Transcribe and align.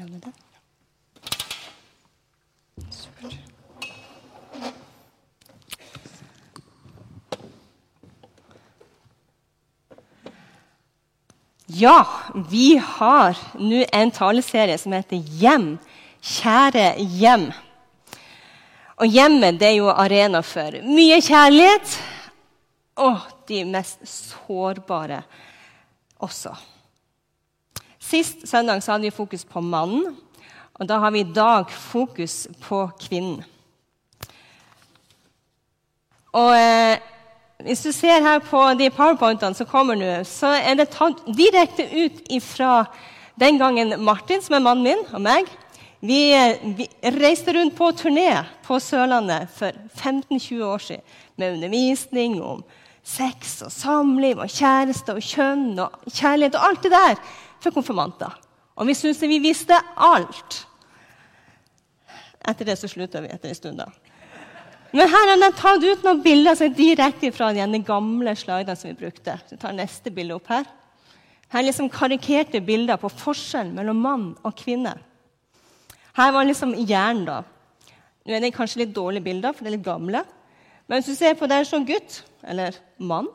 låne 0.00 0.18
den? 0.18 0.32
Supert. 2.90 3.38
Ja, 11.66 12.06
vi 12.50 12.76
har 12.76 13.38
nå 13.54 13.84
en 13.92 14.10
taleserie 14.10 14.78
som 14.78 14.92
heter 14.92 15.16
Hjem. 15.16 15.76
Kjære 16.20 16.94
hjem. 16.98 17.46
Og 19.00 19.08
hjemmet 19.08 19.60
det 19.60 19.70
er 19.70 19.78
jo 19.78 19.88
arena 19.88 20.42
for 20.44 20.74
mye 20.84 21.20
kjærlighet 21.24 21.94
og 23.00 23.22
de 23.48 23.62
mest 23.64 24.02
sårbare 24.04 25.22
også. 26.20 26.52
Sist 28.10 28.48
søndag 28.48 28.82
hadde 28.86 29.06
vi 29.06 29.14
fokus 29.14 29.44
på 29.46 29.60
mannen, 29.62 30.16
og 30.74 30.88
da 30.88 30.96
har 30.98 31.12
vi 31.14 31.20
i 31.22 31.32
dag 31.34 31.70
fokus 31.70 32.48
på 32.64 32.88
kvinnen. 32.98 33.44
Og 36.34 36.50
eh, 36.56 36.98
hvis 37.62 37.84
du 37.84 37.92
ser 37.94 38.22
her 38.24 38.40
på 38.42 38.62
de 38.78 38.88
powerpointene 38.90 39.54
som 39.54 39.68
kommer 39.70 39.98
nå, 39.98 40.08
så 40.26 40.56
er 40.58 40.80
det 40.80 40.88
tatt 40.94 41.22
direkte 41.38 41.86
ut 41.86 42.22
fra 42.42 42.84
den 43.38 43.60
gangen 43.60 43.94
Martin, 44.02 44.42
som 44.42 44.58
er 44.58 44.64
mannen 44.64 44.88
min, 44.88 45.04
og 45.14 45.22
meg 45.22 45.50
vi, 46.00 46.32
vi 46.78 46.88
reiste 47.20 47.54
rundt 47.54 47.76
på 47.78 47.92
turné 47.94 48.32
på 48.66 48.80
Sørlandet 48.82 49.52
for 49.54 49.76
15-20 50.00 50.64
år 50.64 50.82
siden 50.82 51.18
med 51.36 51.58
undervisning 51.58 52.40
om 52.42 52.64
sex 53.06 53.60
og 53.64 53.70
samliv 53.72 54.40
og 54.40 54.50
kjæreste 54.50 55.14
og 55.14 55.22
kjønn 55.24 55.78
og 55.82 56.10
kjærlighet 56.10 56.58
og 56.58 56.66
alt 56.70 56.82
det 56.84 56.92
der 56.94 57.22
for 57.62 57.74
konfirmanter. 57.74 58.34
Og 58.80 58.88
vi 58.88 58.96
syntes 58.96 59.22
vi 59.28 59.40
visste 59.42 59.76
alt. 59.96 60.62
Etter 62.48 62.68
det 62.68 62.78
så 62.80 62.88
slutta 62.88 63.20
vi 63.20 63.32
etter 63.32 63.50
en 63.50 63.58
stund. 63.58 63.82
da. 63.82 63.90
Men 64.90 65.06
her 65.06 65.28
har 65.30 65.38
de 65.38 65.50
tatt 65.54 65.84
ut 65.84 66.06
noen 66.06 66.22
bilder 66.24 66.56
som 66.58 66.66
er 66.66 66.74
direkte 66.74 67.30
fra 67.34 67.52
de 67.54 67.82
gamle 67.86 68.34
slidene 68.38 68.76
som 68.78 68.90
vi 68.90 68.98
brukte. 69.04 69.36
Så 69.46 69.54
jeg 69.54 69.62
tar 69.62 69.76
neste 69.76 70.10
bilde 70.10 70.34
opp 70.34 70.48
Her 70.50 70.66
Her 71.50 71.60
er 71.60 71.66
liksom 71.66 71.90
karikerte 71.90 72.60
bilder 72.62 72.96
på 72.96 73.10
forskjellen 73.10 73.74
mellom 73.74 73.98
mann 73.98 74.26
og 74.46 74.54
kvinne. 74.54 74.94
Her 76.14 76.32
var 76.32 76.46
liksom 76.46 76.74
hjernen, 76.78 77.24
da. 77.26 77.42
Nå 78.22 78.36
er 78.36 78.44
det 78.44 78.52
kanskje 78.54 78.84
litt 78.84 78.94
dårlige 78.94 79.24
bilder, 79.24 79.52
for 79.52 79.64
det 79.64 79.72
er 79.72 79.76
litt 79.76 79.86
gamle. 79.86 80.22
Men 80.86 81.00
hvis 81.00 81.10
du 81.10 81.18
ser 81.18 81.34
på 81.38 81.48
der 81.50 81.66
som 81.66 81.86
gutt, 81.86 82.22
eller 82.46 82.78
mann 82.98 83.28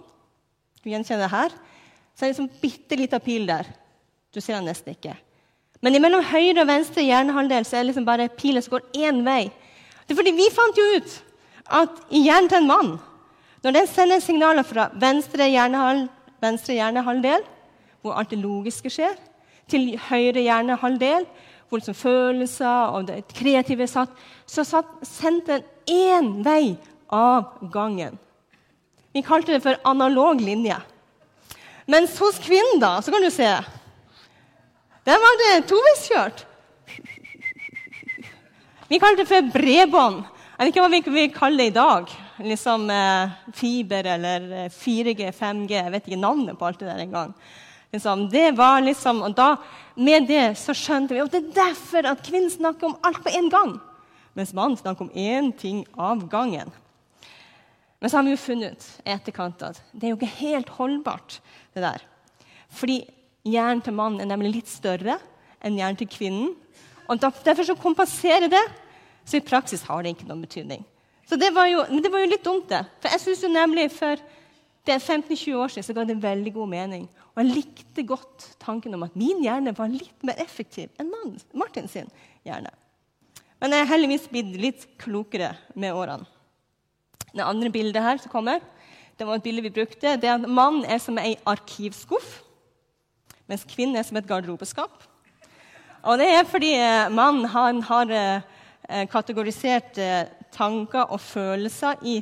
Du 0.83 0.89
gjenkjenner 0.91 1.25
det 1.25 1.31
her. 1.33 1.53
Så 2.15 2.23
er 2.23 2.29
det 2.29 2.35
liksom 2.35 2.61
bitte 2.61 2.95
lita 2.99 3.19
pil 3.19 3.47
der. 3.49 3.67
Du 4.36 4.41
ser 4.41 4.58
den 4.58 4.67
nesten 4.67 4.91
ikke. 4.91 5.16
Men 5.80 5.95
mellom 6.03 6.23
høyre 6.28 6.64
og 6.64 6.67
venstre 6.67 7.03
hjernehalvdel 7.05 7.66
så 7.67 7.78
er 7.78 7.83
det 7.83 7.91
liksom 7.94 8.08
bare 8.08 8.31
pilen 8.36 8.64
som 8.64 8.75
går 8.75 8.88
én 9.00 9.22
vei. 9.23 9.45
Det 10.03 10.14
er 10.14 10.19
fordi 10.19 10.36
Vi 10.36 10.52
fant 10.53 10.80
jo 10.80 10.88
ut 10.97 11.14
at 11.66 12.02
i 12.11 12.25
hjernen 12.27 12.50
til 12.50 12.61
en 12.61 12.67
mann, 12.67 12.89
når 13.64 13.73
den 13.73 13.88
sender 13.89 14.19
signaler 14.22 14.64
fra 14.67 14.89
venstre, 15.02 15.47
hjernehal, 15.50 16.03
venstre 16.44 16.75
hjernehalvdel, 16.77 17.45
hvor 18.02 18.19
alt 18.19 18.30
det 18.30 18.38
logiske 18.44 18.92
skjer, 18.94 19.16
til 19.72 19.95
høyre 19.97 20.44
hjernehalvdel, 20.45 21.25
hvor 21.70 21.81
liksom 21.81 21.97
følelser 21.97 22.94
og 22.94 23.08
det 23.08 23.23
kreative 23.33 23.88
er 23.88 23.89
satt, 23.89 24.11
så 24.45 24.66
satt, 24.67 24.92
sendte 25.02 25.58
den 25.58 25.72
én 25.89 26.30
vei 26.45 26.75
av 27.09 27.55
gangen. 27.73 28.20
Vi 29.16 29.23
kalte 29.25 29.55
det 29.55 29.64
for 29.64 29.80
analog 29.88 30.44
linje. 30.44 30.77
Mens 31.89 32.20
hos 32.20 32.38
kvinnen, 32.44 32.81
da, 32.81 32.99
så 33.02 33.14
kan 33.14 33.25
du 33.25 33.31
se 33.33 33.49
Der 35.06 35.20
var 35.22 35.36
det 35.38 35.67
toveiskjørt. 35.70 36.39
Vi 38.89 38.98
kalte 38.98 39.21
det 39.21 39.30
for 39.30 39.52
bredbånd. 39.54 40.23
Jeg 40.26 40.64
vet 40.64 40.71
ikke 40.71 40.82
hva 40.82 40.89
vi 40.89 41.02
vil 41.14 41.36
kalle 41.36 41.61
det 41.61 41.67
i 41.70 41.76
dag. 41.76 42.14
Liksom 42.42 42.88
eh, 42.89 43.36
Fiber 43.54 44.10
eller 44.15 44.48
4G, 44.73 45.27
eh, 45.27 45.36
5G. 45.36 45.76
Jeg 45.77 45.94
vet 45.94 46.10
ikke 46.10 46.21
navnet 46.23 46.58
på 46.58 46.65
alt 46.65 46.82
det 46.82 46.89
der 46.89 47.04
engang. 47.04 47.36
Liksom, 47.94 48.26
det 48.33 48.48
var 48.58 48.82
liksom, 48.82 49.21
og 49.27 49.36
da, 49.38 49.55
Med 49.95 50.26
det 50.27 50.58
så 50.60 50.73
skjønte 50.76 51.14
vi 51.14 51.21
at 51.23 51.32
det 51.32 51.39
er 51.39 51.54
derfor 51.55 52.10
at 52.10 52.26
kvinnen 52.26 52.49
snakker 52.52 52.89
om 52.89 52.98
alt 53.05 53.21
på 53.23 53.32
en 53.32 53.49
gang. 53.54 53.76
Mens 54.36 54.52
mannen 54.58 54.76
snakker 54.76 55.05
om 55.05 55.14
én 55.14 55.54
ting 55.55 55.86
av 55.95 56.26
gangen. 56.27 56.73
Men 58.02 58.10
så 58.10 58.17
har 58.17 58.26
vi 58.26 58.33
jo 58.33 58.42
funnet 58.42 58.73
ut 58.73 59.05
etterkant 59.05 59.61
at 59.70 59.80
det 59.94 60.10
er 60.10 60.15
jo 60.15 60.17
ikke 60.17 60.39
helt 60.42 60.73
holdbart. 60.80 61.39
det 61.73 61.86
der. 61.86 62.02
Fordi 62.70 63.05
hjernen 63.45 63.83
til 63.86 63.95
mannen 63.95 64.23
er 64.23 64.30
nemlig 64.32 64.58
litt 64.58 64.72
større 64.72 65.20
enn 65.66 65.78
hjernen 65.80 66.00
til 66.00 66.10
kvinnen. 66.11 66.54
Og 67.06 67.22
Derfor 67.22 67.67
så 67.67 67.78
kompenserer 67.78 68.50
det, 68.50 68.64
så 69.26 69.38
i 69.38 69.45
praksis 69.45 69.86
har 69.86 70.04
det 70.04 70.16
ikke 70.16 70.30
noen 70.30 70.44
betydning. 70.45 70.86
Så 71.26 71.38
det 71.42 71.52
var 71.54 71.70
jo, 71.70 71.83
men 71.89 72.04
det 72.06 72.11
var 72.14 72.22
jo 72.22 72.30
litt 72.30 72.45
dumt, 72.45 72.70
det. 72.70 72.83
For 73.02 73.14
jeg 73.14 73.23
synes 73.23 73.44
jo 73.45 73.50
nemlig 73.54 73.88
for 73.94 74.22
det 74.86 74.94
er 74.94 75.02
15-20 75.02 75.58
år 75.58 75.72
siden 75.73 75.86
så 75.88 75.95
ga 75.98 76.04
det 76.06 76.20
veldig 76.22 76.54
god 76.54 76.70
mening. 76.70 77.08
Og 77.33 77.42
jeg 77.42 77.56
likte 77.56 78.06
godt 78.06 78.45
tanken 78.61 78.94
om 78.94 79.06
at 79.08 79.17
min 79.17 79.42
hjerne 79.42 79.73
var 79.77 79.89
litt 79.89 80.26
mer 80.26 80.38
effektiv 80.42 80.92
enn 81.02 81.10
Martin 81.58 81.89
sin 81.89 82.12
hjerne. 82.45 82.70
Men 83.62 83.73
jeg 83.73 83.82
er 83.82 83.89
heldigvis 83.89 84.30
blitt 84.30 84.54
litt 84.62 84.86
klokere 85.02 85.56
med 85.73 85.95
årene. 85.98 86.27
Det 87.36 87.44
andre 87.44 87.72
bildet 87.73 88.04
her 88.04 88.22
som 88.22 88.32
kommer, 88.32 88.62
det 89.17 89.26
var 89.27 89.39
et 89.39 89.44
bilde 89.44 89.64
vi 89.66 89.73
brukte. 89.73 90.16
det 90.20 90.30
er 90.30 90.38
at 90.38 90.48
Mannen 90.48 90.86
er 90.86 91.00
som 91.02 91.17
ei 91.17 91.36
arkivskuff, 91.48 92.45
mens 93.50 93.66
kvinnen 93.70 94.00
er 94.00 94.08
som 94.08 94.17
et 94.17 94.28
garderobeskap. 94.28 95.04
Og 96.06 96.20
det 96.22 96.30
er 96.30 96.48
fordi 96.50 96.72
mannen 97.14 97.50
han 97.50 97.82
har 97.88 98.11
eh, 98.14 99.06
kategorisert 99.10 99.98
eh, 99.98 100.28
tanker 100.54 101.11
og 101.14 101.22
følelser 101.22 102.02
i 102.06 102.20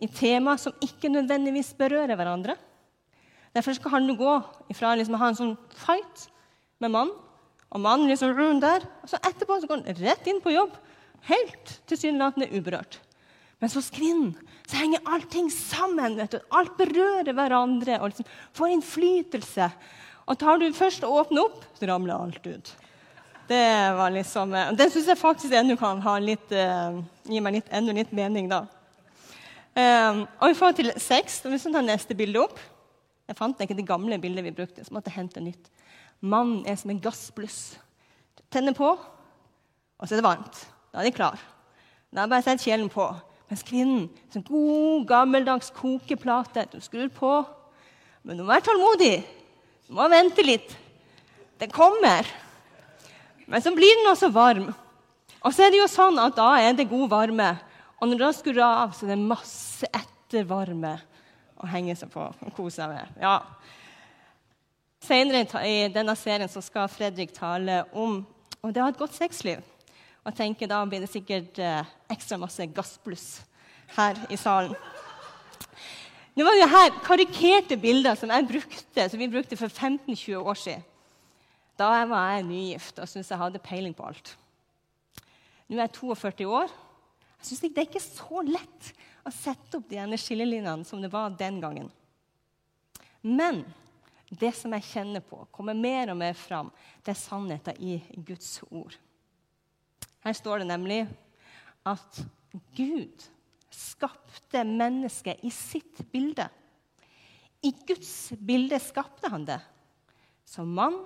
i 0.00 0.08
tema 0.08 0.56
som 0.60 0.76
ikke 0.84 1.10
nødvendigvis 1.12 1.74
berører 1.78 2.16
hverandre. 2.16 2.56
Derfor 3.54 3.76
skal 3.76 3.96
han 3.96 4.08
gå 4.16 4.36
ifra 4.72 4.94
liksom, 4.96 5.16
å 5.18 5.20
ha 5.20 5.30
en 5.30 5.38
sånn 5.38 5.56
fight 5.82 6.28
med 6.80 6.94
mannen, 6.94 7.16
og 7.70 7.82
mannen 7.82 8.10
liksom 8.10 8.32
rundt 8.34 8.64
der, 8.64 8.86
og 9.02 9.10
så 9.10 9.20
etterpå 9.20 9.60
så 9.60 9.68
går 9.70 9.82
han 9.82 10.00
rett 10.00 10.26
inn 10.30 10.40
på 10.42 10.54
jobb, 10.54 10.72
helt 11.28 11.74
tilsynelatende 11.90 12.48
uberørt. 12.56 12.98
Mens 13.60 13.76
hos 13.76 13.90
kvinnen 13.92 14.32
så 14.64 14.78
henger 14.80 15.04
allting 15.04 15.50
sammen. 15.52 16.16
vet 16.16 16.32
du. 16.32 16.38
Alt 16.56 16.78
berører 16.78 17.34
hverandre 17.36 17.98
og 18.00 18.08
liksom 18.08 18.28
får 18.56 18.72
innflytelse. 18.72 19.66
Og 20.30 20.38
tar 20.38 20.60
du 20.62 20.68
først 20.70 21.02
og 21.06 21.16
åpner 21.24 21.48
opp, 21.48 21.64
så 21.74 21.88
ramler 21.90 22.14
alt 22.14 22.44
ut. 22.46 22.72
Det 23.50 23.94
var 23.98 24.12
liksom, 24.14 24.54
eh, 24.54 24.72
Den 24.78 24.90
syns 24.90 25.08
jeg 25.08 25.18
faktisk 25.18 25.52
ennå 25.52 25.76
kan 25.76 26.00
litt, 26.22 26.52
uh, 26.52 27.02
gi 27.26 27.40
meg 27.40 27.54
litt, 27.54 27.68
enda 27.72 27.92
litt 27.92 28.12
mening. 28.12 28.48
da. 28.48 28.66
Um, 29.74 30.28
og 30.40 30.50
i 30.50 30.54
forhold 30.54 30.76
til 30.76 30.92
sex 30.98 31.40
Hvis 31.42 31.64
vi 31.64 31.72
tar 31.72 31.82
neste 31.82 32.14
bilde 32.18 32.40
opp 32.42 32.58
Jeg 33.28 33.36
fant 33.36 33.60
ikke 33.60 33.76
det 33.76 33.86
gamle 33.86 34.18
bildet 34.18 34.42
vi 34.42 34.50
brukte. 34.50 34.84
så 34.84 34.90
måtte 34.92 35.10
jeg 35.10 35.14
hente 35.14 35.40
nytt. 35.40 35.70
Mannen 36.20 36.66
er 36.66 36.76
som 36.76 36.90
en 36.90 37.00
gassbluss. 37.00 37.78
Tenner 38.50 38.72
på, 38.72 38.98
og 39.98 40.08
så 40.08 40.14
er 40.14 40.20
det 40.20 40.24
varmt. 40.24 40.66
Da 40.92 40.98
er 40.98 41.04
de 41.04 41.12
klar. 41.12 41.38
Da 42.12 42.22
er 42.22 42.26
bare 42.26 42.42
sett 42.42 42.60
kjelen 42.60 42.90
på. 42.90 43.06
Mens 43.48 43.62
kvinnen 43.62 44.10
som 44.30 44.42
god, 44.42 45.06
gammeldags 45.06 45.70
kokeplate. 45.70 46.66
Du 46.72 46.80
skrur 46.80 47.08
på. 47.08 47.46
Men 48.22 48.36
du 48.36 48.42
må 48.42 48.52
være 48.52 48.66
tålmodig. 48.66 49.24
Må 49.90 50.06
vente 50.10 50.42
litt. 50.46 50.70
Det 51.58 51.66
kommer. 51.74 52.26
Men 53.50 53.62
så 53.62 53.72
blir 53.74 53.98
den 53.98 54.10
også 54.12 54.30
varm. 54.30 54.68
Og 55.40 55.54
så 55.54 55.64
er 55.66 55.72
det 55.72 55.80
jo 55.80 55.88
sånn 55.90 56.18
at 56.22 56.36
da 56.36 56.52
er 56.62 56.76
det 56.78 56.86
god 56.90 57.08
varme. 57.10 57.48
Og 57.98 58.08
når 58.08 58.20
den 58.22 58.36
skrur 58.36 58.60
av, 58.62 58.94
så 58.94 59.06
er 59.06 59.14
det 59.14 59.24
masse 59.32 59.88
ettervarme 59.90 60.94
å 61.60 61.68
henge 61.68 61.96
seg 61.98 62.12
på 62.12 62.22
og 62.22 62.54
kose 62.56 62.78
seg 62.78 62.92
med. 62.92 63.18
Ja. 63.20 63.40
Senere 65.02 65.64
i 65.66 65.88
denne 65.92 66.14
serien 66.16 66.48
så 66.52 66.62
skal 66.62 66.88
Fredrik 66.92 67.34
tale 67.34 67.82
om 67.90 68.20
og 68.60 68.74
det 68.76 68.82
å 68.82 68.86
ha 68.86 68.92
et 68.92 69.00
godt 69.00 69.16
sexliv. 69.16 69.62
Og 70.20 70.30
jeg 70.30 70.36
tenker 70.36 70.68
Da 70.68 70.82
blir 70.84 71.00
det 71.00 71.10
sikkert 71.10 71.58
eh, 71.58 71.92
ekstra 72.12 72.36
masse 72.38 72.66
gassbluss 72.76 73.28
her 73.96 74.18
i 74.30 74.36
salen. 74.38 74.76
Nå 76.40 76.44
var 76.46 76.56
det 76.56 76.70
her 76.72 76.94
karikerte 77.04 77.76
bilder 77.76 78.16
som 78.16 78.30
brukte, 78.48 79.04
som 79.12 79.20
vi 79.20 79.26
brukte 79.28 79.58
for 79.60 79.68
15-20 79.68 80.36
år 80.40 80.56
siden. 80.56 80.84
Da 81.76 81.88
var 82.08 82.30
jeg 82.32 82.46
nygift 82.48 82.96
og 82.96 83.08
syntes 83.08 83.28
jeg 83.28 83.40
hadde 83.40 83.60
peiling 83.60 83.92
på 83.96 84.06
alt. 84.08 84.30
Nå 85.68 85.76
er 85.76 85.84
jeg 85.84 85.92
42 85.98 86.46
år 86.48 86.70
jeg 87.40 87.46
synes 87.46 87.60
Det 87.60 87.78
er 87.78 87.88
ikke 87.88 88.02
så 88.04 88.42
lett 88.44 88.88
å 89.24 89.32
sette 89.32 89.78
opp 89.78 89.88
de 89.88 90.18
skillelinjene 90.20 90.84
som 90.84 91.00
det 91.00 91.12
var 91.12 91.36
den 91.36 91.60
gangen. 91.60 91.90
Men 93.20 93.62
det 94.28 94.54
som 94.56 94.72
jeg 94.76 94.88
kjenner 94.88 95.24
på, 95.24 95.42
kommer 95.52 95.76
mer 95.76 96.12
og 96.12 96.18
mer 96.20 96.36
fram, 96.36 96.72
det 97.04 97.12
er 97.12 97.20
sannheten 97.20 97.80
i 97.80 97.98
Guds 98.16 98.62
ord. 98.70 98.96
Her 100.24 100.36
står 100.36 100.62
det 100.62 100.70
nemlig 100.72 101.02
at 101.84 102.20
Gud 102.76 103.28
skapte 103.70 104.64
mennesket 104.66 105.44
i 105.46 105.50
sitt 105.54 106.02
bilde. 106.12 106.48
I 107.62 107.72
Guds 107.86 108.32
bilde 108.38 108.80
skapte 108.80 109.28
han 109.30 109.44
det. 109.48 109.60
Som 110.44 110.72
mann 110.74 110.98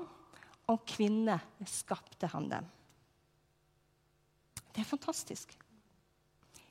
og 0.71 0.87
kvinne 0.89 1.37
skapte 1.69 2.31
han 2.33 2.49
dem. 2.49 2.69
Det 4.75 4.83
er 4.83 4.89
fantastisk. 4.89 5.53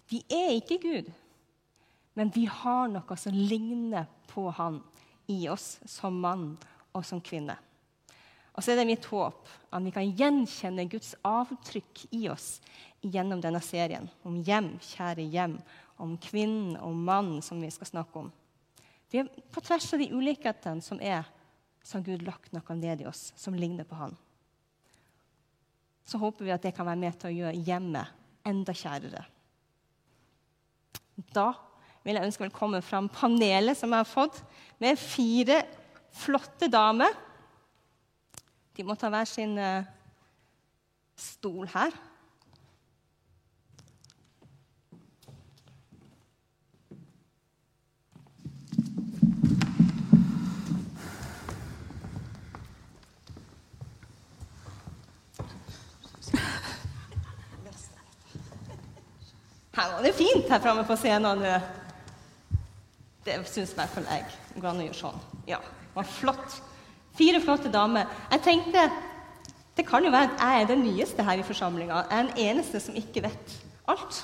Vi 0.10 0.24
er 0.32 0.56
ikke 0.58 0.82
Gud, 0.84 1.12
men 2.18 2.32
vi 2.36 2.46
har 2.50 2.90
noe 2.92 3.18
som 3.18 3.36
ligner 3.36 4.10
på 4.30 4.50
han 4.58 4.82
i 5.32 5.46
oss 5.50 5.78
som 5.90 6.18
mann 6.20 6.50
og 6.92 7.06
som 7.08 7.22
kvinne. 7.24 7.56
Og 8.54 8.62
så 8.62 8.74
er 8.74 8.82
det 8.82 8.90
mitt 8.92 9.06
håp 9.10 9.48
at 9.74 9.86
vi 9.86 9.94
kan 9.96 10.12
gjenkjenne 10.20 10.86
Guds 10.92 11.16
avtrykk 11.26 12.04
i 12.14 12.28
oss 12.30 12.60
gjennom 13.02 13.42
denne 13.42 13.62
serien 13.64 14.06
om 14.28 14.36
hjem, 14.46 14.76
kjære 14.94 15.26
hjem, 15.34 15.58
om 16.02 16.16
kvinnen 16.22 16.78
og 16.82 16.96
mann 16.96 17.36
som 17.46 17.62
vi 17.62 17.70
skal 17.74 17.90
snakke 17.90 18.24
om. 18.24 18.32
Vi 19.12 19.22
er 19.22 19.30
på 19.54 19.62
tvers 19.62 19.92
av 19.94 20.02
de 20.02 20.10
ulikhetene 20.10 20.82
som 20.82 21.02
er, 21.02 21.28
så 21.84 22.00
har 22.00 22.06
Gud 22.08 22.24
lagt 22.26 22.54
noe 22.56 22.78
ned 22.80 23.04
i 23.04 23.08
oss 23.10 23.32
som 23.38 23.56
ligner 23.56 23.86
på 23.86 23.98
Han. 24.00 24.16
Så 26.06 26.20
håper 26.20 26.48
vi 26.48 26.54
at 26.56 26.64
det 26.64 26.74
kan 26.76 26.88
være 26.88 27.00
med 27.00 27.20
til 27.20 27.30
å 27.30 27.38
gjøre 27.38 27.64
hjemmet 27.68 28.48
enda 28.48 28.74
kjærere. 28.76 29.24
Da 31.36 31.52
vil 32.04 32.18
jeg 32.18 32.28
ønske 32.28 32.44
velkommen 32.44 32.84
fram 32.84 33.08
panelet 33.12 33.78
som 33.80 33.94
jeg 33.94 34.04
har 34.04 34.10
fått, 34.10 34.42
med 34.82 35.00
fire 35.00 35.62
flotte 36.14 36.68
damer. 36.72 37.14
De 38.74 38.84
må 38.86 38.98
ta 39.00 39.12
hver 39.14 39.30
sin 39.30 39.54
eh, 39.62 39.86
stol 41.20 41.70
her. 41.72 41.94
Her 59.74 59.96
var 59.96 60.06
det 60.06 60.14
fint 60.14 60.50
her 60.52 60.62
framme 60.62 60.84
på 60.86 60.98
scenen 61.02 61.42
nå. 61.42 61.54
Det 63.24 63.40
syns 63.48 63.72
i 63.74 63.80
hvert 63.80 63.94
fall 63.96 64.06
jeg. 64.12 64.28
Går 64.60 64.70
an 64.70 64.84
å 64.84 64.86
gjøre 64.86 65.00
sånn. 65.00 65.24
Ja, 65.50 65.58
det 65.64 65.96
var 65.96 66.10
flott. 66.10 66.60
Fire 67.18 67.42
flotte 67.42 67.72
damer. 67.74 68.10
Jeg 68.34 68.44
tenkte 68.46 68.86
det 69.74 69.88
kan 69.88 70.06
jo 70.06 70.12
være 70.14 70.30
at 70.30 70.42
jeg 70.44 70.62
er 70.62 70.70
den 70.70 70.84
nyeste 70.86 71.26
her 71.26 71.42
i 71.42 71.46
forsamlinga. 71.46 72.04
Jeg 72.06 72.20
er 72.20 72.28
den 72.28 72.42
eneste 72.46 72.82
som 72.84 72.98
ikke 72.98 73.24
vet 73.26 73.56
alt. 73.90 74.20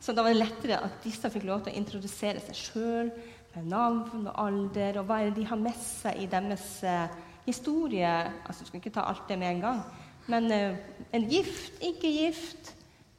Så 0.00 0.14
da 0.14 0.22
var 0.22 0.30
det 0.30 0.44
lettere 0.44 0.78
at 0.86 1.00
disse 1.02 1.30
fikk 1.32 1.48
lov 1.48 1.64
til 1.64 1.74
å 1.74 1.80
introdusere 1.80 2.42
seg 2.44 2.58
sjøl 2.58 3.10
med 3.56 3.66
navn 3.72 4.28
og 4.30 4.36
alder, 4.38 5.00
og 5.00 5.08
hva 5.08 5.18
er 5.18 5.32
det 5.32 5.40
de 5.40 5.48
har 5.50 5.58
med 5.58 5.74
seg 5.82 6.22
i 6.22 6.28
deres 6.30 6.68
uh, 6.86 7.10
historie. 7.48 8.12
Altså, 8.46 8.62
Du 8.62 8.70
skal 8.70 8.78
ikke 8.78 8.94
ta 8.94 9.08
alt 9.10 9.26
det 9.28 9.40
med 9.40 9.56
en 9.56 9.64
gang. 9.64 9.82
Men 10.30 10.46
uh, 10.54 10.78
en 11.18 11.26
gift, 11.28 11.74
ikke 11.82 12.14
gift, 12.14 12.70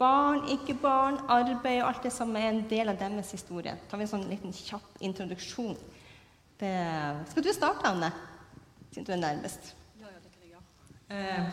Barn, 0.01 0.47
ikke 0.49 0.73
barn, 0.81 1.19
arbeid 1.29 1.83
og 1.83 1.91
alt 1.91 2.05
det 2.07 2.11
som 2.15 2.33
er 2.35 2.47
en 2.49 2.63
del 2.69 2.89
av 2.89 2.97
deres 2.97 3.35
historie. 3.35 3.75
Tar 3.89 4.01
vi 4.01 4.07
en 4.07 4.09
sånn 4.09 4.29
liten 4.31 4.55
kjapp 4.55 4.95
introduksjon. 5.05 5.75
Det... 6.57 6.71
Skal 7.29 7.45
du 7.45 7.51
starte, 7.53 7.85
Anne? 7.85 8.09
Siden 8.89 9.05
du 9.05 9.11
er 9.13 9.21
nærmest. 9.21 9.75
Ja, 10.01 10.09
ja, 10.09 10.17
det 10.23 10.31
kan 10.33 10.47
jeg 10.47 10.55
gjøre. 10.55 10.65
Eh, 11.13 11.51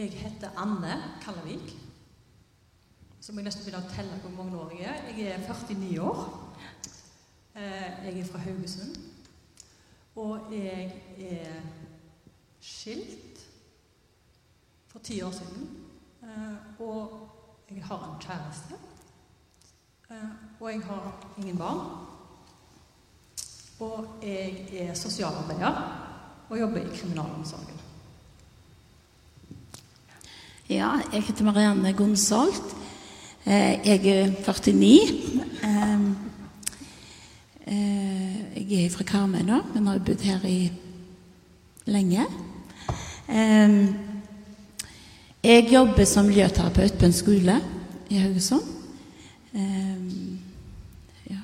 jeg 0.00 0.10
heter 0.18 0.58
Anne 0.58 0.98
Kallavik. 1.22 1.70
Så 3.20 3.32
må 3.32 3.42
jeg 3.42 3.52
nesten 3.52 3.68
begynne 3.68 3.84
å 3.86 3.94
telle 3.94 4.18
hvor 4.24 4.34
mange 4.34 4.58
år 4.58 4.74
jeg 4.74 4.90
er. 4.90 5.08
Jeg 5.14 5.32
er 5.36 5.46
49 5.46 6.02
år. 6.02 6.20
Eh, 7.54 8.04
jeg 8.08 8.18
er 8.18 8.28
fra 8.32 8.42
Haugesund. 8.48 8.98
Og 10.18 10.50
jeg 10.50 10.90
er 11.22 11.62
skilt 12.58 13.46
for 14.90 15.06
ti 15.06 15.22
år 15.22 15.38
siden. 15.38 15.70
Eh, 16.22 16.82
og 16.82 17.27
jeg 17.74 17.84
har 17.84 18.04
en 18.04 18.20
kjæreste. 18.20 18.74
Eh, 20.10 20.28
og 20.60 20.72
jeg 20.72 20.80
har 20.80 21.12
ingen 21.38 21.58
barn. 21.58 21.80
Og 23.80 24.06
jeg 24.22 24.68
er 24.72 24.94
sosialarbeider 24.94 25.82
og 26.48 26.58
jobber 26.58 26.80
i 26.80 26.96
kriminalomsorgen. 26.96 27.80
Ja, 30.68 30.90
jeg 31.12 31.22
heter 31.22 31.44
Marianne 31.44 31.92
Gonsolt. 31.92 32.76
Eh, 33.44 33.86
jeg 33.86 34.06
er 34.06 34.30
49. 34.44 34.98
Jeg 38.56 38.84
er 38.84 38.90
fra 38.90 39.04
Karmøy 39.04 39.42
nå, 39.42 39.62
men 39.74 39.86
har 39.86 39.98
bodd 39.98 40.20
her 40.20 40.44
i 40.44 40.72
lenge. 41.86 42.24
Jeg 45.44 45.68
jobber 45.72 46.04
som 46.04 46.26
miljøterapeut 46.26 46.98
på 46.98 47.06
en 47.06 47.12
skole 47.14 47.60
i 48.10 48.18
Haugesund. 48.18 48.62
Um, 49.54 50.38
ja. 51.30 51.38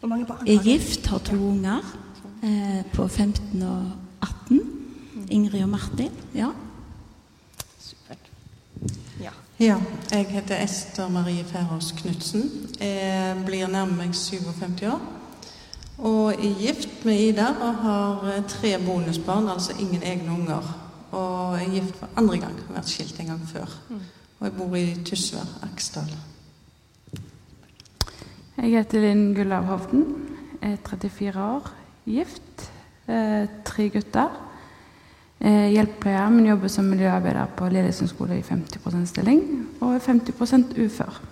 Hvor 0.00 0.08
mange 0.08 0.26
barn 0.26 0.38
har 0.38 0.44
du? 0.44 0.50
Jeg 0.50 0.58
er 0.58 0.62
gift, 0.62 1.06
har 1.06 1.18
to 1.18 1.36
unger 1.36 1.96
eh, 2.42 2.84
på 2.92 3.08
15 3.08 3.62
og 3.62 3.90
18. 4.22 4.60
Ingrid 5.30 5.62
og 5.62 5.68
Martin. 5.68 6.10
Ja. 6.34 6.50
Supert. 7.78 8.30
Ja. 9.20 9.32
ja. 9.60 9.80
Jeg 10.10 10.26
heter 10.26 10.64
Ester 10.64 11.08
Marie 11.08 11.44
Færås 11.44 11.92
Knutsen. 11.96 12.50
Jeg 12.80 13.42
blir 13.46 13.66
nærmere 13.66 14.12
57 14.12 14.82
år. 14.82 15.17
Og 15.98 16.30
er 16.32 16.54
gift 16.60 17.04
med 17.04 17.18
Ida 17.18 17.48
og 17.58 17.74
har 17.82 18.28
eh, 18.30 18.44
tre 18.46 18.76
bonusbarn, 18.84 19.48
altså 19.48 19.74
ingen 19.80 20.02
egne 20.02 20.30
unger. 20.32 20.62
Og 21.10 21.56
er 21.58 21.70
gift 21.72 21.96
for 21.98 22.08
andre 22.16 22.38
gang. 22.38 22.54
Har 22.66 22.78
vært 22.78 22.92
skilt 22.92 23.18
en 23.20 23.32
gang 23.32 23.40
før. 23.48 23.72
Mm. 23.88 24.02
Og 24.38 24.46
jeg 24.46 24.54
bor 24.54 24.76
i 24.78 24.84
Tysvær, 25.04 25.48
Aksdal. 25.66 26.12
Jeg 28.58 28.70
heter 28.76 29.02
Linn 29.02 29.32
Gullav 29.34 29.66
Hovden. 29.66 30.04
Er 30.62 30.76
34 30.86 31.42
år, 31.42 31.72
gift. 32.06 32.70
Eh, 33.08 33.48
tre 33.64 33.88
gutter. 33.90 34.30
Eh, 35.40 35.68
hjelpepleier, 35.74 36.30
men 36.30 36.46
jobber 36.46 36.68
som 36.68 36.84
miljøarbeider 36.84 37.46
på 37.56 37.68
Lillesund 37.68 38.10
skole 38.10 38.38
i 38.38 38.42
50 38.42 39.06
stilling. 39.06 39.68
Og 39.80 39.94
er 39.94 39.98
50% 39.98 40.78
ufør. 40.78 41.22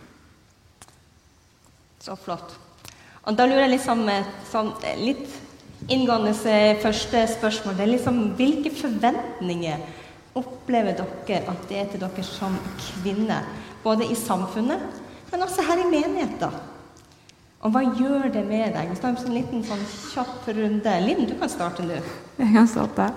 Så 2.00 2.14
flott. 2.14 2.65
Og 3.26 3.34
da 3.34 3.46
lurer 3.46 3.64
jeg 3.64 3.74
liksom 3.74 4.04
sånn, 4.52 4.68
litt 5.02 5.26
inngående 5.90 6.34
første 6.82 7.24
spørsmål. 7.34 7.74
Det 7.74 7.84
er 7.86 7.94
liksom 7.96 8.20
hvilke 8.38 8.70
forventninger 8.74 9.82
opplever 10.36 10.94
dere 11.26 11.42
at 11.50 11.66
det 11.70 11.80
er 11.80 11.90
til 11.90 12.04
dere 12.04 12.26
som 12.26 12.54
kvinne? 12.78 13.40
Både 13.82 14.06
i 14.10 14.14
samfunnet, 14.18 14.82
men 15.30 15.42
også 15.42 15.64
her 15.66 15.82
i 15.82 15.88
menigheten. 15.90 16.54
Og 17.64 17.72
hva 17.74 17.82
gjør 17.98 18.28
det 18.34 18.44
med 18.46 18.74
deg? 18.76 18.92
Vi 18.92 19.00
tar 19.00 19.12
en 19.12 19.18
sånn 19.18 19.34
liten 19.34 19.62
sånn 19.66 19.82
kjapp 20.12 20.46
runde. 20.54 20.94
Linn, 21.02 21.26
du 21.26 21.34
kan 21.40 21.50
starte 21.50 21.86
nå. 21.86 21.98
Jeg 22.38 22.52
kan 22.54 22.68
starte. 22.70 23.08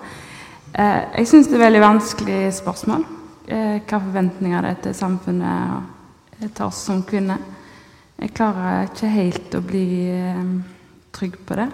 Eh, 0.72 1.02
jeg 1.20 1.28
syns 1.30 1.50
det 1.50 1.58
er 1.58 1.66
veldig 1.66 1.82
vanskelig 1.84 2.40
spørsmål. 2.58 3.04
Eh, 3.46 3.78
hva 3.84 4.00
forventninger 4.00 4.66
det 4.66 4.72
er 4.74 4.82
til 4.88 4.96
samfunnet 4.96 6.48
til 6.48 6.66
oss 6.66 6.82
som 6.88 7.02
kvinner. 7.06 7.42
Jeg 8.20 8.34
klarer 8.36 8.84
ikke 8.84 9.08
helt 9.14 9.54
å 9.56 9.62
bli 9.64 9.86
eh, 10.12 10.48
trygg 11.16 11.38
på 11.48 11.56
det. 11.56 11.70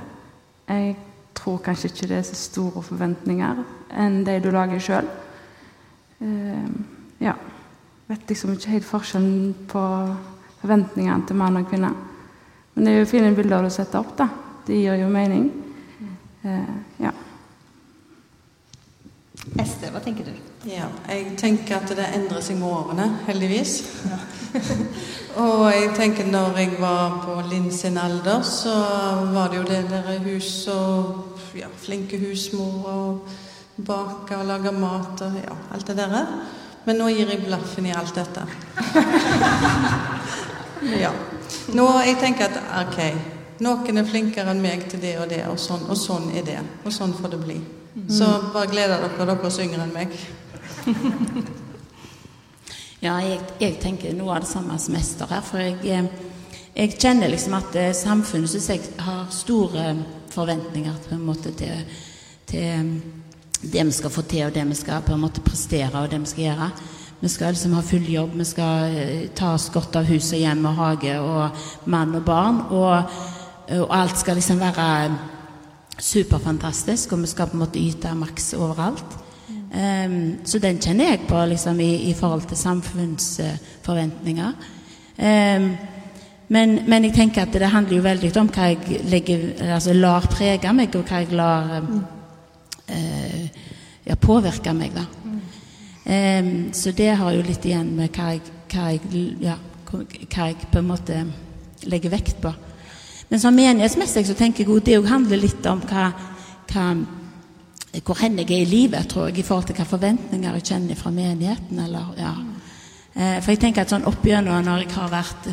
Jeg 0.70 0.94
tror 1.34 1.58
kanskje 1.64 1.90
ikke 1.90 2.06
det 2.12 2.20
er 2.20 2.26
så 2.28 2.38
store 2.38 2.82
forventninger 2.86 3.64
enn 3.98 4.20
de 4.26 4.36
du 4.44 4.52
lager 4.54 4.82
sjøl. 4.82 5.08
Eh, 6.22 6.68
ja. 7.26 7.34
Vet 8.06 8.30
liksom 8.30 8.54
ikke 8.54 8.76
helt 8.76 8.86
forskjellen 8.86 9.54
på 9.66 9.82
forventningene 10.60 11.26
til 11.26 11.40
mann 11.40 11.58
og 11.58 11.66
kvinne. 11.66 11.90
Men 12.74 12.86
det 12.86 12.94
er 12.94 13.02
jo 13.02 13.10
fine 13.10 13.34
bilder 13.34 13.66
du 13.66 13.72
setter 13.74 14.04
opp, 14.04 14.14
da. 14.18 14.28
Det 14.66 14.78
gir 14.78 15.00
jo 15.02 15.10
mening. 15.10 15.48
Eh, 16.46 16.74
ja. 17.02 17.10
Ester, 19.58 19.90
hva 19.90 20.02
tenker 20.04 20.30
du? 20.30 20.55
Ja, 20.66 20.88
jeg 21.06 21.36
tenker 21.38 21.76
at 21.76 21.90
det 21.94 22.04
endrer 22.16 22.40
seg 22.42 22.56
med 22.58 22.66
årene, 22.74 23.04
heldigvis. 23.28 23.74
Ja. 24.10 24.16
Og 25.44 25.60
jeg 25.70 25.92
tenker 25.94 26.26
når 26.26 26.56
jeg 26.58 26.72
var 26.80 27.20
på 27.22 27.36
Linn 27.46 27.68
sin 27.70 27.98
alder, 28.02 28.42
så 28.42 28.72
var 29.30 29.52
det 29.52 29.60
jo 29.60 29.66
det 29.68 29.84
der 29.92 30.08
hus 30.24 30.48
og 30.72 31.36
ja, 31.54 31.68
flinke 31.70 32.18
husmor 32.18 32.88
og 32.90 33.28
bake 33.76 34.40
og 34.40 34.48
lage 34.48 34.72
mat 34.74 35.22
og 35.28 35.36
ja, 35.38 35.54
alt 35.76 35.86
det 35.86 35.96
der. 36.00 36.16
Men 36.88 36.98
nå 36.98 37.12
gir 37.14 37.30
jeg 37.30 37.44
blaffen 37.44 37.86
i 37.86 37.94
alt 37.94 38.18
dette. 38.18 38.46
ja. 41.04 41.12
Nå 41.78 41.86
jeg 42.08 42.18
tenker 42.24 42.48
at 42.48 42.58
ok, 42.88 42.98
noen 43.62 44.02
er 44.02 44.08
flinkere 44.10 44.50
enn 44.50 44.64
meg 44.66 44.88
til 44.90 45.04
det 45.04 45.14
og 45.22 45.30
det, 45.30 45.44
og 45.46 45.62
sånn, 45.62 45.86
og 45.86 46.00
sånn 46.00 46.32
er 46.34 46.48
det. 46.48 46.58
Og 46.82 46.90
sånn 46.96 47.14
får 47.14 47.36
det 47.36 47.42
bli. 47.44 47.60
Så 48.10 48.26
bare 48.52 48.68
gleder 48.68 49.00
dere, 49.00 49.14
dere 49.30 49.36
er 49.36 49.62
yngre 49.64 49.86
enn 49.86 49.94
meg. 49.94 50.18
Ja, 53.04 53.18
jeg, 53.20 53.42
jeg, 53.60 53.74
tenker 53.78 54.14
noe 54.16 54.32
av 54.34 54.40
det 54.42 54.48
samme 54.48 54.78
som 54.80 54.94
Ester 54.96 55.28
her. 55.30 55.42
For 55.44 55.60
jeg, 55.60 55.76
eh, 55.84 56.06
jeg 56.74 56.94
kjenner 56.96 57.28
liksom 57.28 57.54
at 57.58 57.76
eh, 57.76 57.92
samfunnet 57.94 58.50
syns 58.50 58.70
jeg 58.72 58.80
har 59.04 59.28
store 59.30 59.90
forventninger 60.32 60.96
på 61.04 61.12
en 61.14 61.26
måte 61.28 61.52
til 61.60 61.84
til 62.46 62.90
det 63.62 63.86
vi 63.86 63.92
skal 63.92 64.12
få 64.12 64.22
til, 64.22 64.46
og 64.46 64.54
det 64.54 64.64
vi 64.68 64.74
skal 64.78 65.02
på 65.02 65.14
en 65.14 65.20
måte 65.24 65.42
prestere, 65.42 65.90
og 65.98 66.10
det 66.10 66.20
vi 66.20 66.30
skal 66.30 66.44
gjøre. 66.44 66.70
Vi 67.20 67.28
skal 67.32 67.54
liksom 67.54 67.72
ha 67.72 67.80
full 67.82 68.10
jobb, 68.12 68.34
vi 68.36 68.44
skal 68.44 68.96
eh, 68.96 69.28
ta 69.34 69.54
oss 69.56 69.70
godt 69.72 69.96
av 69.96 70.06
hus 70.06 70.32
og 70.36 70.42
hjem 70.42 70.66
og 70.68 70.76
hage 70.76 71.16
og 71.20 71.62
mann 71.90 72.14
og 72.14 72.24
barn. 72.24 72.60
Og, 72.70 73.16
og 73.80 73.96
alt 73.96 74.18
skal 74.20 74.36
liksom 74.36 74.60
være 74.60 75.16
superfantastisk, 75.98 77.12
og 77.12 77.24
vi 77.24 77.32
skal 77.32 77.48
på 77.48 77.56
en 77.56 77.64
måte 77.64 77.80
yte 77.80 78.12
maks 78.14 78.52
overalt. 78.54 79.16
Um, 79.66 80.38
så 80.46 80.58
den 80.62 80.78
kjenner 80.80 81.10
jeg 81.10 81.26
på 81.28 81.40
liksom, 81.50 81.80
i, 81.80 82.10
i 82.10 82.14
forhold 82.14 82.42
til 82.48 82.56
samfunnsforventninger. 82.56 84.52
Um, 85.18 85.76
men, 86.48 86.78
men, 86.86 87.04
jeg 87.04 87.14
tenker 87.16 87.42
at 87.42 87.52
det 87.52 87.70
handler 87.72 87.96
jo 87.96 88.02
veldig 88.04 88.30
om 88.38 88.48
hva 88.54 88.68
jeg 88.70 89.00
legger, 89.10 89.40
altså, 89.74 89.92
lar 89.92 90.28
prege 90.30 90.72
meg, 90.72 90.94
og 90.94 91.04
hva 91.08 91.16
jeg 91.24 91.32
lar 91.34 91.78
um, 91.80 92.04
uh, 92.90 93.46
ja, 94.06 94.14
påvirke 94.14 94.72
meg. 94.74 94.94
da. 94.94 95.04
Um, 96.06 96.72
så 96.72 96.92
det 96.94 97.16
har 97.18 97.34
jo 97.34 97.42
litt 97.42 97.64
igjen 97.66 97.96
med 97.98 98.14
hva 98.14 98.30
jeg, 98.36 98.40
hva 98.70 98.92
jeg, 98.94 99.00
ja, 99.42 99.56
hva 99.90 100.46
jeg 100.46 100.70
på 100.70 100.78
en 100.78 100.90
måte 100.92 101.24
legger 101.90 102.14
vekt 102.14 102.38
på. 102.42 102.54
Men 103.28 103.42
som 103.42 103.54
menighetsmessig 103.58 104.28
så 104.28 104.36
tenker 104.38 104.62
jeg 104.62 104.76
at 104.78 104.86
det 104.86 105.10
handler 105.10 105.42
litt 105.42 105.66
om 105.66 105.80
hva, 105.90 106.12
hva 106.70 106.84
hvor 108.04 108.18
hen 108.20 108.38
jeg 108.38 108.50
er 108.50 108.62
i 108.62 108.64
livet, 108.68 109.08
tror 109.08 109.28
jeg, 109.28 109.38
i 109.38 109.42
forhold 109.42 109.64
til 109.66 109.74
hvilke 109.74 109.90
forventninger 109.90 110.56
jeg 110.58 110.64
kjenner 110.70 110.98
fra 110.98 111.10
menigheten. 111.10 111.78
Eller, 111.78 112.14
ja. 112.18 112.32
Eh, 113.14 113.42
for 113.42 113.52
jeg 113.52 113.60
tenker 113.62 113.84
at 113.84 113.92
sånn 113.94 114.08
oppigjennom, 114.08 114.64
når 114.64 114.82
jeg 114.84 114.96
har 114.96 115.12
vært 115.12 115.48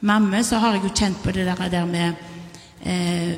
mamme, 0.00 0.42
så 0.44 0.58
har 0.62 0.76
jeg 0.76 0.86
jo 0.86 0.94
kjent 0.94 1.22
på 1.22 1.34
det 1.36 1.46
der, 1.46 1.68
der 1.70 1.86
med 1.86 2.14
eh, 2.82 3.36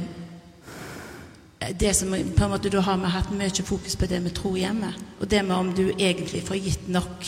Det 1.80 1.90
som 1.96 2.14
på 2.14 2.44
en 2.44 2.50
måte 2.50 2.70
da 2.70 2.80
har 2.80 2.96
vi 2.96 3.10
hatt 3.10 3.30
mye 3.34 3.64
fokus 3.66 3.96
på 3.96 4.06
det 4.06 4.22
med 4.22 4.34
tro 4.34 4.54
hjemme. 4.56 4.92
Og 5.20 5.30
det 5.30 5.44
med 5.44 5.56
om 5.56 5.72
du 5.74 5.90
egentlig 5.90 6.42
får 6.46 6.56
gitt 6.56 6.88
nok 6.88 7.26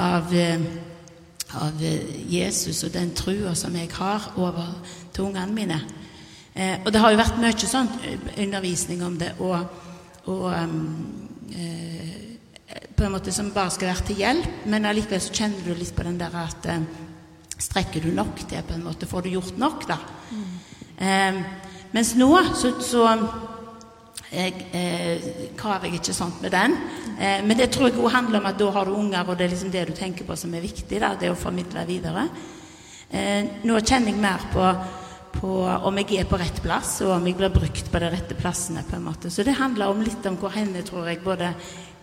av, 0.00 0.32
eh, 0.34 0.60
av 1.60 1.82
Jesus 2.28 2.82
og 2.84 2.92
den 2.92 3.14
trua 3.14 3.54
som 3.54 3.76
jeg 3.76 3.92
har, 3.92 4.32
over 4.36 4.80
til 5.12 5.24
ungene 5.24 5.52
mine. 5.52 5.80
Eh, 6.54 6.78
og 6.84 6.92
det 6.92 7.00
har 7.00 7.10
jo 7.10 7.20
vært 7.20 7.38
mye 7.38 7.68
sånn 7.68 7.88
undervisning 8.38 9.04
om 9.04 9.18
det. 9.18 9.34
og 9.38 9.83
og 10.30 10.44
um, 10.48 10.76
eh, 11.52 12.14
på 12.96 13.04
en 13.04 13.12
måte 13.12 13.32
som 13.34 13.52
bare 13.54 13.72
skal 13.74 13.90
være 13.90 14.06
til 14.08 14.22
hjelp, 14.22 14.60
men 14.72 14.88
allikevel 14.88 15.20
så 15.20 15.34
kjenner 15.34 15.66
du 15.66 15.74
litt 15.76 15.94
på 15.96 16.06
den 16.06 16.20
der 16.20 16.38
at 16.44 16.70
eh, 16.70 16.86
Strekker 17.54 18.02
du 18.02 18.10
nok 18.10 18.40
til, 18.50 18.64
på 18.66 18.74
en 18.74 18.82
måte? 18.82 19.06
Får 19.06 19.22
du 19.22 19.28
gjort 19.30 19.58
nok, 19.62 19.84
da? 19.86 19.94
Mm. 20.34 20.48
Eh, 21.06 21.36
mens 21.94 22.10
nå 22.18 22.28
så, 22.50 22.72
så 22.82 23.04
jeg, 24.34 24.66
eh, 24.74 25.28
kaver 25.56 25.94
ikke 25.94 26.14
sånt 26.16 26.42
med 26.42 26.50
den. 26.50 26.74
Eh, 27.14 27.44
men 27.46 27.56
det 27.56 27.70
tror 27.70 27.88
jeg 27.88 27.98
også 27.98 28.16
handler 28.16 28.40
om 28.40 28.50
at 28.50 28.58
da 28.58 28.70
har 28.74 28.84
du 28.84 28.96
unger, 28.98 29.22
og 29.22 29.38
det 29.38 29.46
er 29.46 29.54
liksom 29.54 29.70
det 29.70 29.86
du 29.88 29.94
tenker 29.94 30.26
på 30.26 30.36
som 30.36 30.54
er 30.54 30.66
viktig. 30.66 30.98
Da, 31.00 31.14
det 31.20 31.30
å 31.30 31.38
formidle 31.38 31.86
videre. 31.86 32.26
Eh, 33.10 33.62
nå 33.62 33.78
kjenner 33.80 34.10
jeg 34.10 34.18
mer 34.18 34.48
på 34.52 34.66
på 35.34 35.50
om 35.66 35.98
jeg 36.00 36.20
er 36.20 36.28
på 36.30 36.38
rett 36.40 36.60
plass, 36.64 36.96
og 37.04 37.16
om 37.16 37.26
jeg 37.28 37.36
blir 37.38 37.52
brukt 37.52 37.90
på 37.90 38.00
de 38.02 38.10
rette 38.12 38.36
plassene. 38.38 38.84
på 38.88 38.96
en 38.96 39.04
måte. 39.04 39.30
Så 39.30 39.42
det 39.42 39.58
handler 39.58 39.88
om 39.88 40.02
litt 40.02 40.26
om 40.26 40.36
hvor 40.36 40.54
henne, 40.54 40.82
tror 40.82 41.08
jeg, 41.08 41.22
både 41.24 41.52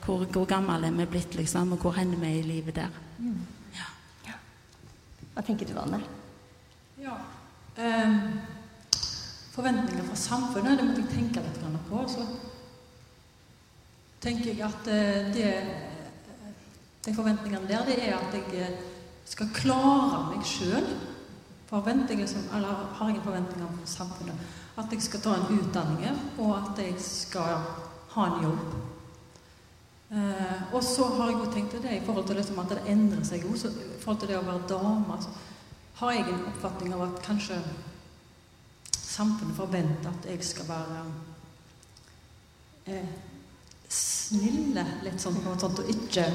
hvor, 0.05 0.25
hvor 0.25 0.45
gammel 0.45 0.83
er 0.83 0.91
vi 0.91 1.05
blitt, 1.05 1.35
liksom, 1.35 1.73
og 1.73 1.79
hvor 1.79 1.97
henne 1.97 2.17
vi 2.19 2.27
er 2.27 2.39
i 2.39 2.47
livet 2.47 2.75
der. 2.75 2.89
Mm. 3.19 3.41
Ja. 3.75 3.89
Ja. 4.27 4.37
Hva 5.33 5.43
tenker 5.45 5.69
du, 5.69 5.77
Anne? 5.79 6.01
Ja. 7.01 7.17
Um, 7.77 8.39
forventninger 9.51 10.03
fra 10.03 10.15
samfunnet, 10.15 10.77
det 10.79 10.87
måtte 10.87 11.01
jeg 11.01 11.13
tenke 11.15 11.43
litt 11.45 11.61
på. 11.89 12.03
Så 12.07 12.25
tenker 14.21 14.51
jeg 14.51 14.61
at 14.65 14.87
eh, 14.87 15.31
det, 15.33 15.51
de 17.05 17.13
forventningene 17.15 17.67
der, 17.67 17.85
det 17.85 17.97
er 18.05 18.17
at 18.19 18.35
jeg 18.37 18.61
eh, 18.61 18.75
skal 19.25 19.49
klare 19.55 20.21
meg 20.29 20.45
sjøl 20.45 20.85
forventninger 21.71 22.27
som, 22.27 22.43
eller 22.55 22.87
har 22.93 23.09
ingen 23.09 23.23
forventninger 23.23 23.67
om 23.67 23.79
samfunnet. 23.85 24.35
At 24.77 24.91
jeg 24.91 25.03
skal 25.03 25.21
ta 25.23 25.35
en 25.35 25.59
utdanning, 25.59 26.19
og 26.37 26.57
at 26.57 26.79
jeg 26.83 26.95
skal 26.99 27.63
ha 28.11 28.25
en 28.27 28.43
jobb. 28.43 28.73
Eh, 30.11 30.73
og 30.75 30.83
så 30.83 31.07
har 31.15 31.29
jeg 31.29 31.39
jo 31.39 31.51
tenkt 31.53 31.77
det 31.83 31.95
i 31.95 32.03
forhold 32.05 32.27
til 32.27 32.35
liksom 32.35 32.59
at 32.59 32.73
det 32.73 32.83
endrer 32.91 33.23
seg 33.23 33.45
jo. 33.47 33.55
I 33.55 34.01
forhold 34.01 34.19
til 34.19 34.33
det 34.33 34.39
å 34.41 34.47
være 34.47 34.67
dame 34.67 35.15
altså, 35.15 35.31
har 36.01 36.11
jeg 36.17 36.27
en 36.27 36.47
oppfatning 36.49 36.95
av 36.97 37.05
at 37.05 37.21
kanskje 37.23 37.59
samfunnet 38.91 39.55
forventer 39.55 40.09
at 40.11 40.27
jeg 40.27 40.43
skal 40.43 40.67
være 40.67 41.05
eh, 42.91 43.15
snille, 43.91 44.83
litt 45.05 45.23
sånn, 45.23 45.39
og 45.47 45.81
ikke 45.91 46.27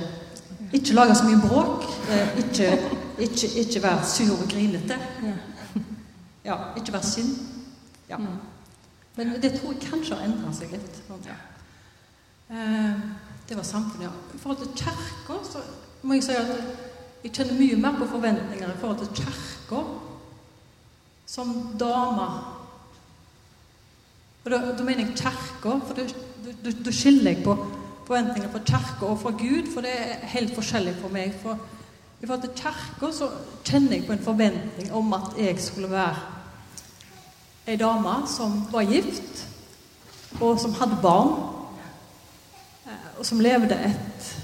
ikke 0.73 0.95
lage 0.95 1.15
så 1.15 1.25
mye 1.25 1.41
bråk. 1.49 1.85
Eh, 2.11 2.39
ikke, 2.45 2.71
ikke, 3.19 3.49
ikke 3.63 3.83
være 3.83 4.07
sur 4.07 4.35
og 4.37 4.49
grinete. 4.49 4.99
Ja, 6.45 6.57
ikke 6.77 6.93
være 6.93 7.03
synd. 7.03 7.37
Ja. 8.09 8.17
Men 9.17 9.33
det 9.43 9.61
tror 9.61 9.73
jeg 9.73 9.81
kanskje 9.91 10.15
har 10.15 10.29
endra 10.29 10.53
seg 10.55 10.71
litt. 10.71 11.01
Eh, 12.51 13.01
det 13.49 13.57
var 13.57 13.63
samfunnet, 13.63 14.07
ja. 14.07 14.13
I 14.35 14.39
forhold 14.39 14.59
til 14.59 14.85
kirka 14.85 15.39
så 15.45 15.63
må 16.03 16.15
jeg 16.15 16.23
si 16.27 16.37
at 16.39 16.53
jeg 17.25 17.33
kjenner 17.33 17.59
mye 17.59 17.79
mer 17.81 17.97
på 17.99 18.07
forventninger 18.13 18.69
i 18.71 18.79
forhold 18.81 18.99
til 18.99 19.25
kirka 19.25 19.81
som 21.27 21.55
dame. 21.81 22.29
Og 24.45 24.53
da, 24.53 24.61
da 24.79 24.85
mener 24.85 25.07
jeg 25.07 25.17
kirka, 25.19 25.81
for 25.87 25.99
da 26.85 26.93
skiller 26.95 27.33
jeg 27.33 27.43
på 27.45 27.57
forventninger 28.07 28.51
fra 28.53 28.63
Kirka 28.67 29.07
og 29.07 29.21
fra 29.21 29.31
Gud, 29.31 29.73
for 29.73 29.81
det 29.85 29.93
er 29.93 30.27
helt 30.33 30.55
forskjellig 30.55 30.95
for 31.01 31.13
meg. 31.13 31.35
For 31.43 31.59
i 32.23 32.27
forhold 32.27 32.43
til 32.47 32.63
Kirka 32.63 33.13
så 33.13 33.31
kjenner 33.65 33.97
jeg 33.97 34.07
på 34.07 34.15
en 34.15 34.25
forventning 34.25 34.93
om 34.95 35.13
at 35.13 35.37
jeg 35.39 35.61
skulle 35.63 35.91
være 35.91 36.17
ei 37.67 37.77
dame 37.77 38.15
som 38.31 38.61
var 38.73 38.87
gift, 38.87 39.47
og 40.41 40.61
som 40.61 40.75
hadde 40.79 40.99
barn, 41.03 41.33
eh, 42.87 43.09
og 43.19 43.27
som 43.27 43.41
levde 43.41 43.75
et 43.75 44.35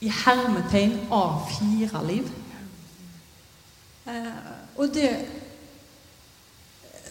i 0.00 0.10
hermetegn 0.12 0.98
av 1.12 1.46
fire 1.50 2.02
liv. 2.06 2.28
Eh, 4.06 4.32
og 4.76 4.90
det 4.94 5.10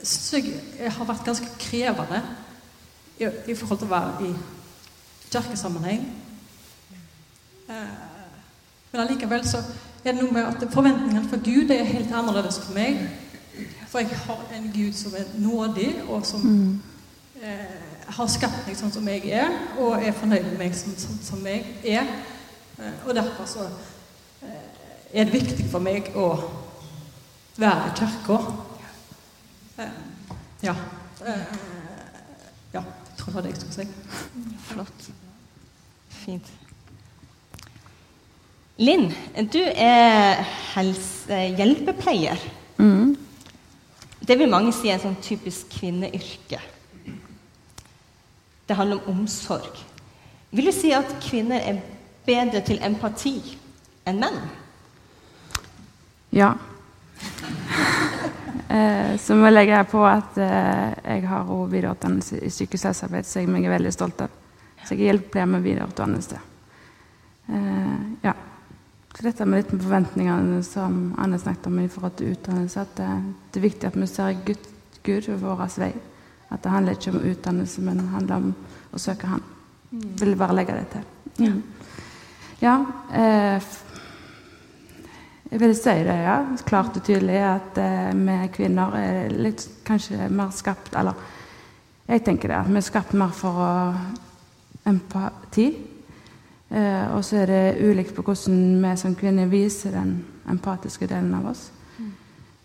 syns 0.04 0.52
jeg 0.78 0.92
har 0.92 1.08
vært 1.08 1.26
ganske 1.26 1.48
krevende 1.60 2.22
i, 3.18 3.56
forhold 3.56 3.80
til 3.80 3.88
å 3.88 3.96
være 3.96 4.28
i 4.28 4.34
kirkesammenheng. 5.32 6.06
Eh, 7.70 7.76
men 8.92 9.02
allikevel 9.02 9.48
så 9.48 9.64
er 10.06 10.14
det 10.14 10.22
noe 10.22 10.34
med 10.34 10.46
at 10.46 10.68
forventningene 10.72 11.30
for 11.30 11.42
Gud 11.44 11.72
er 11.74 11.84
helt 11.84 12.14
annerledes 12.14 12.60
for 12.64 12.78
meg. 12.78 13.02
For 13.90 14.00
jeg 14.00 14.20
har 14.26 14.44
en 14.56 14.72
Gud 14.74 14.94
som 14.94 15.16
er 15.18 15.26
nådig, 15.40 15.90
og 16.08 16.26
som 16.26 16.42
mm. 16.42 16.82
eh, 17.42 17.76
har 18.08 18.28
skapt 18.30 18.68
meg 18.68 18.78
sånn 18.78 18.94
som 18.94 19.08
jeg 19.10 19.32
er, 19.34 19.52
og 19.80 19.98
er 19.98 20.16
fornøyd 20.16 20.46
med 20.52 20.60
meg 20.62 20.78
sånn, 20.78 20.98
sånn 21.00 21.22
som 21.24 21.48
jeg 21.48 21.66
er. 21.96 22.12
Eh, 22.80 23.08
og 23.08 23.16
derfor 23.16 23.50
så 23.50 23.66
eh, 24.46 24.68
er 25.14 25.26
det 25.26 25.34
viktig 25.34 25.66
for 25.72 25.84
meg 25.84 26.12
å 26.16 26.28
være 27.58 27.90
i 27.90 27.96
kirka. 28.00 28.40
Eh, 29.80 29.98
ja. 30.68 30.76
Tror 33.26 33.34
det 33.34 33.36
var 33.36 33.42
det 33.42 33.50
jeg 33.50 33.62
skulle 33.62 33.74
si. 33.74 33.88
Flott. 34.70 35.06
Fint. 36.14 36.50
Linn, 38.78 39.08
du 39.50 39.62
er 39.66 40.44
hjelpepleier. 41.58 42.38
Mm. 42.78 43.16
Det 44.28 44.38
vil 44.38 44.52
mange 44.52 44.74
si 44.78 44.92
er 44.92 45.00
en 45.00 45.04
sånn 45.08 45.18
typisk 45.26 45.74
kvinneyrke. 45.74 46.60
Det 48.70 48.78
handler 48.78 49.02
om 49.02 49.24
omsorg. 49.24 49.82
Vil 50.54 50.70
du 50.70 50.76
si 50.76 50.94
at 50.94 51.18
kvinner 51.26 51.66
er 51.66 51.82
bedre 52.30 52.62
til 52.68 52.78
empati 52.86 53.40
enn 54.06 54.22
menn? 54.22 54.38
Ja. 56.30 56.54
Eh, 58.76 59.14
så 59.22 59.36
må 59.36 59.48
jeg 59.48 59.56
legge 59.56 59.78
her 59.78 59.88
på 59.90 60.02
at 60.08 60.38
eh, 60.42 60.96
jeg 61.04 61.28
har 61.30 61.46
også 61.46 61.72
videreutdannelse 61.72 62.42
i 62.44 62.52
sykehushelsearbeid, 62.54 63.28
så 63.28 63.44
jeg 63.44 63.64
er 63.64 63.76
veldig 63.76 63.94
stolt 63.96 64.26
av. 64.26 64.42
Så 64.86 64.94
jeg 64.94 65.10
hjelper 65.10 65.48
med 65.50 65.64
videreutdannelse. 65.66 66.42
Eh, 67.48 67.96
ja. 68.26 68.36
Så 69.16 69.24
dette 69.24 69.46
med 69.48 69.62
litt 69.62 69.72
med 69.72 69.84
forventningene 69.86 70.60
som 70.68 71.14
Anne 71.24 71.40
snakket 71.40 71.70
om 71.70 71.80
i 71.80 71.88
forhold 71.88 72.18
til 72.20 72.34
utdannelse, 72.36 72.84
at 72.84 72.98
det, 73.00 73.12
det 73.52 73.62
er 73.62 73.68
viktig 73.70 73.88
at 73.88 73.96
vi 73.96 74.10
ser 74.12 74.42
Gud, 74.46 74.68
Gud 75.08 75.30
ved 75.30 75.40
vår 75.40 75.64
vei. 75.80 75.94
At 76.52 76.64
det 76.64 76.74
handler 76.74 76.98
ikke 76.98 77.14
om 77.14 77.24
utdannelse, 77.24 77.82
men 77.82 78.02
det 78.02 78.10
handler 78.12 78.36
om 78.44 78.52
å 78.92 79.02
søke 79.02 79.30
Han. 79.32 79.44
Mm. 79.92 80.04
Vil 80.20 80.36
bare 80.38 80.58
legge 80.58 80.76
det 80.76 80.86
til. 80.92 81.06
Mm. 81.40 81.64
Ja. 82.62 82.76
Eh, 83.14 83.72
vil 85.50 85.76
si 85.78 85.94
det, 86.04 86.18
ja. 86.26 86.38
Klart 86.66 86.98
og 86.98 87.04
tydelig 87.06 87.38
at 87.46 87.78
eh, 87.78 88.12
vi 88.18 88.38
kvinner 88.56 88.96
er 88.98 89.34
litt 89.34 89.62
kanskje 89.86 90.30
mer 90.34 90.50
skapt 90.56 90.96
Eller 90.98 91.14
Jeg 92.08 92.24
tenker 92.26 92.50
det 92.50 92.58
at 92.58 92.70
vi 92.70 92.78
er 92.78 92.86
skapt 92.86 93.14
mer 93.18 93.34
for 93.34 93.62
å 93.66 93.74
empati. 94.86 95.68
Eh, 96.70 97.16
og 97.16 97.24
så 97.26 97.42
er 97.42 97.50
det 97.50 97.86
ulikt 97.86 98.16
på 98.16 98.26
hvordan 98.26 98.82
vi 98.84 98.94
som 98.98 99.16
kvinner 99.18 99.50
viser 99.50 99.94
den 99.94 100.18
empatiske 100.50 101.08
delen 101.10 101.34
av 101.34 101.50
oss. 101.50 101.70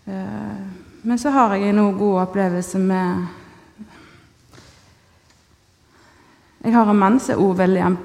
Eh, 0.05 0.61
men 1.01 1.19
så 1.19 1.33
har 1.33 1.55
jeg 1.55 1.69
en 1.69 1.97
god 1.97 2.21
opplevelse 2.27 2.79
med 2.79 3.27
Jeg 6.61 6.73
har 6.73 6.89
en 6.89 6.97
mann 6.97 7.19
som 7.19 7.33
er 7.33 7.41
også 7.41 7.57
veldig 7.57 7.81
em 7.81 7.97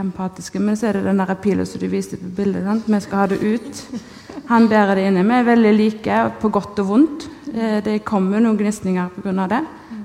empatiske, 0.00 0.60
men 0.62 0.76
så 0.76 0.90
er 0.90 0.98
det 0.98 1.06
den 1.06 1.20
der 1.22 1.34
pila 1.40 1.64
som 1.66 1.80
du 1.80 1.88
viste 1.90 2.18
på 2.20 2.30
bildet. 2.38 2.64
Sant? 2.66 2.88
Vi 2.88 3.00
skal 3.04 3.22
ha 3.22 3.26
det 3.32 3.40
ut. 3.42 3.82
Han 4.50 4.68
bærer 4.68 4.98
det 4.98 5.06
inne. 5.08 5.24
Vi 5.26 5.34
er 5.34 5.48
veldig 5.48 5.72
like 5.76 6.20
på 6.40 6.50
godt 6.54 6.82
og 6.82 6.88
vondt. 6.90 7.26
Eh, 7.54 7.80
det 7.84 8.04
kommer 8.04 8.42
noen 8.42 8.58
gnisninger 8.58 9.10
pga. 9.22 9.46
det, 9.50 9.62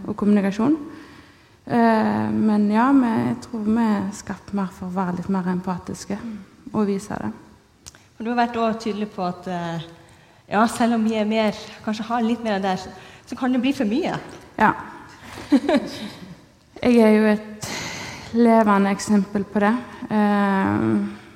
og 0.07 0.15
kommunikasjon. 0.15 0.77
Eh, 1.65 2.29
men 2.31 2.69
ja, 2.71 2.89
jeg 2.91 3.37
tror 3.45 3.65
vi 3.67 3.85
er 3.85 4.09
skapt 4.13 4.53
mer 4.53 4.71
for 4.73 4.89
å 4.89 4.95
være 4.95 5.19
litt 5.19 5.29
mer 5.29 5.47
empatiske 5.51 6.17
og 6.73 6.87
vise 6.87 7.17
det. 7.21 7.31
Og 8.17 8.25
du 8.25 8.31
har 8.31 8.41
vært 8.43 8.57
også 8.57 8.79
tydelig 8.85 9.09
på 9.13 9.25
at 9.25 9.47
eh, 9.47 9.85
ja, 10.51 10.65
selv 10.67 10.97
om 10.97 11.05
vi 11.05 11.15
er 11.15 11.25
mer, 11.25 11.57
kanskje 11.85 12.07
har 12.09 12.25
litt 12.25 12.43
mer 12.43 12.59
av 12.59 12.65
det, 12.65 12.75
så 13.25 13.37
kan 13.39 13.53
det 13.53 13.61
bli 13.63 13.73
for 13.73 13.87
mye. 13.87 14.17
Ja. 14.57 14.73
Jeg 16.81 16.97
er 16.97 17.11
jo 17.13 17.25
et 17.29 17.67
levende 18.33 18.91
eksempel 18.91 19.43
på 19.43 19.59
det. 19.59 19.73
Eh, 20.09 20.85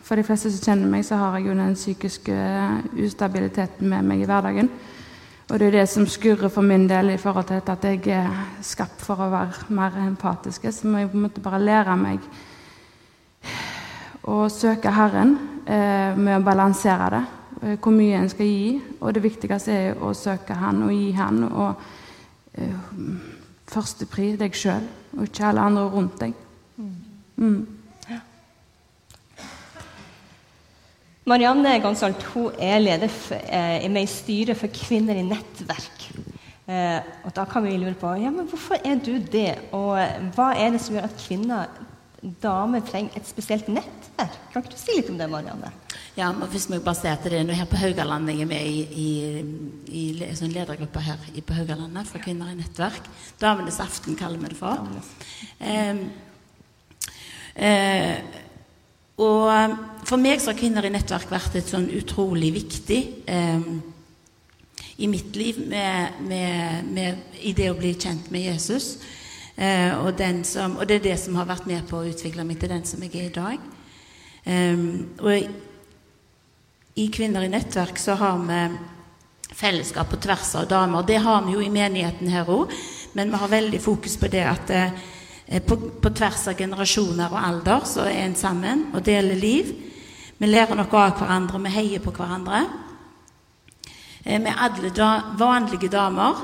for 0.06 0.16
de 0.16 0.24
fleste 0.24 0.52
som 0.54 0.64
kjenner 0.68 0.92
meg, 0.92 1.06
så 1.06 1.18
har 1.18 1.38
jeg 1.38 1.48
jo 1.48 1.58
den 1.58 1.74
psykiske 1.76 2.36
ustabiliteten 3.06 3.90
med 3.90 4.06
meg 4.06 4.22
i 4.22 4.28
hverdagen. 4.30 4.70
Og 5.50 5.60
det 5.60 5.68
er 5.68 5.76
det 5.80 5.90
som 5.90 6.08
skurrer 6.10 6.50
for 6.50 6.66
min 6.66 6.88
del 6.90 7.12
i 7.14 7.22
forhold 7.22 7.46
til 7.50 7.62
at 7.62 7.84
jeg 7.86 8.08
er 8.14 8.30
skapt 8.66 9.02
for 9.06 9.22
å 9.22 9.30
være 9.30 9.68
mer 9.78 9.98
empatisk. 10.08 10.66
Så 10.72 10.88
må 10.90 11.04
jeg 11.04 11.12
på 11.12 11.18
en 11.20 11.26
måte 11.28 11.44
bare 11.46 11.62
lære 11.62 11.98
meg 12.02 12.30
å 14.26 14.46
søke 14.50 14.94
Herren 14.94 15.36
eh, 15.66 16.18
med 16.18 16.40
å 16.40 16.46
balansere 16.46 17.10
det. 17.14 17.24
Eh, 17.62 17.78
hvor 17.78 17.94
mye 17.94 18.18
en 18.22 18.30
skal 18.30 18.50
gi. 18.50 18.72
Og 19.00 19.14
det 19.14 19.26
viktigste 19.26 19.74
er 19.74 20.02
å 20.02 20.14
søke 20.18 20.58
Han 20.58 20.84
og 20.88 20.94
gi 20.94 21.12
Han. 21.18 21.44
Og 21.50 21.86
eh, 22.58 23.06
førstepri 23.70 24.34
deg 24.40 24.58
sjøl, 24.58 24.86
og 25.18 25.30
ikke 25.30 25.50
alle 25.50 25.70
andre 25.70 25.86
rundt 25.94 26.20
deg. 26.22 26.45
Mm. 27.36 27.64
Marianne 31.26 31.80
Gonsalt, 31.82 32.22
hun 32.36 32.54
er 32.62 32.80
leder 32.84 33.10
for, 33.10 33.40
er 33.50 33.90
med 33.90 34.06
i 34.06 34.10
styret 34.12 34.60
for 34.60 34.70
Kvinner 34.70 35.18
i 35.18 35.26
nettverk. 35.26 36.10
Eh, 36.66 37.02
og 37.26 37.34
Da 37.36 37.46
kan 37.46 37.66
vi 37.66 37.78
lure 37.78 37.94
på 37.98 38.16
ja, 38.18 38.32
men 38.34 38.48
hvorfor 38.50 38.78
er 38.82 38.98
du 38.98 39.18
det, 39.20 39.52
og 39.72 40.00
eh, 40.02 40.22
hva 40.34 40.52
er 40.58 40.74
det 40.74 40.82
som 40.82 40.96
gjør 40.96 41.06
at 41.06 41.20
kvinner, 41.22 41.82
damer, 42.42 42.82
trenger 42.86 43.18
et 43.18 43.28
spesielt 43.30 43.68
nettverk? 43.70 44.38
Kan 44.52 44.64
ikke 44.64 44.74
du 44.74 44.80
si 44.82 44.96
litt 44.98 45.12
om 45.14 45.18
det, 45.18 45.28
Marianne? 45.30 45.70
Ja, 46.18 46.32
men 46.34 46.50
hvis 46.50 46.66
vi 46.72 46.80
bare 46.82 46.98
ser 46.98 47.18
at 47.18 47.26
det 47.26 47.38
er 47.38 47.46
noe 47.46 47.58
her 47.58 47.68
på 47.70 47.78
Haugaland 47.78 48.30
Jeg 48.32 48.46
er 48.46 48.50
med 48.50 48.66
i, 48.66 48.82
i, 49.04 49.10
i, 49.92 50.30
sånn 50.38 50.54
ledergruppe 50.56 51.04
her 51.06 51.22
i, 51.36 51.42
på 51.46 51.58
Haugalandet 51.58 52.10
for 52.10 52.24
kvinner 52.24 52.50
i 52.54 52.58
nettverk. 52.58 53.10
Damenes 53.42 53.82
aften 53.84 54.18
kaller 54.18 54.42
vi 54.42 54.54
det 54.54 54.62
for. 54.62 54.86
Eh, 55.60 56.06
eh, 57.56 58.16
og 59.16 59.76
for 60.06 60.22
meg 60.22 60.42
så 60.44 60.52
har 60.52 60.60
Kvinner 60.60 60.86
i 60.86 60.92
nettverk 60.94 61.30
vært 61.32 61.56
et 61.56 61.70
sånn 61.72 61.88
utrolig 61.96 62.52
viktig 62.56 63.02
eh, 63.32 63.68
i 64.98 65.08
mitt 65.12 65.36
liv 65.36 65.62
med, 65.68 66.20
med, 66.28 66.90
med, 66.92 67.22
i 67.42 67.54
det 67.56 67.70
å 67.72 67.78
bli 67.78 67.94
kjent 67.96 68.30
med 68.32 68.46
Jesus. 68.52 68.98
Eh, 69.56 69.92
og, 69.98 70.20
som, 70.48 70.76
og, 70.78 70.84
det 70.88 71.00
er 71.00 71.08
det 71.10 71.18
som 71.20 71.36
har 71.40 71.48
vært 71.48 71.68
med 71.68 71.88
på 71.88 72.00
å 72.00 72.10
utvikle 72.12 72.44
meg 72.48 72.60
til 72.60 72.72
den 72.72 72.84
som 72.88 73.04
jeg 73.04 73.16
er 73.16 73.30
i 73.30 73.36
dag. 73.36 73.72
Eh, 74.44 74.84
og 75.24 75.32
i 76.96 77.08
Kvinner 77.12 77.44
i 77.44 77.52
nettverk 77.52 78.00
så 78.00 78.16
har 78.20 78.40
vi 78.46 78.60
fellesskap 79.56 80.12
på 80.12 80.20
tvers 80.24 80.54
av 80.60 80.68
damer. 80.70 81.08
Det 81.08 81.20
har 81.24 81.44
vi 81.46 81.56
jo 81.56 81.64
i 81.64 81.72
menigheten 81.72 82.32
her 82.32 82.48
òg, 82.52 82.72
men 83.16 83.32
vi 83.32 83.40
har 83.42 83.52
veldig 83.52 83.82
fokus 83.84 84.18
på 84.20 84.32
det 84.32 84.44
at 84.48 84.72
eh, 84.72 85.04
på, 85.68 85.78
på, 86.02 86.10
tvers 86.10 86.48
av 86.50 86.58
generasjoner 86.58 87.30
og 87.30 87.42
alder 87.42 87.86
så 87.90 88.08
er 88.10 88.24
en 88.24 88.38
sammen 88.38 88.88
og 88.94 89.06
deler 89.06 89.38
liv. 89.38 89.72
Vi 90.38 90.50
lærer 90.50 90.76
noe 90.76 91.02
av 91.02 91.20
hverandre, 91.20 91.62
vi 91.64 91.74
heier 91.76 92.04
på 92.04 92.14
hverandre. 92.16 92.64
Eh, 94.24 94.40
vi 94.42 94.52
er 94.52 94.64
alle 94.68 94.92
da, 94.96 95.12
vanlige 95.38 95.92
damer 95.94 96.42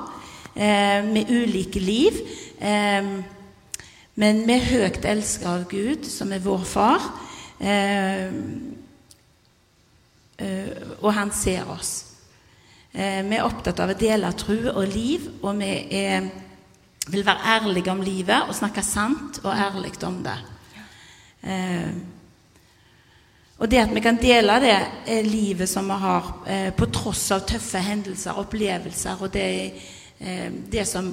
eh, 0.53 1.01
med 1.07 1.31
ulike 1.31 1.81
liv. 1.81 2.21
Eh, 2.59 3.09
men 4.21 4.45
vi 4.45 4.53
er 4.57 4.69
høyt 4.69 5.07
elsket 5.07 5.49
av 5.49 5.65
Gud, 5.71 6.05
som 6.05 6.31
er 6.31 6.45
vår 6.45 6.63
far. 6.69 7.09
Eh, 7.59 8.29
Eh, 10.41 10.95
og 11.01 11.13
han 11.13 11.31
ser 11.33 11.69
oss. 11.69 11.91
Eh, 12.91 13.21
vi 13.27 13.37
er 13.37 13.45
opptatt 13.45 13.79
av 13.83 13.93
å 13.93 13.97
dele 13.97 14.31
tro 14.33 14.57
og 14.73 14.87
liv, 14.89 15.27
og 15.43 15.59
vi 15.59 15.71
er, 16.01 16.29
vil 17.07 17.25
være 17.25 17.55
ærlige 17.55 17.91
om 17.91 18.01
livet 18.05 18.47
og 18.47 18.55
snakke 18.55 18.83
sant 18.85 19.39
og 19.43 19.53
ærlig 19.53 19.93
om 20.05 20.19
det. 20.23 20.37
Eh, 21.43 21.93
og 23.61 23.69
det 23.71 23.77
at 23.77 23.93
vi 23.93 24.01
kan 24.01 24.17
dele 24.17 24.59
det 24.61 24.77
livet 25.25 25.69
som 25.69 25.85
vi 25.85 25.97
har, 26.01 26.29
på 26.77 26.85
tross 26.89 27.27
av 27.31 27.43
tøffe 27.45 27.77
hendelser, 27.77 28.39
opplevelser, 28.41 29.21
og 29.21 29.29
det, 29.33 29.73
det 30.73 30.85
som 30.89 31.11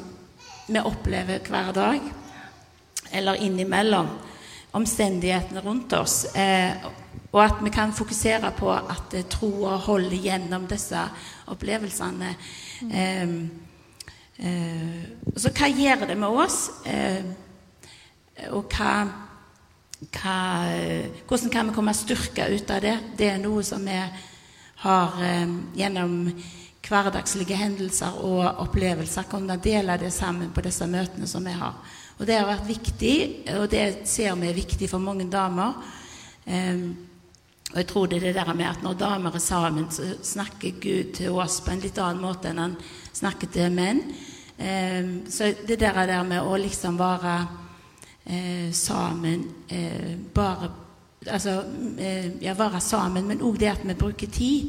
vi 0.68 0.80
opplever 0.80 1.44
hver 1.44 1.74
dag, 1.76 2.00
eller 3.12 3.44
innimellom 3.44 4.08
omstendighetene 4.72 5.60
rundt 5.60 5.92
oss. 5.92 6.22
Og 7.32 7.44
at 7.44 7.60
vi 7.60 7.70
kan 7.70 7.92
fokusere 7.92 8.52
på 8.56 8.70
at 8.72 9.14
eh, 9.14 9.26
troa 9.28 9.76
holder 9.84 10.16
gjennom 10.16 10.64
disse 10.68 11.00
opplevelsene. 11.52 12.34
Mm. 12.82 13.50
Eh, 14.38 15.02
så 15.34 15.50
hva 15.50 15.66
gjør 15.66 16.04
det 16.06 16.16
med 16.18 16.30
oss? 16.30 16.58
Eh, 16.86 17.24
og 18.54 18.70
hva, 18.70 18.92
hva, 20.14 20.36
Hvordan 21.26 21.50
kan 21.50 21.70
vi 21.70 21.74
komme 21.74 21.94
styrka 21.96 22.46
ut 22.52 22.70
av 22.70 22.84
det? 22.84 22.94
Det 23.18 23.32
er 23.32 23.42
noe 23.42 23.64
som 23.66 23.82
vi 23.82 23.98
har 24.84 25.18
eh, 25.26 25.56
gjennom 25.80 26.20
hverdagslige 26.88 27.58
hendelser 27.58 28.22
og 28.24 28.62
opplevelser 28.62 29.26
kunnet 29.28 29.64
dele 29.64 29.98
det 30.00 30.12
sammen 30.14 30.54
på 30.54 30.62
disse 30.64 30.86
møtene 30.86 31.26
som 31.26 31.44
vi 31.44 31.56
har. 31.58 31.74
Og 32.18 32.26
det 32.26 32.38
har 32.38 32.46
vært 32.46 32.70
viktig, 32.70 33.16
og 33.58 33.66
det 33.70 34.06
ser 34.08 34.38
vi 34.38 34.48
er 34.48 34.56
viktig 34.56 34.88
for 34.90 35.02
mange 35.02 35.26
damer. 35.30 35.76
Og 37.68 37.76
jeg 37.76 37.86
tror 37.90 38.08
det 38.08 38.16
er 38.18 38.30
det 38.30 38.38
der 38.40 38.54
med 38.56 38.66
at 38.70 38.82
når 38.82 38.96
damer 38.96 39.34
er 39.34 39.44
sammen, 39.44 39.90
så 39.90 40.14
snakker 40.22 40.80
Gud 40.80 41.14
til 41.18 41.36
oss 41.36 41.60
på 41.60 41.74
en 41.74 41.82
litt 41.84 41.98
annen 42.00 42.22
måte 42.24 42.48
enn 42.48 42.62
han 42.62 42.76
snakker 43.12 43.50
til 43.52 43.72
menn. 43.74 44.00
Eh, 44.56 45.28
så 45.28 45.52
det 45.66 45.80
der, 45.80 46.06
der 46.08 46.24
med 46.24 46.42
å 46.42 46.56
liksom 46.56 46.96
være 46.98 47.38
eh, 48.24 48.68
sammen 48.72 49.48
eh, 49.68 50.14
bare 50.34 50.74
Altså 51.28 51.64
eh, 51.98 52.28
ja, 52.40 52.52
være 52.54 52.78
sammen, 52.80 53.24
men 53.26 53.40
òg 53.42 53.56
det 53.58 53.72
at 53.72 53.80
vi 53.84 53.94
bruker 53.98 54.30
tid. 54.30 54.68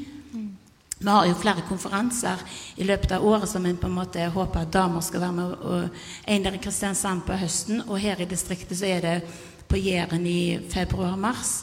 Vi 0.99 1.07
har 1.07 1.27
jo 1.29 1.35
flere 1.39 1.61
konferanser 1.69 2.41
i 2.75 2.83
løpet 2.83 3.13
av 3.15 3.23
året 3.23 3.47
som 3.47 3.65
en 3.65 3.77
på 3.77 3.87
en 3.87 3.93
måte 3.95 4.25
håper 4.33 4.65
at 4.65 4.73
damer 4.73 5.05
skal 5.05 5.21
være 5.23 5.35
med. 5.37 5.53
Og 5.61 6.01
en 6.27 6.43
der 6.43 6.57
i 6.57 6.59
Kristiansand 6.59 7.21
på 7.23 7.37
høsten, 7.39 7.83
og 7.87 8.01
her 8.01 8.19
i 8.19 8.27
distriktet 8.27 8.81
så 8.81 8.89
er 8.89 9.05
det 9.05 9.13
på 9.69 9.79
Jæren 9.79 10.25
i 10.27 10.59
februar-mars. 10.73 11.61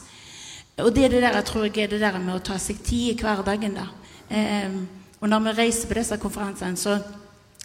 Og 0.76 0.92
det 0.92 1.06
er 1.06 1.08
det 1.14 1.22
der, 1.24 1.32
jeg 1.38 1.44
tror 1.48 1.62
jeg 1.64 1.84
er 1.86 1.88
det 1.88 2.02
der 2.02 2.18
med 2.20 2.34
å 2.36 2.44
ta 2.44 2.58
seg 2.60 2.82
tid 2.84 3.14
i 3.14 3.20
hverdagen. 3.22 3.78
da. 3.78 3.86
Eh, 4.28 4.74
og 5.20 5.28
når 5.28 5.46
vi 5.46 5.54
reiser 5.62 5.88
på 5.88 5.96
disse 5.96 6.18
konferansene, 6.20 6.76
så 6.76 6.98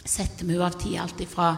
setter 0.04 0.48
vi 0.48 0.54
jo 0.56 0.62
av 0.64 0.78
tid 0.80 0.96
alltid 0.98 1.28
fra 1.28 1.50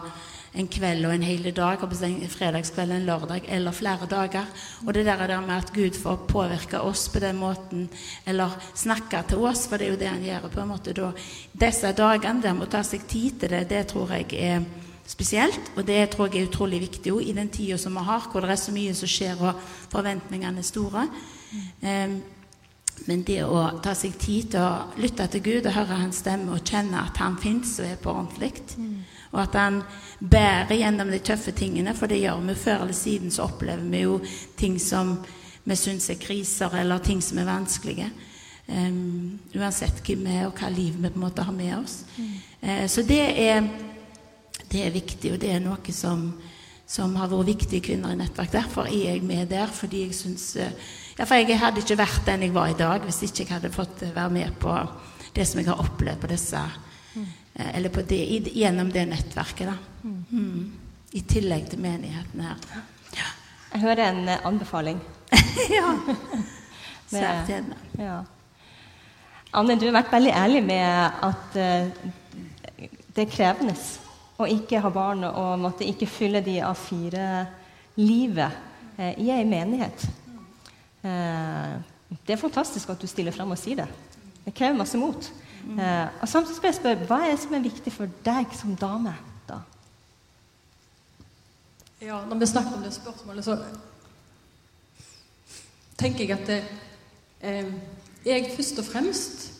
en 0.55 0.67
kveld 0.67 1.05
og 1.07 1.13
en 1.13 1.23
hel 1.23 1.47
dag, 1.55 1.79
en 1.79 2.29
fredagskveld, 2.31 2.91
en 2.91 3.05
lørdag 3.07 3.47
eller 3.47 3.71
flere 3.71 4.07
dager. 4.07 4.45
Og 4.85 4.93
det 4.93 5.05
der, 5.05 5.27
der 5.27 5.39
med 5.39 5.55
at 5.55 5.71
Gud 5.73 5.95
får 5.95 6.27
påvirke 6.27 6.79
oss 6.79 7.07
på 7.09 7.19
den 7.19 7.39
måten, 7.39 7.89
eller 8.25 8.51
snakke 8.75 9.23
til 9.27 9.37
oss, 9.47 9.67
for 9.67 9.77
det 9.77 9.87
er 9.87 9.91
jo 9.91 9.99
det 9.99 10.09
han 10.11 10.23
gjør 10.23 10.49
på 10.51 10.61
en 10.61 10.71
måte 10.73 10.93
da. 10.95 11.13
Disse 11.53 11.91
dagene 11.95 12.43
der 12.43 12.53
med 12.53 12.67
å 12.67 12.71
ta 12.71 12.83
seg 12.83 13.07
tid 13.07 13.39
til 13.39 13.55
det, 13.55 13.69
det 13.69 13.87
tror 13.91 14.11
jeg 14.11 14.27
er 14.35 14.67
spesielt. 15.07 15.71
Og 15.75 15.87
det 15.87 16.09
tror 16.11 16.27
jeg 16.27 16.43
er 16.43 16.49
utrolig 16.49 16.83
viktig 16.83 17.15
òg 17.15 17.23
i 17.29 17.37
den 17.37 17.49
tida 17.49 17.77
som 17.77 17.95
vi 17.95 18.03
har, 18.03 18.27
hvor 18.31 18.43
det 18.43 18.55
er 18.55 18.63
så 18.63 18.75
mye 18.75 18.95
som 18.95 19.11
skjer 19.11 19.39
og 19.39 19.65
forventningene 19.91 20.59
er 20.59 20.67
store. 20.67 21.07
Mm. 21.81 22.21
Men 23.05 23.23
det 23.27 23.41
å 23.43 23.59
ta 23.83 23.91
seg 23.97 24.15
tid 24.19 24.53
til 24.53 24.63
å 24.63 25.01
lytte 25.01 25.27
til 25.29 25.43
Gud 25.43 25.67
og 25.67 25.75
høre 25.75 25.97
hans 25.99 26.21
stemme 26.23 26.55
og 26.55 26.63
kjenne 26.65 27.01
at 27.03 27.17
han 27.19 27.35
fins 27.41 27.75
og 27.83 27.89
er 27.89 27.97
på 28.01 28.13
ordentlig, 28.13 28.53
mm. 28.79 28.93
og 29.33 29.41
at 29.43 29.57
han 29.59 29.81
bærer 30.19 30.79
gjennom 30.79 31.11
de 31.11 31.19
tøffe 31.19 31.51
tingene, 31.57 31.93
for 31.97 32.11
det 32.11 32.21
gjør 32.23 32.39
vi 32.47 32.55
før 32.55 32.85
eller 32.85 32.97
siden, 32.97 33.33
så 33.35 33.49
opplever 33.49 33.83
vi 33.91 34.05
jo 34.05 34.21
ting 34.57 34.79
som 34.81 35.17
vi 35.65 35.77
syns 35.77 36.07
er 36.13 36.21
kriser, 36.21 36.73
eller 36.79 37.03
ting 37.03 37.21
som 37.25 37.41
er 37.41 37.49
vanskelige. 37.49 38.09
Um, 38.65 39.37
uansett 39.53 39.99
hvem 40.05 40.23
vi 40.25 40.35
er, 40.39 40.47
og 40.47 40.57
hva 40.57 40.71
liv 40.73 40.95
vi 40.95 41.09
på 41.09 41.19
en 41.19 41.25
måte 41.25 41.45
har 41.45 41.53
med 41.53 41.73
oss. 41.77 41.99
Mm. 42.17 42.35
Uh, 42.63 42.85
så 42.89 43.03
det 43.05 43.23
er, 43.43 43.65
det 44.71 44.85
er 44.85 44.93
viktig, 44.93 45.33
og 45.33 45.41
det 45.41 45.51
er 45.53 45.61
noe 45.61 45.93
som, 45.93 46.29
som 46.89 47.17
har 47.19 47.29
vært 47.33 47.51
viktig 47.51 47.81
i 47.81 47.85
Kvinner 47.91 48.13
i 48.13 48.21
nettverk. 48.21 48.53
Derfor 48.55 48.87
er 48.89 49.11
jeg 49.11 49.25
med 49.25 49.49
der, 49.51 49.73
fordi 49.73 50.05
jeg 50.05 50.17
syns 50.17 50.53
ja, 51.17 51.25
for 51.25 51.35
jeg 51.39 51.59
hadde 51.59 51.83
ikke 51.83 51.99
vært 51.99 52.25
den 52.27 52.43
jeg 52.47 52.55
var 52.55 52.71
i 52.71 52.79
dag 52.79 53.05
hvis 53.07 53.21
ikke 53.23 53.43
jeg 53.45 53.53
hadde 53.53 53.71
fått 53.73 54.03
være 54.07 54.33
med 54.35 54.57
på 54.59 54.73
det 55.35 55.45
som 55.47 55.61
jeg 55.61 55.69
har 55.69 55.83
opplevd 55.83 56.21
på 56.21 56.31
disse 56.31 56.63
Eller 57.55 57.89
på 57.89 58.01
det, 58.03 58.17
gjennom 58.51 58.89
det 58.91 59.05
nettverket. 59.07 59.69
da. 59.69 59.75
Mm. 60.03 60.73
I 61.15 61.21
tillegg 61.23 61.69
til 61.71 61.79
menigheten 61.79 62.41
her. 62.43 62.57
Ja. 63.15 63.27
Jeg 63.71 63.81
hører 63.81 64.09
en 64.09 64.29
anbefaling. 64.43 64.99
ja. 65.77 65.93
Svært 67.11 67.47
gjerne. 67.47 67.77
Ja. 67.99 68.17
Anne, 69.55 69.77
du 69.79 69.85
har 69.87 69.95
vært 70.01 70.11
veldig 70.11 70.33
ærlig 70.35 70.61
med 70.67 71.21
at 71.23 71.55
uh, 71.55 72.89
det 73.15 73.23
er 73.23 73.31
krevende 73.31 73.75
å 74.35 74.47
ikke 74.51 74.81
ha 74.83 74.91
barn 74.91 75.23
og 75.29 75.61
måtte 75.63 75.87
ikke 75.87 76.09
fylle 76.11 76.43
de 76.43 76.57
av 76.65 76.75
fire 76.75 77.45
livet 77.95 78.59
uh, 78.99 79.11
i 79.11 79.29
ei 79.31 79.43
menighet. 79.47 80.07
Uh, 81.05 81.77
det 82.25 82.33
er 82.33 82.41
fantastisk 82.41 82.89
at 82.89 83.01
du 83.01 83.07
stiller 83.07 83.33
fram 83.35 83.53
og 83.53 83.59
sier 83.61 83.83
det. 83.83 83.87
Det 84.45 84.53
krever 84.53 84.77
masse 84.77 84.97
mot. 84.97 85.31
og 86.21 86.27
samtidig 86.29 86.55
skal 86.55 86.67
jeg 86.67 86.75
spørre, 86.75 87.05
Hva 87.09 87.17
er 87.25 87.31
det 87.31 87.39
som 87.41 87.53
er 87.53 87.63
viktig 87.65 87.93
for 87.93 88.09
deg 88.25 88.53
som 88.53 88.75
dame? 88.75 89.15
da? 89.49 89.59
Ja, 92.01 92.25
Når 92.29 92.37
vi 92.37 92.45
snakker 92.45 92.77
om 92.77 92.83
det 92.83 92.93
spørsmålet, 92.93 93.45
så 93.45 93.57
tenker 95.97 96.25
jeg 96.25 96.39
at 96.39 96.47
det, 96.47 96.63
eh, 97.41 97.73
jeg 98.25 98.51
først 98.55 98.79
og 98.79 98.85
fremst 98.85 99.53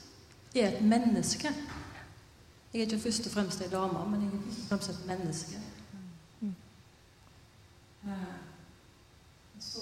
er 0.55 0.67
et 0.67 0.81
menneske. 0.81 1.47
Jeg 2.73 2.81
er 2.81 2.85
ikke 2.85 2.99
først 2.99 3.25
og 3.25 3.31
fremst 3.31 3.61
ei 3.61 3.69
dame, 3.71 4.09
men 4.09 4.21
jeg 4.21 4.29
er 4.33 4.41
først 4.47 4.61
og 4.61 4.67
fremst 4.69 4.89
et 4.89 5.07
menneske. 5.07 5.59
Eh, 8.05 8.35
så 9.59 9.79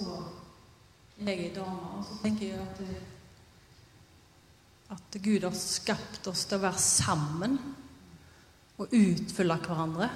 jeg 1.32 1.54
dame, 1.56 1.88
og 1.98 2.04
så 2.06 2.18
tenker 2.22 2.46
jeg 2.46 2.60
at, 2.60 2.78
at 4.96 5.18
Gud 5.24 5.46
har 5.46 5.56
skapt 5.58 6.28
oss 6.30 6.44
til 6.48 6.58
å 6.58 6.64
være 6.64 6.80
sammen 6.82 7.58
og 8.78 8.94
utfylle 8.94 9.56
hverandre. 9.62 10.08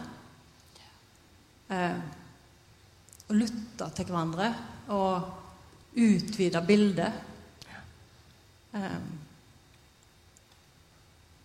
Eh, 1.69 2.01
og 3.29 3.37
lytte 3.37 3.89
til 3.95 4.09
hverandre 4.09 4.49
og 4.95 5.99
utvide 5.99 6.63
bildet. 6.67 7.13
Eh, 8.75 9.01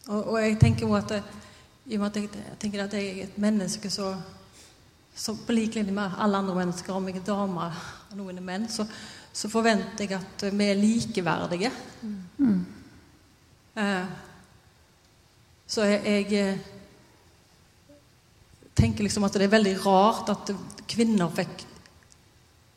og, 0.08 0.20
og, 0.20 0.38
jeg 0.42 0.60
tenker 0.60 0.88
jo 0.88 0.96
at, 1.00 1.12
i 1.86 1.96
og 1.96 2.04
med 2.04 2.10
at 2.10 2.22
jeg, 2.22 2.30
jeg, 2.36 2.60
tenker 2.60 2.84
at 2.84 2.96
jeg 2.98 3.10
er 3.10 3.26
et 3.28 3.38
menneske 3.40 3.92
så, 3.92 4.14
så 5.16 5.36
på 5.36 5.56
lik 5.56 5.76
linje 5.76 5.96
med 5.96 6.18
alle 6.20 6.40
andre 6.40 6.56
mennesker, 6.56 6.94
om 6.94 7.08
jeg 7.08 7.22
er 7.22 7.28
dame 7.28 7.68
og 7.68 8.18
noen 8.20 8.40
er 8.40 8.48
menn, 8.48 8.68
så, 8.72 8.88
så, 9.34 9.50
forventer 9.50 10.06
jeg 10.06 10.20
at 10.20 10.46
vi 10.54 10.68
er 10.70 10.78
likeverdige. 10.80 11.72
Mm. 12.38 12.66
Uh, 13.74 14.06
så 15.68 15.88
jeg, 15.90 16.26
jeg, 16.30 16.60
tenker 18.78 19.06
liksom 19.06 19.26
at 19.26 19.38
det 19.38 19.48
er 19.48 19.56
veldig 19.56 19.74
rart 19.86 20.30
at 20.34 20.52
kvinner 20.90 21.34
fikk 21.34 21.66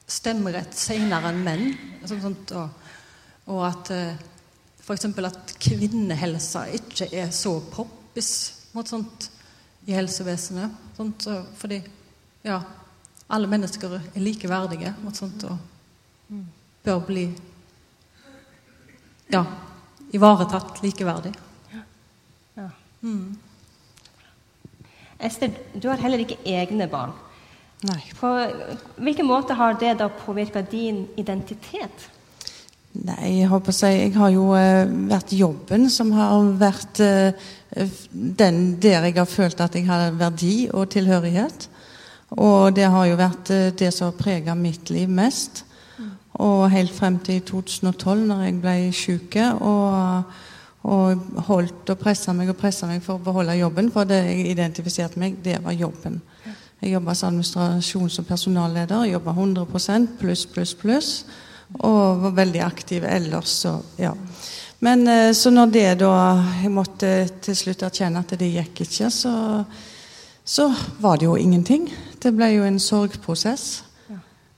stemmerett 0.06 0.76
senere 0.78 1.32
enn 1.32 1.42
menn. 1.44 1.66
Sånt, 2.06 2.24
sånt, 2.24 2.56
og, 2.56 2.88
og, 3.50 3.60
at 3.66 3.92
uh, 3.92 4.26
f.eks. 4.80 5.08
at 5.28 5.56
kvinnehelsa 5.60 6.68
ikke 6.78 7.10
er 7.12 7.32
så 7.34 7.58
poppis 7.72 8.32
mot 8.76 8.88
sånt 8.88 9.28
i 9.86 9.94
helsevesenet. 9.96 10.82
Sånt, 10.96 11.28
fordi 11.58 11.82
ja, 12.46 12.60
alle 13.28 13.50
mennesker 13.50 13.98
er 13.98 14.22
likeverdige 14.22 14.94
mot 15.02 15.16
sånt 15.18 15.44
og 15.48 15.75
bør 16.86 17.02
bli 17.06 17.26
ja, 19.32 19.44
ivaretatt 20.14 20.82
likeverdig. 20.82 21.32
Ja. 22.54 22.70
Mm. 23.02 23.36
Ester, 25.18 25.50
du 25.74 25.88
har 25.88 26.02
heller 26.02 26.22
ikke 26.22 26.38
egne 26.44 26.88
barn. 26.90 27.14
Nei. 27.86 28.00
På 28.16 28.30
hvilken 28.96 29.28
måte 29.28 29.56
har 29.56 29.76
det 29.80 29.98
da 30.00 30.08
påvirka 30.08 30.62
din 30.62 31.06
identitet? 31.16 32.08
Nei, 32.96 33.42
jeg 33.42 33.50
håper 33.50 33.72
å 33.72 33.76
si 33.76 33.90
Jeg 33.92 34.12
har 34.16 34.30
jo 34.32 34.46
eh, 34.56 34.88
vært 35.10 35.34
jobben 35.36 35.90
som 35.92 36.14
har 36.16 36.46
vært 36.56 37.00
eh, 37.04 37.48
den 38.10 38.78
der 38.80 39.04
jeg 39.04 39.18
har 39.18 39.28
følt 39.28 39.60
at 39.60 39.76
jeg 39.76 39.84
har 39.88 40.16
verdi 40.16 40.70
og 40.72 40.88
tilhørighet. 40.94 41.68
Og 42.40 42.72
det 42.74 42.88
har 42.90 43.06
jo 43.10 43.20
vært 43.20 43.52
eh, 43.52 43.68
det 43.76 43.92
som 43.92 44.08
har 44.08 44.16
prega 44.16 44.56
mitt 44.56 44.88
liv 44.90 45.12
mest. 45.12 45.65
Og 46.42 46.70
helt 46.70 46.92
frem 46.92 47.18
til 47.24 47.40
2012, 47.48 48.26
når 48.28 48.42
jeg 48.44 48.58
ble 48.60 48.76
syk 48.92 49.36
og, 49.54 50.34
og 50.84 51.42
holdt 51.48 51.92
og 51.94 52.00
pressa 52.00 52.34
meg 52.36 52.50
og 52.52 52.58
pressa 52.60 52.88
meg 52.90 53.00
for 53.04 53.16
å 53.16 53.24
beholde 53.24 53.56
jobben. 53.56 53.88
For 53.94 54.08
det 54.08 54.20
jeg 54.26 54.50
identifiserte 54.52 55.20
meg, 55.22 55.38
det 55.44 55.62
var 55.64 55.76
jobben. 55.76 56.20
Jeg 56.82 56.92
jobba 56.92 57.14
som 57.16 57.32
administrasjons- 57.32 58.20
og 58.20 58.28
personalleder. 58.28 59.06
Jobba 59.08 59.32
100% 59.32 60.18
pluss, 60.20 60.44
pluss, 60.46 60.74
pluss. 60.76 61.10
Og 61.80 62.20
var 62.20 62.36
veldig 62.36 62.62
aktiv 62.66 63.04
ellers. 63.08 63.56
Så, 63.64 63.72
ja. 63.98 64.12
Men 64.84 65.08
eh, 65.08 65.32
så 65.32 65.50
når 65.50 65.72
det 65.72 65.88
da 66.02 66.12
Jeg 66.62 66.70
måtte 66.70 67.10
til 67.42 67.56
slutt 67.56 67.82
erkjenne 67.86 68.20
at 68.20 68.36
det 68.38 68.52
gikk 68.52 68.84
ikke, 68.84 69.10
så, 69.10 69.64
så 70.44 70.68
var 71.00 71.16
det 71.16 71.30
jo 71.30 71.36
ingenting. 71.40 71.88
Det 72.20 72.34
ble 72.36 72.52
jo 72.58 72.68
en 72.68 72.78
sorgprosess. 72.80 73.85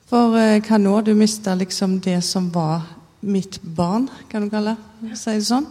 For 0.08 0.38
eh, 0.40 0.60
hva 0.64 0.78
nå? 0.80 0.94
Du 1.04 1.12
mista 1.14 1.54
liksom 1.54 1.98
det 2.00 2.22
som 2.24 2.48
var 2.50 2.86
mitt 3.20 3.58
barn, 3.62 4.08
kan 4.30 4.44
du 4.44 4.50
kalle 4.50 4.76
det. 4.76 5.16
Si 5.18 5.34
det 5.36 5.46
sånn. 5.46 5.66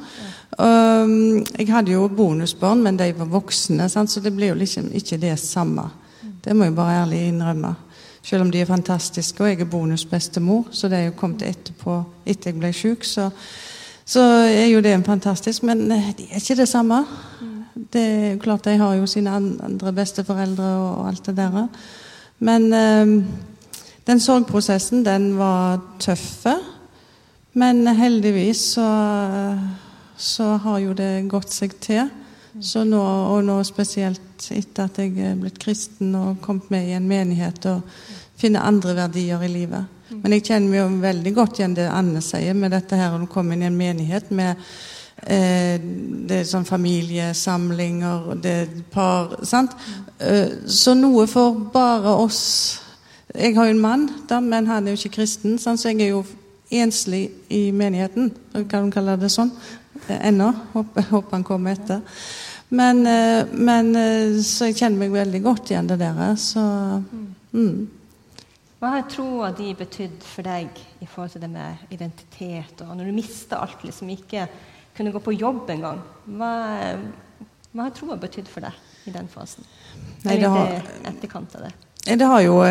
Um, 0.60 1.43
jeg 1.58 1.69
hadde 1.71 1.93
jo 1.93 2.08
bonusbarn, 2.12 2.84
men 2.84 3.00
de 3.00 3.10
var 3.17 3.32
voksne, 3.32 3.88
sant? 3.91 4.12
så 4.12 4.21
det 4.23 4.34
ble 4.36 4.52
jo 4.52 4.60
liksom 4.60 4.91
ikke 4.95 5.19
det 5.21 5.34
samme. 5.41 5.88
Det 6.43 6.56
må 6.56 6.67
jeg 6.67 6.76
bare 6.78 7.02
ærlig 7.02 7.23
innrømme. 7.32 7.73
Selv 8.28 8.43
om 8.43 8.52
de 8.52 8.62
er 8.62 8.69
fantastiske, 8.69 9.41
og 9.41 9.50
jeg 9.50 9.62
er 9.63 9.71
bonusbestemor, 9.71 10.69
så 10.76 10.89
det 10.91 11.00
er 11.00 11.10
jo 11.10 11.17
kommet 11.17 11.47
etterpå, 11.47 11.97
etter 12.28 12.52
jeg 12.52 12.60
ble 12.60 12.71
syk, 12.76 13.08
så, 13.08 13.30
så, 14.06 14.23
er 14.47 14.67
jo 14.67 14.84
det 14.84 14.93
en 14.95 15.08
fantastisk 15.08 15.63
Men 15.67 15.86
eh, 15.91 16.13
de 16.17 16.30
er 16.30 16.41
ikke 16.43 16.60
det 16.62 16.69
samme. 16.69 17.04
Det 17.73 18.02
er 18.02 18.32
jo 18.34 18.39
klart 18.43 18.65
De 18.65 18.78
har 18.78 18.95
jo 18.97 19.06
sine 19.08 19.32
andre 19.32 19.93
besteforeldre 19.93 20.71
og 20.82 21.08
alt 21.08 21.26
det 21.26 21.38
der. 21.38 21.67
Men 22.39 22.73
um, 22.73 23.21
den 24.08 24.22
sorgprosessen, 24.24 25.04
den 25.06 25.34
var 25.38 25.82
tøff. 26.00 26.46
Men 27.58 27.88
heldigvis 27.88 28.62
så, 28.78 28.88
så 30.17 30.54
har 30.63 30.80
jo 30.80 30.93
det 30.96 31.28
gått 31.32 31.52
seg 31.52 31.76
til. 31.84 32.08
Så 32.62 32.84
nå, 32.88 33.02
og 33.02 33.43
nå 33.46 33.60
spesielt 33.67 34.48
etter 34.54 34.88
at 34.88 34.98
jeg 35.02 35.13
er 35.22 35.38
blitt 35.38 35.60
kristen 35.62 36.15
og 36.17 36.39
kommet 36.41 36.72
med 36.74 36.89
i 36.89 36.96
en 36.98 37.10
menighet 37.10 37.65
og 37.70 37.84
finner 38.38 38.65
andre 38.65 38.96
verdier 38.98 39.43
i 39.46 39.52
livet. 39.52 39.93
Men 40.10 40.38
jeg 40.38 40.46
kjenner 40.48 40.72
meg 40.72 40.80
jo 40.80 41.02
veldig 41.04 41.34
godt 41.36 41.60
igjen 41.60 41.76
det 41.78 41.89
Anne 41.91 42.22
sier 42.24 42.56
med 42.58 42.72
dette 42.74 42.98
her 42.98 43.17
å 43.17 43.28
komme 43.30 43.58
inn 43.58 43.65
i 43.65 43.70
en 43.70 43.78
menighet 43.78 44.32
med 44.32 44.56
eh, 45.26 45.76
det 45.78 46.41
er 46.41 46.48
sånn 46.48 46.65
familiesamlinger 46.65 48.38
det 48.41 48.58
par 48.93 49.36
sant? 49.46 49.76
Eh, 50.17 50.63
så 50.65 50.96
noe 50.98 51.28
for 51.30 51.60
bare 51.74 52.15
oss 52.24 52.43
Jeg 53.36 53.56
har 53.56 53.66
jo 53.68 53.76
en 53.76 53.82
mann, 53.82 54.10
da, 54.30 54.40
men 54.40 54.68
han 54.68 54.88
er 54.88 54.96
jo 54.96 55.02
ikke 55.02 55.18
kristen, 55.20 55.58
så 55.60 55.76
jeg 55.84 56.02
er 56.02 56.13
jo 56.13 56.24
enslig 56.72 57.30
i 57.50 57.72
menigheten. 57.72 58.32
Kan 58.70 58.88
du 58.88 58.96
kalle 58.96 59.18
det 59.20 59.32
sånn? 59.32 59.52
Eh, 60.08 60.28
ennå. 60.30 60.52
Håper, 60.74 61.10
håper 61.12 61.38
han 61.38 61.44
kommer 61.44 61.76
etter. 61.76 62.02
Men, 62.70 63.08
eh, 63.08 63.46
men, 63.52 63.96
eh, 63.96 64.42
Så 64.42 64.68
jeg 64.68 64.76
kjenner 64.76 64.98
meg 64.98 65.12
veldig 65.12 65.44
godt 65.44 65.72
igjen 65.72 65.88
det 65.88 66.00
der. 66.00 66.36
Så 66.36 66.62
mm. 67.54 67.88
Hva 68.80 68.90
har 68.94 69.08
troa 69.10 69.52
di 69.58 69.74
betydd 69.74 70.22
for 70.22 70.44
deg 70.44 70.68
i 71.02 71.06
forhold 71.06 71.32
til 71.32 71.42
det 71.42 71.50
med 71.50 71.88
identitet? 71.90 72.82
Og 72.86 72.96
når 72.98 73.06
du 73.06 73.16
mista 73.16 73.62
alt, 73.63 73.84
liksom 73.84 74.10
ikke 74.13 74.48
kunne 74.96 75.12
gå 75.12 75.20
på 75.20 75.34
jobb 75.34 75.70
engang, 75.70 76.02
hva, 76.26 76.52
hva 77.74 77.88
har 77.88 77.96
troa 77.98 78.18
betydd 78.22 78.48
for 78.48 78.62
deg 78.62 79.10
i 79.10 79.13
den 79.16 79.28
fasen? 79.28 79.66
Eller 80.26 80.46
i 80.46 80.82
etterkant 81.10 81.56
av 81.58 81.66
det. 81.66 81.74
Det 82.08 82.28
har 82.28 82.41
jo 82.46 82.62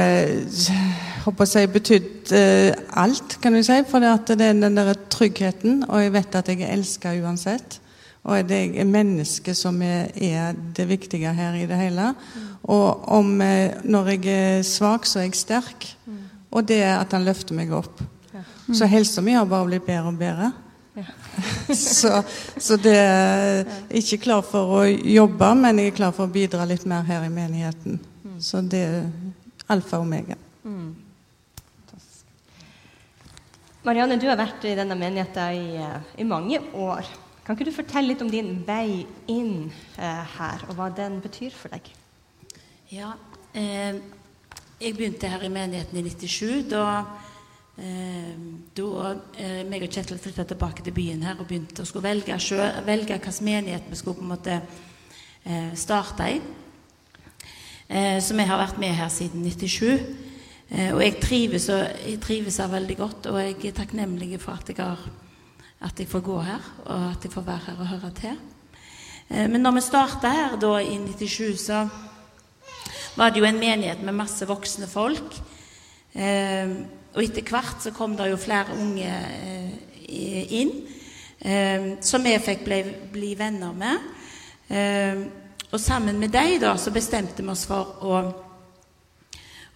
håper 1.26 1.50
jeg, 1.58 1.70
betydd 1.74 2.32
eh, 2.36 2.70
alt, 2.96 3.36
kan 3.42 3.56
du 3.56 3.62
si. 3.66 3.80
For 3.90 4.02
det, 4.02 4.12
at 4.14 4.30
det 4.38 4.46
er 4.46 4.60
den 4.60 4.78
der 4.78 4.94
tryggheten, 5.12 5.82
og 5.88 6.04
jeg 6.04 6.14
vet 6.14 6.38
at 6.38 6.48
jeg 6.52 6.62
er 6.62 6.72
elska 6.76 7.12
uansett. 7.20 7.80
Og 8.26 8.48
det 8.48 8.58
er 8.74 8.88
mennesket 8.90 9.58
som 9.58 9.78
er, 9.86 10.08
er, 10.14 10.56
det 10.74 10.88
viktige 10.88 11.30
her 11.34 11.54
i 11.54 11.66
det 11.68 11.78
hele. 11.78 12.10
Mm. 12.12 12.46
Og 12.74 13.08
om, 13.18 13.28
når 13.84 14.08
jeg 14.16 14.26
er 14.32 14.62
svak, 14.66 15.06
så 15.06 15.20
er 15.20 15.28
jeg 15.28 15.38
sterk. 15.38 15.86
Mm. 16.06 16.24
Og 16.50 16.66
det 16.66 16.80
er 16.82 16.96
at 16.98 17.14
han 17.14 17.26
løfter 17.26 17.54
meg 17.54 17.70
opp. 17.74 18.02
Så 18.74 18.88
helsa 18.90 19.22
mi 19.22 19.36
har 19.36 19.46
bare 19.46 19.68
blitt 19.68 19.86
bedre 19.86 20.10
og 20.10 20.18
bedre. 20.18 20.52
Så, 21.76 22.22
så 22.56 22.76
det 22.80 22.94
er 22.96 23.66
ikke 23.92 24.16
klar 24.22 24.40
for 24.46 24.78
å 24.78 24.84
jobbe, 24.86 25.50
men 25.60 25.82
jeg 25.82 25.90
er 25.90 25.96
klar 25.98 26.14
for 26.16 26.24
å 26.24 26.32
bidra 26.32 26.64
litt 26.64 26.86
mer 26.88 27.04
her 27.04 27.26
i 27.26 27.28
menigheten. 27.28 27.98
Så 28.40 28.60
det 28.62 28.82
er 28.82 29.10
alfa 29.72 30.00
og 30.00 30.06
omega. 30.06 30.36
Marianne, 33.86 34.18
du 34.18 34.26
har 34.26 34.38
vært 34.38 34.64
i 34.66 34.74
denne 34.74 34.96
menigheten 34.98 35.54
i, 35.54 35.76
eh, 35.78 36.14
i 36.18 36.24
mange 36.26 36.58
år. 36.74 37.06
Kan 37.46 37.54
ikke 37.54 37.68
du 37.68 37.76
fortelle 37.76 38.10
litt 38.10 38.22
om 38.24 38.30
din 38.30 38.64
vei 38.66 39.06
inn 39.30 39.70
eh, 39.94 40.24
her, 40.34 40.64
og 40.66 40.74
hva 40.74 40.88
den 40.90 41.20
betyr 41.22 41.54
for 41.54 41.70
deg? 41.70 41.92
Ja, 42.90 43.12
eh, 43.54 44.00
jeg 44.80 44.96
begynte 44.96 45.30
her 45.30 45.44
i 45.46 45.52
menigheten 45.54 46.00
i 46.00 46.02
97. 46.02 46.66
Da, 46.72 47.04
eh, 47.78 48.34
da 48.74 49.14
eh, 49.38 49.62
meg 49.70 49.86
og 49.86 49.94
Kjetil 49.94 50.18
flytta 50.18 50.48
tilbake 50.50 50.82
til 50.82 50.96
byen 50.96 51.22
her 51.22 51.38
og 51.38 51.46
begynte 51.46 51.86
å 51.86 51.86
skulle 51.86 52.08
velge, 52.08 52.34
selv, 52.42 52.82
velge 52.88 53.14
hvilken 53.14 53.46
menighet 53.46 53.86
vi 53.86 54.02
skulle 54.02 54.18
på 54.18 54.26
en 54.26 54.34
måte 54.34 54.58
eh, 54.58 55.70
starte 55.78 56.26
i. 56.34 56.42
Eh, 57.88 58.18
så 58.22 58.34
vi 58.34 58.42
har 58.42 58.58
vært 58.58 58.80
med 58.82 58.94
her 58.98 59.10
siden 59.14 59.44
97. 59.46 60.00
Eh, 60.70 60.90
og 60.90 61.02
jeg 61.04 61.20
trives, 61.22 61.68
jeg 61.70 62.18
trives 62.22 62.58
her 62.58 62.72
veldig 62.72 62.96
godt, 62.98 63.28
og 63.30 63.38
jeg 63.38 63.60
er 63.68 63.76
takknemlig 63.76 64.40
for 64.42 64.58
at 64.58 64.72
jeg, 64.72 64.80
har, 64.82 65.04
at 65.86 66.02
jeg 66.02 66.10
får 66.10 66.24
gå 66.26 66.40
her, 66.48 66.66
og 66.86 67.04
at 67.12 67.24
jeg 67.24 67.32
får 67.32 67.46
være 67.46 67.64
her 67.68 67.84
og 67.84 67.92
høre 67.92 68.10
til. 68.18 68.40
Eh, 69.30 69.46
men 69.50 69.62
når 69.62 69.78
vi 69.78 69.84
starta 69.86 70.34
her 70.34 70.58
da 70.58 70.72
i 70.82 70.98
97, 70.98 71.60
så 71.62 71.86
var 73.16 73.30
det 73.30 73.40
jo 73.40 73.46
en 73.46 73.62
menighet 73.62 74.02
med 74.02 74.18
masse 74.18 74.46
voksne 74.46 74.90
folk. 74.90 75.38
Og 76.16 77.22
etter 77.22 77.44
hvert 77.44 77.80
så 77.84 77.90
kom 77.92 78.14
det 78.16 78.30
jo 78.30 78.38
flere 78.40 78.76
unge 78.76 79.12
inn, 80.08 80.70
som 82.04 82.24
vi 82.24 82.32
fikk 82.40 82.62
bli, 82.64 82.78
bli 83.12 83.32
venner 83.36 83.72
med. 83.76 84.04
Og 85.76 85.80
sammen 85.80 86.16
med 86.16 86.32
dem 86.32 86.54
da, 86.62 86.70
så 86.80 86.88
bestemte 86.88 87.44
vi 87.44 87.52
oss 87.52 87.66
for 87.68 87.98
å 88.00 88.18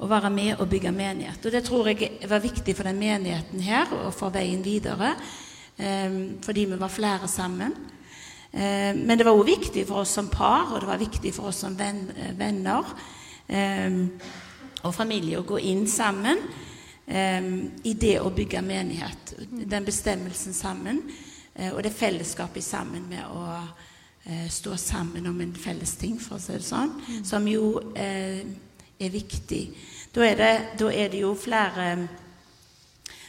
å 0.01 0.07
være 0.09 0.31
med 0.33 0.55
og 0.63 0.69
bygge 0.71 0.95
menighet. 0.97 1.45
Og 1.45 1.53
Det 1.53 1.61
tror 1.67 1.91
jeg 1.91 2.29
var 2.29 2.41
viktig 2.41 2.73
for 2.73 2.89
den 2.89 2.97
menigheten 2.97 3.61
her 3.61 3.91
og 3.99 4.15
for 4.17 4.33
veien 4.33 4.63
videre, 4.65 5.11
eh, 5.77 6.15
fordi 6.41 6.65
vi 6.65 6.79
var 6.81 6.89
flere 6.89 7.29
sammen. 7.29 7.75
Eh, 8.51 8.97
men 8.97 9.19
det 9.19 9.27
var 9.27 9.37
òg 9.37 9.45
viktig 9.45 9.87
for 9.87 10.01
oss 10.01 10.15
som 10.17 10.31
par, 10.33 10.73
og 10.73 10.81
det 10.81 10.89
var 10.89 10.97
viktig 10.97 11.35
for 11.35 11.49
oss 11.49 11.61
som 11.61 11.77
ven, 11.77 12.11
venner 12.39 12.85
og 14.83 14.95
familie 14.95 15.39
å 15.39 15.45
gå 15.45 15.59
inn 15.59 15.87
sammen 15.87 16.39
i 17.85 17.95
det 17.95 18.21
å 18.21 18.31
bygge 18.31 18.63
menighet. 18.63 19.35
Den 19.51 19.85
bestemmelsen 19.85 20.55
sammen, 20.55 21.03
og 21.75 21.83
det 21.83 21.93
fellesskapet 21.93 22.65
sammen 22.65 23.09
med 23.09 23.27
å 23.27 23.59
stå 24.51 24.77
sammen 24.77 25.27
om 25.27 25.39
en 25.41 25.55
felles 25.57 25.95
ting, 25.99 26.19
for 26.21 26.37
å 26.37 26.43
si 26.43 26.53
det 26.53 26.67
sånn, 26.67 26.91
som 27.27 27.47
jo 27.49 27.81
er 29.01 29.13
viktig. 29.13 29.63
Da 30.15 30.25
er 30.27 30.39
det, 30.39 30.55
da 30.81 30.91
er 30.91 31.11
det 31.13 31.23
jo 31.23 31.35
flere, 31.39 32.09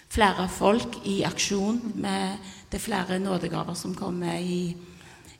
flere, 0.09 0.47
folk 0.49 0.99
i 1.05 1.21
aksjon. 1.27 1.79
Med, 2.01 2.39
det 2.71 2.79
er 2.79 2.85
flere 2.87 3.19
nådegaver 3.21 3.77
som 3.77 3.93
kommer 3.95 4.39
i, 4.39 4.73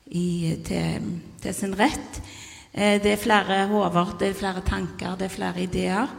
i, 0.06 0.26
til, 0.64 1.08
til, 1.42 1.54
sin 1.56 1.74
rett. 1.78 2.22
Eh, 2.72 3.00
det 3.02 3.16
er 3.16 3.20
flere 3.20 3.64
hoder, 3.72 4.14
det 4.20 4.30
er 4.30 4.38
flere 4.38 4.62
tanker, 4.66 5.16
det 5.18 5.28
er 5.28 5.34
flere 5.34 5.66
ideer. 5.66 6.14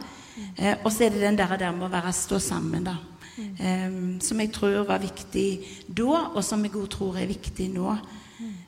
Eh, 0.58 0.76
og 0.84 0.92
så 0.92 1.06
er 1.06 1.14
det 1.14 1.24
den 1.24 1.40
der, 1.40 1.56
der 1.56 1.72
med 1.72 1.88
å 1.88 1.94
være 1.94 2.12
stå 2.14 2.42
sammen, 2.42 2.86
da. 2.86 2.98
Um, 3.34 4.20
som 4.22 4.38
jeg 4.38 4.52
tror 4.54 4.84
var 4.86 5.00
viktig 5.02 5.48
da, 5.90 6.20
og 6.36 6.44
som 6.46 6.60
jeg 6.62 6.76
òg 6.78 6.84
tror 6.92 7.16
er 7.18 7.26
viktig 7.26 7.64
nå. 7.72 7.96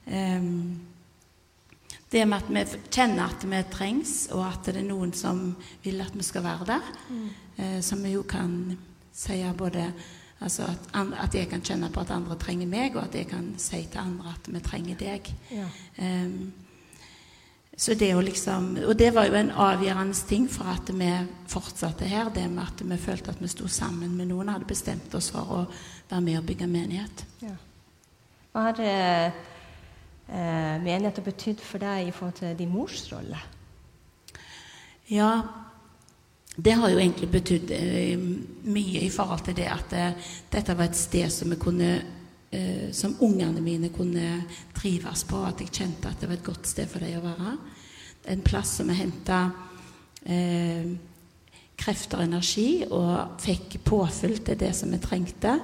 Um, 0.07 0.81
det 2.12 2.26
med 2.29 2.38
at 2.38 2.50
vi 2.50 2.79
kjenner 2.90 3.26
at 3.26 3.44
vi 3.44 3.62
trengs, 3.72 4.29
og 4.33 4.44
at 4.46 4.68
det 4.68 4.79
er 4.79 4.87
noen 4.87 5.12
som 5.16 5.48
vil 5.83 6.00
at 6.00 6.14
vi 6.14 6.22
skal 6.24 6.44
være 6.44 6.68
der. 6.68 6.92
Mm. 7.11 7.26
Eh, 7.57 7.81
som 7.83 8.05
vi 8.05 8.12
jo 8.14 8.22
kan 8.22 8.76
si 9.16 9.40
både 9.59 9.88
altså 10.40 10.68
at, 10.68 10.92
at, 11.22 11.35
jeg 11.35 11.48
kan 11.48 11.62
kjenne 11.64 11.90
på 11.90 12.00
at 12.00 12.12
andre 12.12 12.37
trenger 12.38 12.66
meg, 12.66 12.96
og 12.96 13.09
at 13.09 13.14
jeg 13.14 13.26
kan 13.31 13.55
si 13.59 13.87
til 13.90 13.98
andre 13.98 14.35
at 14.37 14.52
vi 14.52 14.61
trenger 14.61 14.96
deg. 15.00 15.33
Ja. 15.50 15.66
Um, 15.98 16.52
så 17.76 17.94
det 17.94 18.14
å 18.16 18.22
liksom, 18.24 18.70
og 18.88 18.94
det 18.96 19.11
var 19.12 19.26
jo 19.29 19.37
en 19.37 19.50
avgjørende 19.50 20.16
ting 20.29 20.46
for 20.48 20.68
at 20.72 20.88
vi 20.88 21.11
fortsatte 21.48 22.09
her. 22.09 22.31
Det 22.33 22.46
med 22.48 22.62
at 22.64 22.81
vi 22.81 22.96
følte 22.96 23.35
at 23.35 23.42
vi 23.42 23.50
sto 23.52 23.68
sammen 23.68 24.14
med 24.16 24.31
noen, 24.31 24.48
hadde 24.48 24.68
bestemt 24.68 25.12
oss 25.14 25.29
for 25.35 25.52
å 25.59 25.61
være 26.09 26.22
med 26.24 26.38
og 26.38 26.46
bygge 26.48 26.70
menighet. 26.70 27.26
Ja. 27.42 27.52
Hva 28.52 28.70
har 28.70 28.81
eh, 30.29 30.77
menighet 30.83 31.21
har 31.21 31.27
betydd 31.27 31.62
for 31.62 31.83
deg 31.83 32.09
i 32.09 32.15
forhold 32.15 32.41
til 32.41 32.59
din 32.59 32.73
mors 32.73 33.05
rolle? 33.12 33.41
Ja, 35.11 35.31
det 36.57 36.73
har 36.73 36.91
jo 36.91 36.99
egentlig 36.99 37.31
betydd 37.31 37.73
eh, 37.77 38.19
mye 38.67 39.03
i 39.05 39.11
forhold 39.12 39.45
til 39.47 39.59
det 39.59 39.69
at 39.71 39.97
eh, 39.97 40.31
dette 40.53 40.77
var 40.77 40.89
et 40.89 40.99
sted 40.99 41.31
som 41.33 41.53
vi 41.53 41.59
kunne 41.61 41.91
eh, 42.51 42.89
som 42.93 43.17
ungene 43.21 43.61
mine 43.61 43.91
kunne 43.95 44.43
trives 44.75 45.25
på, 45.29 45.43
at 45.45 45.61
jeg 45.61 45.73
kjente 45.73 46.09
at 46.09 46.21
det 46.21 46.31
var 46.31 46.39
et 46.39 46.47
godt 46.47 46.67
sted 46.67 46.89
for 46.91 47.05
dem 47.05 47.21
å 47.21 47.27
være. 47.27 47.57
En 48.33 48.43
plass 48.43 48.79
som 48.81 48.89
jeg 48.91 49.03
henta 49.05 49.43
eh, 50.25 50.89
krefter 51.77 52.23
og 52.23 52.27
energi, 52.27 52.71
og 52.89 53.37
fikk 53.43 53.79
påfyll 53.85 54.39
til 54.45 54.59
det 54.59 54.73
som 54.77 54.93
vi 54.93 55.01
trengte. 55.03 55.59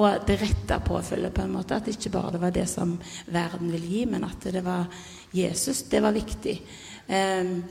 Og 0.00 0.24
det 0.26 0.38
rette 0.40 0.78
påfyllet, 0.86 1.34
på 1.34 1.44
en 1.44 1.54
måte. 1.56 1.76
At 1.76 1.90
ikke 1.92 2.12
bare 2.14 2.32
det 2.34 2.42
var 2.42 2.54
det 2.54 2.66
som 2.70 2.96
verden 3.32 3.72
vil 3.74 3.86
gi, 3.88 4.04
men 4.08 4.24
at 4.24 4.48
det 4.52 4.64
var 4.64 4.88
Jesus. 5.36 5.84
Det 5.92 6.02
var 6.02 6.16
viktig. 6.16 6.56
Um, 7.08 7.64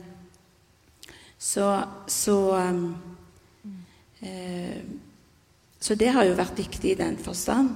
så 1.38 1.82
så, 2.06 2.38
um, 2.70 2.84
um, 4.22 5.00
så 5.80 5.94
det 5.98 6.12
har 6.14 6.24
jo 6.28 6.38
vært 6.38 6.58
viktig 6.58 6.92
i 6.92 7.00
den 7.00 7.18
forstand. 7.18 7.70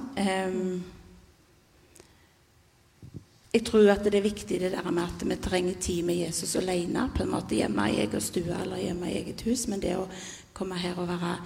Jeg 3.57 3.63
tror 3.65 3.87
at 3.89 4.03
det 4.05 4.13
er 4.13 4.21
viktig 4.21 4.59
det 4.61 4.69
der 4.69 4.91
med 4.93 5.01
at 5.01 5.23
vi 5.25 5.35
trenger 5.41 5.73
tid 5.81 6.03
med 6.05 6.15
Jesus 6.15 6.55
alene. 6.55 7.09
på 7.15 7.23
en 7.23 7.29
måte 7.31 7.55
Hjemme 7.55 7.89
i 7.89 7.99
egen 8.03 8.21
stue 8.21 8.53
eller 8.53 8.77
hjemme 8.77 9.09
i 9.09 9.17
eget 9.17 9.41
hus. 9.41 9.67
Men 9.67 9.79
det 9.79 9.95
å 9.97 10.07
komme 10.53 10.75
her 10.77 10.99
og 10.99 11.07
være, 11.07 11.37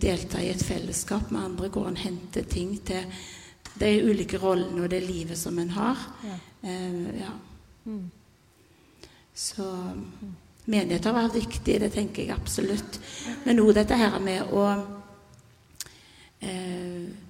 delta 0.00 0.40
i 0.40 0.48
et 0.48 0.62
fellesskap 0.64 1.30
med 1.30 1.44
andre, 1.44 1.68
gå 1.68 1.80
og 1.80 1.98
hente 1.98 2.42
ting 2.48 2.78
til 2.86 3.04
de 3.80 4.10
ulike 4.10 4.38
rollene 4.38 4.84
og 4.84 4.90
det 4.90 5.02
livet 5.04 5.38
som 5.38 5.58
en 5.58 5.70
har. 5.70 5.98
Ja. 6.24 6.38
Uh, 6.64 7.20
ja. 7.20 7.32
Mm. 7.84 8.10
Så 9.34 9.68
menighet 10.64 11.04
har 11.04 11.12
vært 11.12 11.34
viktig, 11.34 11.80
det 11.80 11.92
tenker 11.92 12.22
jeg 12.22 12.32
absolutt. 12.32 13.00
Men 13.44 13.60
òg 13.60 13.74
dette 13.74 14.00
her 14.00 14.16
med 14.18 14.42
å 14.48 14.64
uh, 16.40 17.23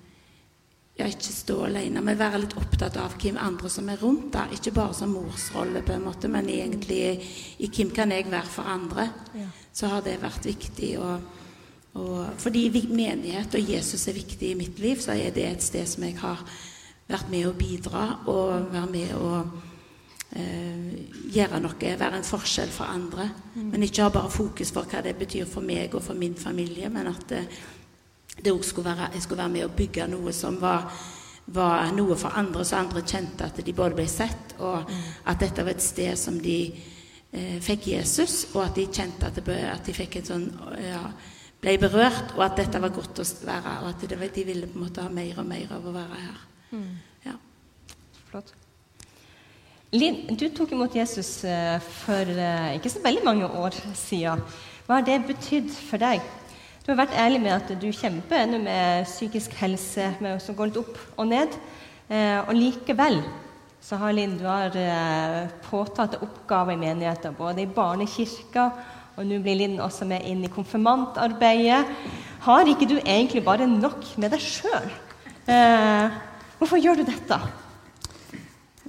ja, 0.95 1.09
ikke 1.11 1.33
stå 1.35 1.57
alene, 1.67 2.03
men 2.07 2.19
være 2.19 2.45
litt 2.45 2.55
opptatt 2.59 2.97
av 3.03 3.17
hvem 3.19 3.39
andre 3.43 3.71
som 3.73 3.89
er 3.91 3.99
rundt. 3.99 4.29
da, 4.37 4.47
Ikke 4.55 4.75
bare 4.75 4.95
som 4.95 5.11
morsrolle, 5.11 5.83
på 5.83 5.93
en 5.97 6.05
måte, 6.07 6.31
men 6.31 6.49
egentlig 6.49 7.01
i 7.59 7.71
hvem 7.71 7.91
kan 7.95 8.13
jeg 8.15 8.31
være 8.31 8.51
for 8.51 8.71
andre. 8.71 9.09
Ja. 9.35 9.49
Så 9.75 9.91
har 9.91 10.05
det 10.07 10.21
vært 10.23 10.47
viktig. 10.47 10.93
Og, 11.03 11.21
og, 11.99 12.31
fordi 12.39 12.69
menighet 12.93 13.59
og 13.59 13.75
Jesus 13.75 14.07
er 14.09 14.21
viktig 14.21 14.53
i 14.53 14.59
mitt 14.59 14.79
liv, 14.79 15.03
så 15.03 15.19
er 15.19 15.35
det 15.35 15.49
et 15.49 15.67
sted 15.67 15.87
som 15.87 16.07
jeg 16.07 16.19
har 16.23 16.47
vært 17.11 17.31
med 17.31 17.49
å 17.49 17.59
bidra 17.59 18.07
og 18.31 18.71
være 18.73 18.91
med 18.95 19.15
å 19.19 19.43
eh, 20.39 20.95
gjøre 21.35 21.59
noe, 21.61 21.97
være 21.99 22.21
en 22.21 22.31
forskjell 22.31 22.71
for 22.71 22.87
andre. 22.87 23.33
Mm. 23.57 23.71
Men 23.73 23.83
ikke 23.83 24.07
ha 24.07 24.15
bare 24.15 24.31
fokus 24.31 24.71
for 24.71 24.87
hva 24.87 25.03
det 25.03 25.19
betyr 25.19 25.51
for 25.51 25.67
meg 25.67 25.95
og 25.95 26.07
for 26.07 26.15
min 26.15 26.39
familie, 26.39 26.89
men 26.89 27.11
at 27.11 27.35
eh, 27.35 27.63
det 28.43 28.55
skulle 28.65 28.91
være, 28.91 29.11
jeg 29.15 29.23
skulle 29.23 29.43
være 29.43 29.53
med 29.53 29.67
å 29.67 29.75
bygge 29.77 30.09
noe 30.11 30.33
som 30.35 30.57
var, 30.61 30.89
var, 31.47 31.93
noe 31.95 32.17
for 32.19 32.37
andre, 32.37 32.65
så 32.65 32.81
andre 32.81 33.05
kjente 33.07 33.47
at 33.47 33.61
de 33.65 33.77
både 33.77 33.99
ble 33.99 34.09
sett, 34.11 34.57
og 34.59 34.91
mm. 34.91 35.05
at 35.31 35.41
dette 35.41 35.65
var 35.65 35.77
et 35.77 35.85
sted 35.85 36.19
som 36.19 36.41
de 36.43 36.59
eh, 36.73 37.61
fikk 37.63 37.89
Jesus, 37.95 38.41
og 38.55 38.65
at 38.67 38.75
de 38.81 38.89
kjente 38.91 39.31
at, 39.31 39.39
det, 39.39 39.61
at 39.71 39.87
de 39.87 39.95
fikk 39.97 40.19
en 40.21 40.29
sånn 40.33 40.51
ja, 40.83 41.05
ble 41.63 41.79
berørt, 41.81 42.35
og 42.37 42.45
at 42.49 42.59
dette 42.61 42.83
var 42.83 42.93
godt 42.95 43.23
å 43.23 43.29
være, 43.47 43.79
og 43.85 43.89
at 43.95 44.05
de, 44.05 44.29
de 44.41 44.47
ville 44.51 44.69
på 44.69 44.79
en 44.79 44.87
måte 44.89 45.07
ha 45.07 45.13
mer 45.13 45.41
og 45.41 45.49
mer 45.49 45.79
av 45.79 45.89
å 45.89 45.95
være 45.95 46.21
her. 46.27 46.45
Mm. 46.75 46.93
Ja. 47.25 47.39
Flott. 48.29 48.55
Linn, 49.95 50.25
du 50.35 50.49
tok 50.51 50.73
imot 50.75 50.97
Jesus 50.99 51.45
uh, 51.47 51.79
for 52.03 52.27
uh, 52.35 52.73
ikke 52.75 52.91
så 52.91 53.03
veldig 53.05 53.23
mange 53.25 53.47
år 53.47 53.77
siden. 53.95 54.43
Hva 54.89 54.99
har 54.99 55.07
det 55.07 55.21
betydd 55.29 55.71
for 55.71 56.03
deg? 56.03 56.25
Du 56.85 56.91
har 56.93 56.99
vært 56.99 57.15
ærlig 57.17 57.39
med 57.41 57.55
at 57.55 57.71
du 57.81 57.87
kjemper 57.97 58.43
ennå 58.43 58.59
med 58.61 59.07
psykisk 59.09 59.55
helse, 59.57 60.11
med 60.21 60.37
å 60.37 60.53
gå 60.53 60.67
litt 60.69 60.75
opp 60.83 60.99
og 61.17 61.31
ned. 61.31 61.55
Eh, 62.13 62.43
og 62.43 62.51
likevel 62.53 63.23
så 63.81 63.97
har 64.03 64.13
Linn 64.13 64.35
du 64.37 64.45
har 64.45 64.77
eh, 64.77 65.47
påtatt 65.65 66.19
oppgaver 66.19 66.77
i 66.77 66.83
menigheten, 66.83 67.39
både 67.39 67.65
i 67.65 67.71
barnekirka, 67.73 68.67
og 69.17 69.25
nå 69.25 69.41
blir 69.41 69.57
Linn 69.63 69.81
også 69.81 70.05
med 70.13 70.29
inn 70.29 70.45
i 70.45 70.53
konfirmantarbeidet. 70.53 71.81
Har 72.45 72.69
ikke 72.69 72.91
du 72.93 72.99
egentlig 72.99 73.47
bare 73.49 73.65
nok 73.65 74.05
med 74.21 74.37
deg 74.37 74.45
sjøl? 74.45 74.93
Eh, 75.49 76.21
Hvorfor 76.61 76.85
gjør 76.85 77.01
du 77.01 77.09
dette? 77.09 77.41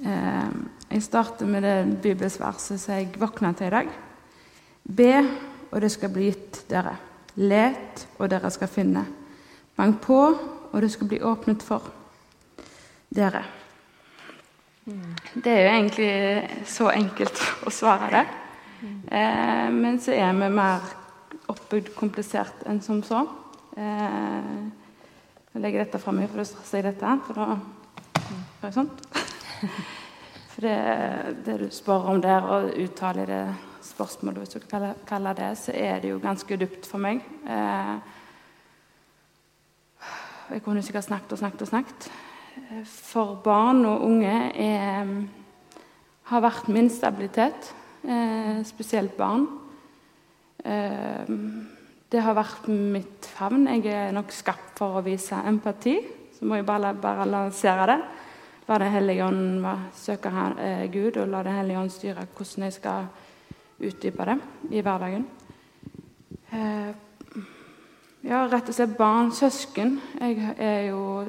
Jeg 0.04 1.08
starter 1.08 1.48
med 1.48 1.64
det 1.64 1.80
bibelsverset 2.04 2.76
som 2.76 3.00
jeg 3.00 3.16
våkna 3.24 3.56
til 3.56 3.72
i 3.72 3.76
dag. 3.80 3.98
Be, 4.84 5.12
og 5.72 5.80
det 5.80 5.96
skal 5.96 6.12
bli 6.12 6.34
gitt 6.34 6.66
dere. 6.68 7.00
Let, 7.36 8.08
og 8.18 8.30
dere 8.32 8.52
skal 8.54 8.72
finne. 8.72 9.06
Bank 9.76 10.00
på, 10.04 10.20
og 10.72 10.82
det 10.82 10.92
skal 10.92 11.10
bli 11.12 11.20
åpnet 11.20 11.64
for 11.64 11.92
dere. 13.16 13.44
Det 14.86 15.52
er 15.52 15.62
jo 15.64 15.72
egentlig 15.74 16.66
så 16.70 16.92
enkelt 16.94 17.42
å 17.66 17.74
svare 17.74 18.12
det. 18.14 18.26
Eh, 18.86 19.68
men 19.74 20.00
så 20.00 20.14
er 20.14 20.34
vi 20.38 20.50
mer 20.54 20.84
oppbygd 21.50 21.92
komplisert 21.98 22.66
enn 22.70 22.82
som 22.86 23.02
så. 23.04 23.24
Eh, 23.76 24.52
jeg 25.56 25.64
legger 25.64 25.86
dette 25.86 26.02
fra 26.04 26.14
meg 26.16 26.30
for 26.32 26.44
å 26.44 26.48
si 26.48 26.82
dette, 26.86 27.16
for 27.28 27.40
da 27.40 27.48
gjør 27.56 28.70
jeg 28.70 28.78
sånn. 28.80 28.92
For 30.56 30.64
det, 30.64 30.76
det 31.44 31.56
du 31.60 31.66
spør 31.74 32.06
om 32.14 32.22
der, 32.24 32.46
og 32.48 32.78
uttaler 32.80 33.28
det 33.28 33.40
spørsmålet, 33.86 34.42
hvis 34.42 34.56
du 34.56 34.60
kan 34.68 34.94
kalle 35.08 35.34
det, 35.38 35.52
så 35.58 35.74
er 35.76 36.00
det 36.02 36.12
jo 36.12 36.22
ganske 36.24 36.58
dypt 36.60 36.88
for 36.90 37.02
meg. 37.02 37.22
Eh, 37.48 37.96
jeg 40.56 40.64
kunne 40.66 40.84
sikkert 40.86 41.08
snakket 41.08 41.36
og 41.36 41.42
snakket 41.42 41.62
og 41.66 41.72
snakket. 41.72 42.10
For 42.86 43.36
barn 43.44 43.86
og 43.86 44.04
unge 44.06 44.34
er, 44.62 45.14
har 46.32 46.44
vært 46.46 46.70
min 46.72 46.90
stabilitet, 46.90 47.74
eh, 48.04 48.62
spesielt 48.66 49.18
barn. 49.18 49.48
Eh, 50.64 51.34
det 52.12 52.22
har 52.22 52.38
vært 52.38 52.68
mitt 52.70 53.26
favn. 53.26 53.68
Jeg 53.68 53.86
er 53.92 54.14
nok 54.16 54.32
skapt 54.32 54.78
for 54.78 55.00
å 55.00 55.06
vise 55.06 55.36
empati. 55.46 55.98
Så 56.38 56.46
må 56.46 56.56
jeg 56.56 56.66
bare, 56.66 57.26
lansere 57.26 57.88
det. 57.88 58.00
La 58.68 58.78
Den 58.78 58.92
hellige 58.92 59.26
ånd 59.26 59.66
søke 59.94 60.32
Gud, 60.92 61.18
og 61.18 61.28
la 61.28 61.44
Den 61.44 61.56
hellige 61.56 61.80
ånd 61.80 61.92
styre 61.92 62.28
hvordan 62.36 62.64
jeg 62.64 62.74
skal 62.74 63.06
utdype 63.80 64.26
det 64.26 64.38
i 64.72 64.82
hverdagen. 64.82 65.26
Eh, 66.52 66.94
ja, 68.26 68.46
rett 68.50 68.70
og 68.70 68.76
slett 68.76 68.98
barn, 68.98 69.32
søsken. 69.32 70.00
Jeg 70.20 70.56
er 70.58 70.82
jo 70.90 71.26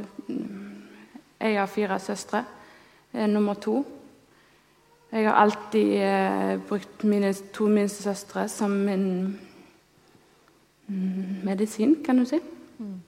Jeg 1.41 1.59
har 1.59 1.67
fire 1.67 1.99
søstre. 1.99 2.45
Jeg 3.13 3.23
er 3.23 3.27
nummer 3.27 3.55
to. 3.55 3.85
Jeg 5.13 5.25
har 5.29 5.35
alltid 5.35 5.93
eh, 6.03 6.61
brukt 6.69 7.05
mine 7.05 7.33
to 7.53 7.69
minste 7.69 8.03
søstre 8.03 8.49
som 8.49 8.71
min 8.71 9.39
mm, 10.87 11.45
medisin, 11.45 12.03
kan 12.05 12.19
du 12.19 12.25
si. 12.25 12.41
Mm. 12.79 13.01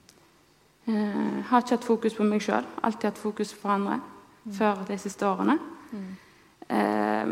Eh, 0.87 1.43
har 1.45 1.61
ikke 1.61 1.75
hatt 1.75 1.85
fokus 1.85 2.15
på 2.15 2.23
meg 2.23 2.41
sjøl, 2.41 2.65
alltid 2.83 3.09
hatt 3.09 3.17
fokus 3.17 3.53
på 3.53 3.67
andre 3.67 3.99
mm. 4.45 4.53
før 4.53 4.85
de 4.87 4.97
siste 4.97 5.27
årene. 5.27 5.57
Eh, 6.69 7.27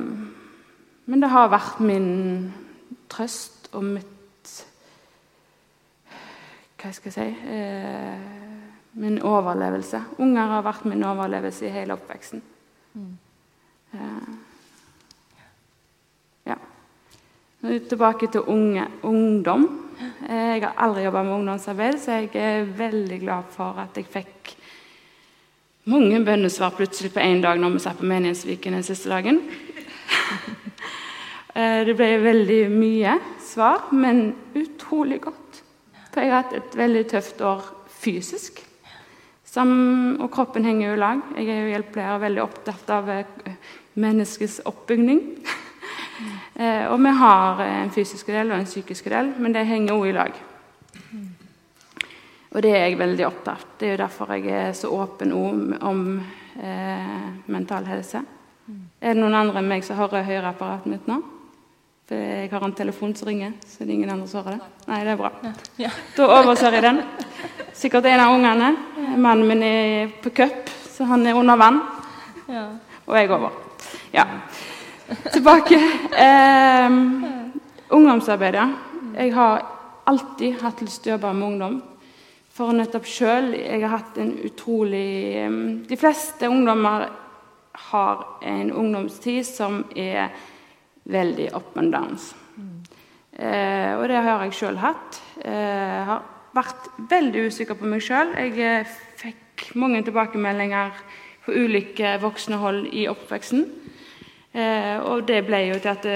men 1.07 1.23
det 1.23 1.29
har 1.31 1.51
vært 1.51 1.79
min 1.83 2.09
trøst 3.11 3.69
og 3.75 3.83
mitt 3.95 4.05
Hva 6.77 6.91
skal 6.93 7.09
jeg 7.09 7.15
si 7.15 7.51
eh, 7.51 8.25
Min 8.97 9.19
overlevelse. 9.25 9.99
Unger 10.23 10.51
har 10.51 10.65
vært 10.65 10.85
min 10.89 11.03
overlevelse 11.05 11.67
i 11.67 11.73
hele 11.73 11.93
oppveksten. 11.93 12.41
Mm. 12.97 13.11
Eh, 13.93 14.29
ja. 16.49 16.57
Tilbake 17.61 18.31
til 18.33 18.41
unge, 18.49 18.87
ungdom. 19.05 19.67
Eh, 20.25 20.57
jeg 20.57 20.63
har 20.63 20.73
aldri 20.81 21.05
jobba 21.05 21.23
med 21.23 21.35
ungdomsarbeid, 21.35 21.99
så 22.01 22.17
jeg 22.17 22.31
er 22.41 22.73
veldig 22.77 23.19
glad 23.21 23.53
for 23.53 23.77
at 23.83 23.97
jeg 23.97 24.09
fikk 24.09 24.55
mange 25.87 26.19
bønnesvar 26.25 26.73
plutselig 26.75 27.13
på 27.13 27.23
én 27.23 27.41
dag 27.41 27.61
når 27.61 27.77
vi 27.77 27.79
satt 27.85 28.01
på 28.01 28.09
Menighetsviken 28.09 28.75
den 28.75 28.83
siste 28.83 29.13
dagen. 29.13 29.39
Eh, 31.57 31.81
det 31.87 31.95
ble 31.97 32.11
veldig 32.21 32.61
mye 32.69 33.15
svar, 33.41 33.89
men 33.97 34.27
utrolig 34.57 35.23
godt. 35.23 35.61
For 36.11 36.21
jeg 36.21 36.29
har 36.29 36.43
hatt 36.43 36.57
et 36.57 36.75
veldig 36.77 37.03
tøft 37.09 37.41
år 37.41 37.63
fysisk. 37.97 38.61
Som, 39.47 39.71
og 40.21 40.29
kroppen 40.33 40.67
henger 40.67 40.91
jo 40.91 40.97
i 40.97 41.01
lag. 41.01 41.23
Jeg 41.33 41.49
er 41.49 41.63
jo 41.63 41.71
hjelpepleier 41.71 42.17
og 42.17 42.25
veldig 42.27 42.43
opptatt 42.43 42.91
av 42.93 43.09
menneskets 43.97 44.61
oppbygning. 44.69 45.23
Eh, 46.57 46.87
og 46.89 46.97
vi 46.97 47.11
har 47.13 47.59
en 47.61 47.91
fysisk 47.93 48.31
del 48.33 48.49
og 48.49 48.55
en 48.57 48.65
psykisk 48.65 49.05
del, 49.13 49.27
men 49.37 49.53
det 49.53 49.67
henger 49.69 49.93
òg 49.93 50.07
i 50.09 50.13
lag. 50.15 50.39
Og 52.49 52.63
det 52.65 52.71
er 52.73 52.87
jeg 52.87 52.97
veldig 52.97 53.27
opptatt 53.27 53.51
av. 53.53 53.67
Det 53.77 53.85
er 53.85 53.93
jo 53.93 53.99
derfor 54.01 54.33
jeg 54.33 54.55
er 54.57 54.73
så 54.73 54.89
åpen 54.97 55.35
om, 55.37 55.61
om 55.85 56.01
eh, 56.57 57.27
mental 57.53 57.85
helse. 57.85 58.23
Er 58.97 59.13
det 59.13 59.21
noen 59.21 59.37
andre 59.37 59.61
enn 59.61 59.69
meg 59.69 59.85
som 59.85 60.01
hører 60.01 60.25
høreapparatet 60.25 60.89
mitt 60.95 61.05
nå? 61.05 61.21
Jeg 62.07 62.47
har 62.53 62.63
en 62.63 62.71
telefon 62.71 63.11
som 63.15 63.27
ringer, 63.27 63.51
så 63.67 63.83
det 63.83 63.89
er 63.89 63.97
ingen 63.97 64.11
andre 64.13 64.27
som 64.31 64.45
hører 64.45 64.61
det. 64.61 64.85
Nei, 64.87 64.99
det 65.03 65.11
er 65.11 65.17
bra. 65.19 65.31
Ja. 65.75 65.89
Da 66.15 66.27
overser 66.37 66.77
jeg 66.77 66.85
den. 66.85 67.01
Sikkert 67.75 68.07
en 68.07 68.23
av 68.23 68.31
ungene. 68.31 68.69
Mannen 69.19 69.43
min 69.49 69.65
er 69.67 70.13
på 70.23 70.31
cup, 70.31 70.71
så 70.87 71.03
han 71.09 71.27
er 71.27 71.35
under 71.35 71.59
vann. 71.59 71.81
Ja. 72.47 72.63
Og 73.03 73.19
jeg 73.19 73.31
over. 73.35 73.59
Ja. 74.15 74.23
Tilbake. 75.33 75.81
Eh, 76.23 76.97
ungdomsarbeidet. 77.91 78.69
Jeg 79.19 79.35
har 79.35 79.65
alltid 80.07 80.61
hatt 80.63 80.87
lyst 80.87 81.03
til 81.03 81.11
å 81.11 81.17
jobbe 81.17 81.35
med 81.35 81.47
ungdom. 81.51 81.79
For 82.57 82.73
nettopp 82.73 83.05
sjøl 83.05 83.51
Jeg 83.53 83.83
har 83.83 83.99
hatt 83.99 84.15
en 84.17 84.31
utrolig 84.47 85.35
eh, 85.43 85.57
De 85.85 85.97
fleste 85.99 86.47
ungdommer 86.49 87.09
har 87.91 88.23
en 88.41 88.71
ungdomstid 88.71 89.43
som 89.45 89.83
er 89.93 90.31
veldig 91.07 91.51
up 91.55 91.77
and 91.79 91.93
downs. 91.93 92.33
Eh, 93.37 93.93
og 93.93 94.07
det 94.09 94.21
har 94.25 94.43
jeg 94.45 94.55
sjøl 94.57 94.79
hatt. 94.81 95.19
Jeg 95.43 96.05
har 96.09 96.23
vært 96.57 96.87
veldig 97.09 97.47
usikker 97.51 97.77
på 97.77 97.89
meg 97.89 98.01
sjøl. 98.01 98.33
Jeg 98.33 98.57
eh, 98.65 98.95
fikk 99.19 99.69
mange 99.77 100.01
tilbakemeldinger 100.07 100.95
på 101.45 101.53
ulike 101.53 102.15
voksne 102.21 102.57
hold 102.61 102.87
i 102.91 103.05
oppveksten. 103.11 103.67
Eh, 104.57 104.97
og 105.05 105.27
det 105.29 105.43
ble 105.45 105.59
jo 105.67 105.77
til 105.83 105.91
at, 105.91 106.07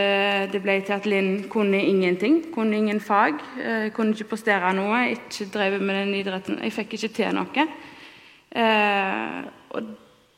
det 0.50 0.62
ble 0.64 0.80
til 0.82 0.98
at 0.98 1.06
Linn 1.06 1.44
kunne 1.52 1.78
ingenting. 1.78 2.42
Kunne 2.54 2.80
ingen 2.82 3.00
fag. 3.04 3.38
Eh, 3.62 3.92
kunne 3.94 4.18
ikke 4.18 4.32
prestere 4.34 4.74
noe. 4.74 5.04
Ikke 5.14 5.50
drev 5.54 5.78
med 5.82 6.02
den 6.02 6.16
idretten. 6.24 6.58
Jeg 6.66 6.74
fikk 6.80 6.98
ikke 6.98 7.14
til 7.20 7.38
noe. 7.38 7.68
Eh, 8.52 9.38
og 9.72 9.94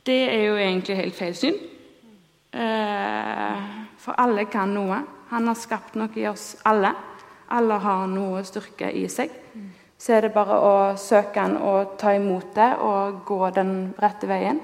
det 0.05 0.19
er 0.29 0.43
jo 0.49 0.59
egentlig 0.59 0.99
helt 0.99 1.15
feil 1.15 1.35
syn. 1.37 1.55
Eh, 2.53 3.82
for 4.03 4.19
alle 4.19 4.45
kan 4.51 4.73
noe. 4.75 4.99
Han 5.31 5.47
har 5.47 5.57
skapt 5.57 5.95
noe 5.99 6.11
i 6.19 6.27
oss 6.27 6.57
alle. 6.67 6.91
Alle 7.55 7.79
har 7.79 8.05
noe 8.11 8.43
styrke 8.45 8.91
i 8.91 9.07
seg. 9.11 9.31
Så 9.97 10.17
er 10.17 10.25
det 10.25 10.33
bare 10.35 10.57
å 10.59 10.73
søke 10.99 11.39
han 11.39 11.55
og 11.63 11.95
ta 12.01 12.11
imot 12.17 12.51
det 12.57 12.69
og 12.83 13.23
gå 13.27 13.39
den 13.55 13.93
rette 14.03 14.27
veien. 14.27 14.59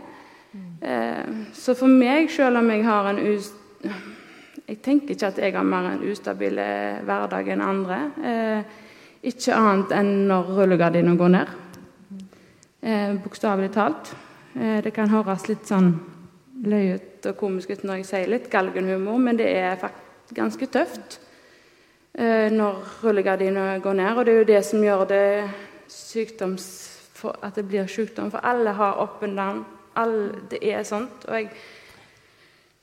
Eh, 0.81 1.23
så 1.55 1.75
for 1.77 1.87
meg, 1.87 2.27
selv 2.33 2.59
om 2.59 2.69
jeg 2.73 2.83
har 2.87 3.13
en 3.13 3.23
us... 3.23 3.53
Jeg 4.69 4.81
tenker 4.85 5.15
ikke 5.15 5.31
at 5.31 5.39
jeg 5.41 5.55
har 5.55 5.65
mer 5.65 5.87
en 5.93 6.03
ustabil 6.11 6.59
hverdag 7.07 7.47
enn 7.55 7.63
andre. 7.63 7.99
Eh, 8.21 8.75
ikke 9.31 9.55
annet 9.55 9.95
enn 9.95 10.11
når 10.29 10.51
rullegardina 10.59 11.15
går 11.17 11.31
ned. 11.33 11.55
Eh, 12.81 13.15
Bokstavelig 13.23 13.71
talt. 13.75 14.13
Eh, 14.55 14.79
det 14.83 14.93
kan 14.95 15.09
høres 15.11 15.47
litt 15.49 15.67
sånn 15.67 15.93
løyete 16.65 17.33
og 17.33 17.39
komisk 17.39 17.73
ut 17.73 17.83
når 17.87 18.01
jeg 18.01 18.09
sier 18.09 18.31
litt 18.31 18.49
galgenhumor, 18.51 19.17
men 19.21 19.39
det 19.39 19.49
er 19.55 19.79
faktisk 19.79 20.35
ganske 20.37 20.69
tøft 20.69 21.19
eh, 22.13 22.51
når 22.53 23.01
rullegardina 23.03 23.79
går 23.83 23.99
ned. 24.01 24.13
Og 24.13 24.25
det 24.25 24.33
er 24.33 24.39
jo 24.41 24.51
det 24.51 24.61
som 24.67 24.83
gjør 24.83 25.07
det 25.09 25.25
for, 27.19 27.35
at 27.43 27.55
det 27.55 27.67
blir 27.67 27.89
sykdom. 27.89 28.31
For 28.31 28.45
alle 28.45 28.75
har 28.77 29.01
up 29.01 29.23
and 29.23 29.37
down. 29.37 29.65
Alle, 29.95 30.45
det 30.51 30.61
er 30.63 30.83
sånt. 30.83 31.25
og 31.27 31.35
jeg 31.35 31.49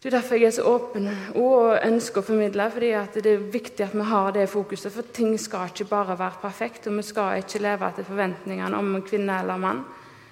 det 0.07 0.15
er 0.15 0.21
derfor 0.21 0.37
jeg 0.37 0.47
er 0.47 0.53
så 0.55 0.63
åpen 0.71 1.07
og 1.41 1.79
ønsker 1.83 2.21
å 2.21 2.27
formidle. 2.29 2.69
fordi 2.71 2.91
Det 3.15 3.27
er 3.27 3.39
viktig 3.53 3.85
at 3.85 3.95
vi 3.95 4.05
har 4.07 4.31
det 4.33 4.49
fokuset. 4.49 4.93
For 4.93 5.03
ting 5.03 5.39
skal 5.41 5.67
ikke 5.67 5.89
bare 5.91 6.19
være 6.19 6.39
perfekt, 6.43 6.87
og 6.87 6.97
vi 6.97 7.03
skal 7.03 7.39
ikke 7.39 7.59
leve 7.59 7.89
etter 7.89 8.05
forventningene 8.05 8.77
om 8.77 9.03
kvinne 9.03 9.41
eller 9.41 9.57
mann. 9.57 9.85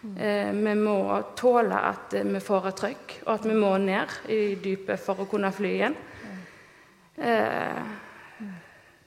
Eh, 0.04 0.50
vi 0.52 0.74
må 0.76 0.98
tåle 1.36 1.78
at 1.88 2.12
vi 2.12 2.40
får 2.44 2.66
et 2.68 2.80
trykk, 2.80 3.14
og 3.24 3.30
at 3.38 3.46
vi 3.48 3.54
må 3.56 3.70
ned 3.80 4.18
i 4.28 4.40
dypet 4.60 5.00
for 5.00 5.24
å 5.24 5.28
kunne 5.30 5.52
fly 5.54 5.70
igjen. 5.78 5.96
Eh, 7.16 7.84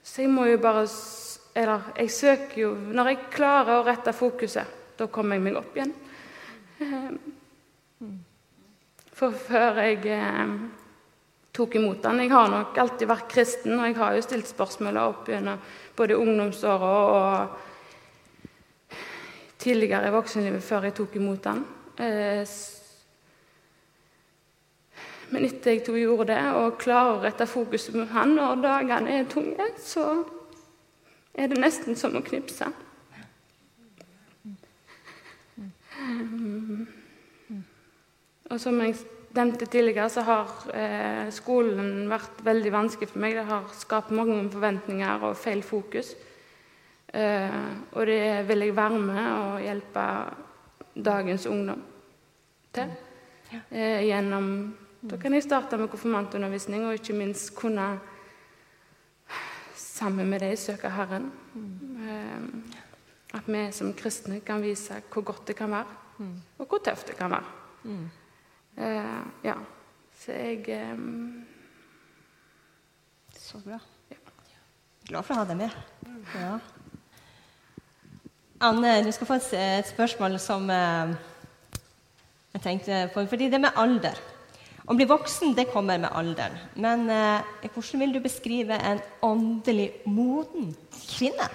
så 0.02 0.24
jeg 0.24 0.32
må 0.32 0.46
jo 0.48 0.58
bare 0.62 0.86
Eller 1.58 1.90
jeg 1.98 2.10
søker 2.14 2.60
jo 2.62 2.68
Når 2.96 3.08
jeg 3.10 3.18
klarer 3.34 3.74
å 3.76 3.84
rette 3.84 4.14
fokuset, 4.16 4.64
da 4.96 5.06
kommer 5.12 5.36
jeg 5.36 5.44
meg 5.44 5.58
opp 5.60 5.76
igjen. 5.76 5.92
Eh, 6.80 7.10
for 9.18 9.34
før 9.34 9.82
jeg 9.82 10.06
eh, 10.14 10.52
tok 11.52 11.74
imot 11.76 12.02
den 12.02 12.24
Jeg 12.24 12.32
har 12.32 12.50
nok 12.52 12.78
alltid 12.78 13.10
vært 13.10 13.30
kristen, 13.30 13.78
og 13.78 13.86
jeg 13.86 13.98
har 13.98 14.16
jo 14.16 14.24
stilt 14.24 14.50
spørsmål 14.50 15.00
opp 15.02 15.28
gjennom 15.28 15.60
både 15.98 16.18
ungdomsåra 16.18 16.92
og 17.12 17.64
tidligere 19.58 20.08
i 20.08 20.14
voksenlivet 20.14 20.64
før 20.64 20.88
jeg 20.88 20.96
tok 20.98 21.16
imot 21.18 21.44
den. 21.44 21.62
Eh, 21.98 22.56
men 25.28 25.44
etter 25.44 25.74
jeg 25.74 25.84
tok 25.84 25.98
gjorde 26.00 26.30
det, 26.32 26.40
og 26.56 26.78
klarer 26.80 27.16
å 27.16 27.22
rette 27.26 27.46
fokuset 27.48 27.96
på 27.96 28.06
han 28.14 28.36
når 28.38 28.62
dagene 28.64 29.18
er 29.18 29.28
tunge, 29.28 29.66
så 29.82 30.06
er 31.34 31.50
det 31.50 31.60
nesten 31.60 31.98
som 31.98 32.16
å 32.16 32.24
knipse. 32.24 32.70
Og 38.48 38.60
som 38.62 38.80
jeg 38.80 38.96
nevnte 39.36 39.68
tidligere, 39.68 40.08
så 40.10 40.24
har 40.24 40.54
eh, 40.72 41.28
skolen 41.34 42.08
vært 42.08 42.40
veldig 42.46 42.72
vanskelig 42.72 43.10
for 43.10 43.22
meg. 43.22 43.36
Det 43.36 43.44
har 43.50 43.68
skapt 43.76 44.14
mange 44.16 44.40
forventninger 44.50 45.28
og 45.28 45.36
feil 45.36 45.60
fokus. 45.66 46.14
Eh, 47.12 47.60
og 47.92 48.06
det 48.06 48.48
vil 48.48 48.66
jeg 48.66 48.76
være 48.76 48.98
med 49.00 49.24
og 49.32 49.62
hjelpe 49.64 50.04
dagens 50.94 51.46
ungdom 51.46 51.82
til. 52.72 52.92
Eh, 53.70 54.04
gjennom 54.04 54.76
Da 55.00 55.16
kan 55.16 55.32
jeg 55.32 55.44
starte 55.44 55.76
med 55.78 55.88
konfirmantundervisning, 55.88 56.84
og 56.86 56.94
ikke 56.98 57.14
minst 57.14 57.54
kunne 57.54 58.00
sammen 59.76 60.30
med 60.30 60.40
dem 60.40 60.56
søke 60.56 60.90
Herren. 60.90 61.30
Eh, 61.54 62.40
at 63.38 63.46
vi 63.46 63.72
som 63.72 63.94
kristne 63.94 64.40
kan 64.40 64.62
vise 64.62 65.02
hvor 65.12 65.22
godt 65.22 65.46
det 65.46 65.56
kan 65.56 65.70
være, 65.70 65.86
og 66.58 66.66
hvor 66.66 66.78
tøft 66.84 67.06
det 67.06 67.16
kan 67.16 67.30
være. 67.30 67.44
Eh, 68.76 69.22
ja. 69.44 69.54
Så 70.18 70.32
jeg 70.32 70.68
eh, 70.68 70.98
Så 73.38 73.58
bra. 73.64 73.78
Glad 75.08 75.24
for 75.24 75.34
å 75.34 75.38
ha 75.38 75.44
deg 75.48 75.56
med. 75.56 75.70
Ja. 76.34 76.58
Anne, 78.60 79.04
du 79.06 79.12
skal 79.14 79.26
få 79.26 79.36
et, 79.38 79.52
et 79.54 79.86
spørsmål 79.86 80.32
som 80.42 80.64
eh, 80.70 81.12
jeg 82.56 82.62
tenkte 82.64 83.04
på. 83.14 83.22
Fordi 83.30 83.46
det 83.52 83.60
med 83.62 83.76
alder. 83.78 84.18
Å 84.88 84.96
bli 84.98 85.06
voksen 85.06 85.52
det 85.54 85.68
kommer 85.70 86.00
med 86.02 86.10
alderen. 86.10 86.56
Men 86.74 87.06
eh, 87.12 87.68
hvordan 87.70 88.02
vil 88.02 88.16
du 88.16 88.20
beskrive 88.24 88.74
en 88.74 89.02
åndelig 89.22 89.92
moden 90.10 90.72
kvinne? 91.04 91.46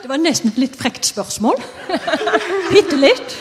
Det 0.00 0.08
var 0.08 0.22
nesten 0.22 0.54
et 0.54 0.62
litt 0.62 0.78
frekt 0.80 1.04
spørsmål. 1.10 1.60
Bitte 2.72 2.96
litt. 2.96 3.36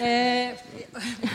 Eh, 0.00 0.56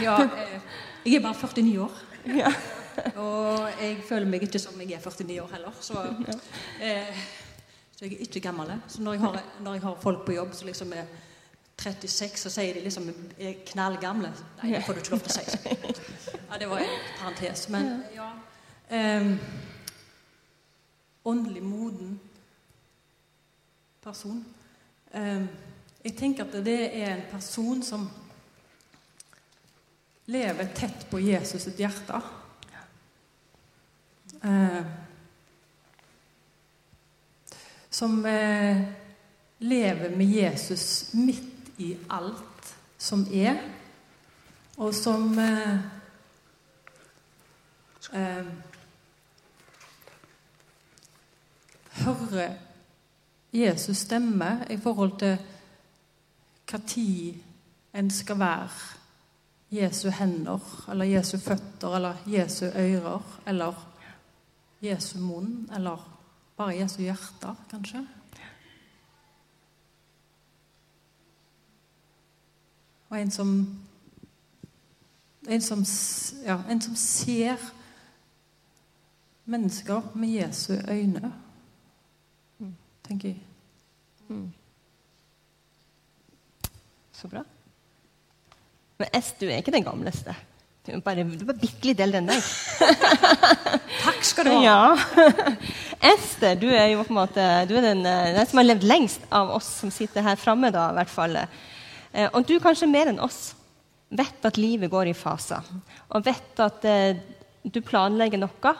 ja, 0.01 0.17
eh, 0.25 0.57
jeg 1.05 1.19
er 1.19 1.27
bare 1.27 1.37
49 1.37 1.77
år. 1.85 2.01
Ja. 2.39 2.55
Og 3.23 3.69
jeg 3.81 3.99
føler 4.07 4.29
meg 4.29 4.47
ikke 4.47 4.61
som 4.61 4.79
jeg 4.81 4.97
er 4.97 5.03
49 5.03 5.39
år 5.43 5.53
heller. 5.53 5.77
Så, 5.81 6.01
eh, 6.85 7.23
så 7.95 8.05
jeg 8.05 8.13
er 8.17 8.25
ikke 8.27 8.43
gammel. 8.47 8.73
Så 8.87 9.01
når 9.01 9.17
jeg, 9.17 9.21
har, 9.21 9.39
når 9.61 9.73
jeg 9.73 9.85
har 9.87 9.97
folk 10.01 10.25
på 10.25 10.35
jobb 10.37 10.53
som 10.53 10.69
liksom 10.69 10.93
er 10.93 11.07
36, 11.77 12.39
så 12.41 12.49
sier 12.49 12.73
de 12.73 12.83
liksom 12.87 13.09
er 13.37 13.59
knallgamle. 13.67 14.31
Nei, 14.63 14.73
det 14.73 14.83
får 14.85 14.97
du 14.97 15.03
ikke 15.03 15.15
lov 15.15 15.25
til 15.25 15.33
å 15.33 15.37
si. 15.37 15.95
Ja, 16.47 16.57
det 16.57 16.69
var 16.71 16.79
en 16.79 16.99
parentes. 17.19 17.65
Men 17.69 17.89
ja 18.15 18.29
eh, 18.89 19.33
Åndelig 21.27 21.63
moden 21.63 22.19
person. 24.03 24.45
Eh, 25.11 25.43
jeg 26.03 26.15
tenker 26.15 26.45
at 26.45 26.55
det 26.63 26.79
er 27.01 27.09
en 27.17 27.25
person 27.31 27.81
som 27.83 28.05
lever 30.31 30.69
tett 30.75 31.03
på 31.11 31.19
Jesus 31.19 31.67
sitt 31.67 31.79
hjerte. 31.81 32.21
Eh, 34.43 34.85
som 37.89 38.25
eh, 38.25 38.81
lever 39.57 40.15
med 40.15 40.25
Jesus 40.25 41.13
midt 41.13 41.69
i 41.77 41.97
alt 42.09 42.75
som 42.97 43.25
er, 43.33 43.57
og 44.77 44.93
som 44.95 45.39
eh, 45.39 45.79
hører 51.91 52.53
Jesus 53.53 53.97
stemme 53.97 54.65
i 54.69 54.77
forhold 54.77 55.19
til 55.19 55.37
når 56.71 57.33
en 57.93 58.09
skal 58.11 58.39
være 58.39 58.69
Jesu 59.71 60.09
hender, 60.09 60.85
eller 60.91 61.05
Jesu 61.05 61.37
føtter, 61.37 61.95
eller 61.95 62.15
Jesu 62.25 62.65
ører, 62.65 63.39
eller 63.47 63.86
Jesu 64.81 65.17
munn, 65.19 65.69
eller 65.73 66.03
bare 66.57 66.77
Jesu 66.77 67.01
hjerte, 67.01 67.55
kanskje. 67.71 68.05
Og 73.09 73.21
en 73.21 73.31
som 73.31 73.51
en 75.47 75.61
som, 75.61 75.83
ja, 76.45 76.59
en 76.69 76.81
som 76.81 76.95
ser 76.95 77.57
mennesker 79.45 80.11
med 80.15 80.29
Jesu 80.29 80.73
øyne, 80.73 81.33
tenker 83.03 83.29
jeg. 83.29 83.43
Så 87.11 87.27
bra. 87.27 87.43
Men 88.97 89.07
S, 89.21 89.31
du 89.39 89.45
er 89.45 89.57
ikke 89.57 89.71
den 89.71 89.83
gamleste. 89.83 90.35
Bare, 91.03 91.23
du 91.27 91.43
er 91.51 91.57
bitte 91.59 91.87
litt 91.89 91.97
del 91.99 92.15
enn 92.15 92.29
deg. 92.29 92.45
Takk 94.05 94.23
skal 94.23 94.47
du 94.47 94.53
ha. 94.53 94.59
Ja. 94.63 95.25
Ester, 96.13 96.55
du 96.59 96.67
er 96.71 96.93
jo 96.93 97.01
på 97.03 97.11
en 97.11 97.19
måte 97.19 97.47
du 97.67 97.73
er 97.79 97.89
den, 97.89 98.05
eh, 98.07 98.33
den 98.37 98.47
som 98.47 98.61
har 98.61 98.67
levd 98.69 98.85
lengst 98.87 99.25
av 99.33 99.51
oss 99.57 99.67
som 99.81 99.91
sitter 99.91 100.23
her 100.23 100.39
framme. 100.39 100.71
da, 100.71 100.89
i 100.93 100.97
hvert 100.99 101.11
fall. 101.11 101.35
Eh, 101.41 102.29
Og 102.31 102.45
du 102.47 102.55
kanskje 102.63 102.87
mer 102.91 103.11
enn 103.11 103.19
oss 103.23 103.55
vet 104.07 104.45
at 104.47 104.59
livet 104.61 104.91
går 104.93 105.11
i 105.11 105.17
faser. 105.17 105.65
Og 106.15 106.23
vet 106.23 106.63
at 106.63 106.85
eh, 106.87 107.19
du 107.67 107.81
planlegger 107.83 108.39
noe. 108.39 108.73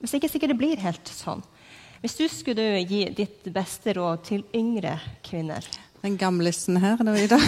Hvis 0.00 0.14
ikke 0.16 0.30
sikkert 0.32 0.54
det 0.54 0.60
blir 0.62 0.80
helt 0.80 1.10
sånn. 1.12 1.42
Hvis 2.00 2.14
du 2.16 2.24
skulle 2.30 2.78
gi 2.86 3.02
ditt 3.10 3.48
beste 3.52 3.92
råd 3.98 4.22
til 4.30 4.44
yngre 4.54 4.94
kvinner 5.26 5.66
Den 6.02 6.16
gamlisten 6.16 6.76
her, 6.78 6.96
da, 7.02 7.14
Ida. 7.18 7.38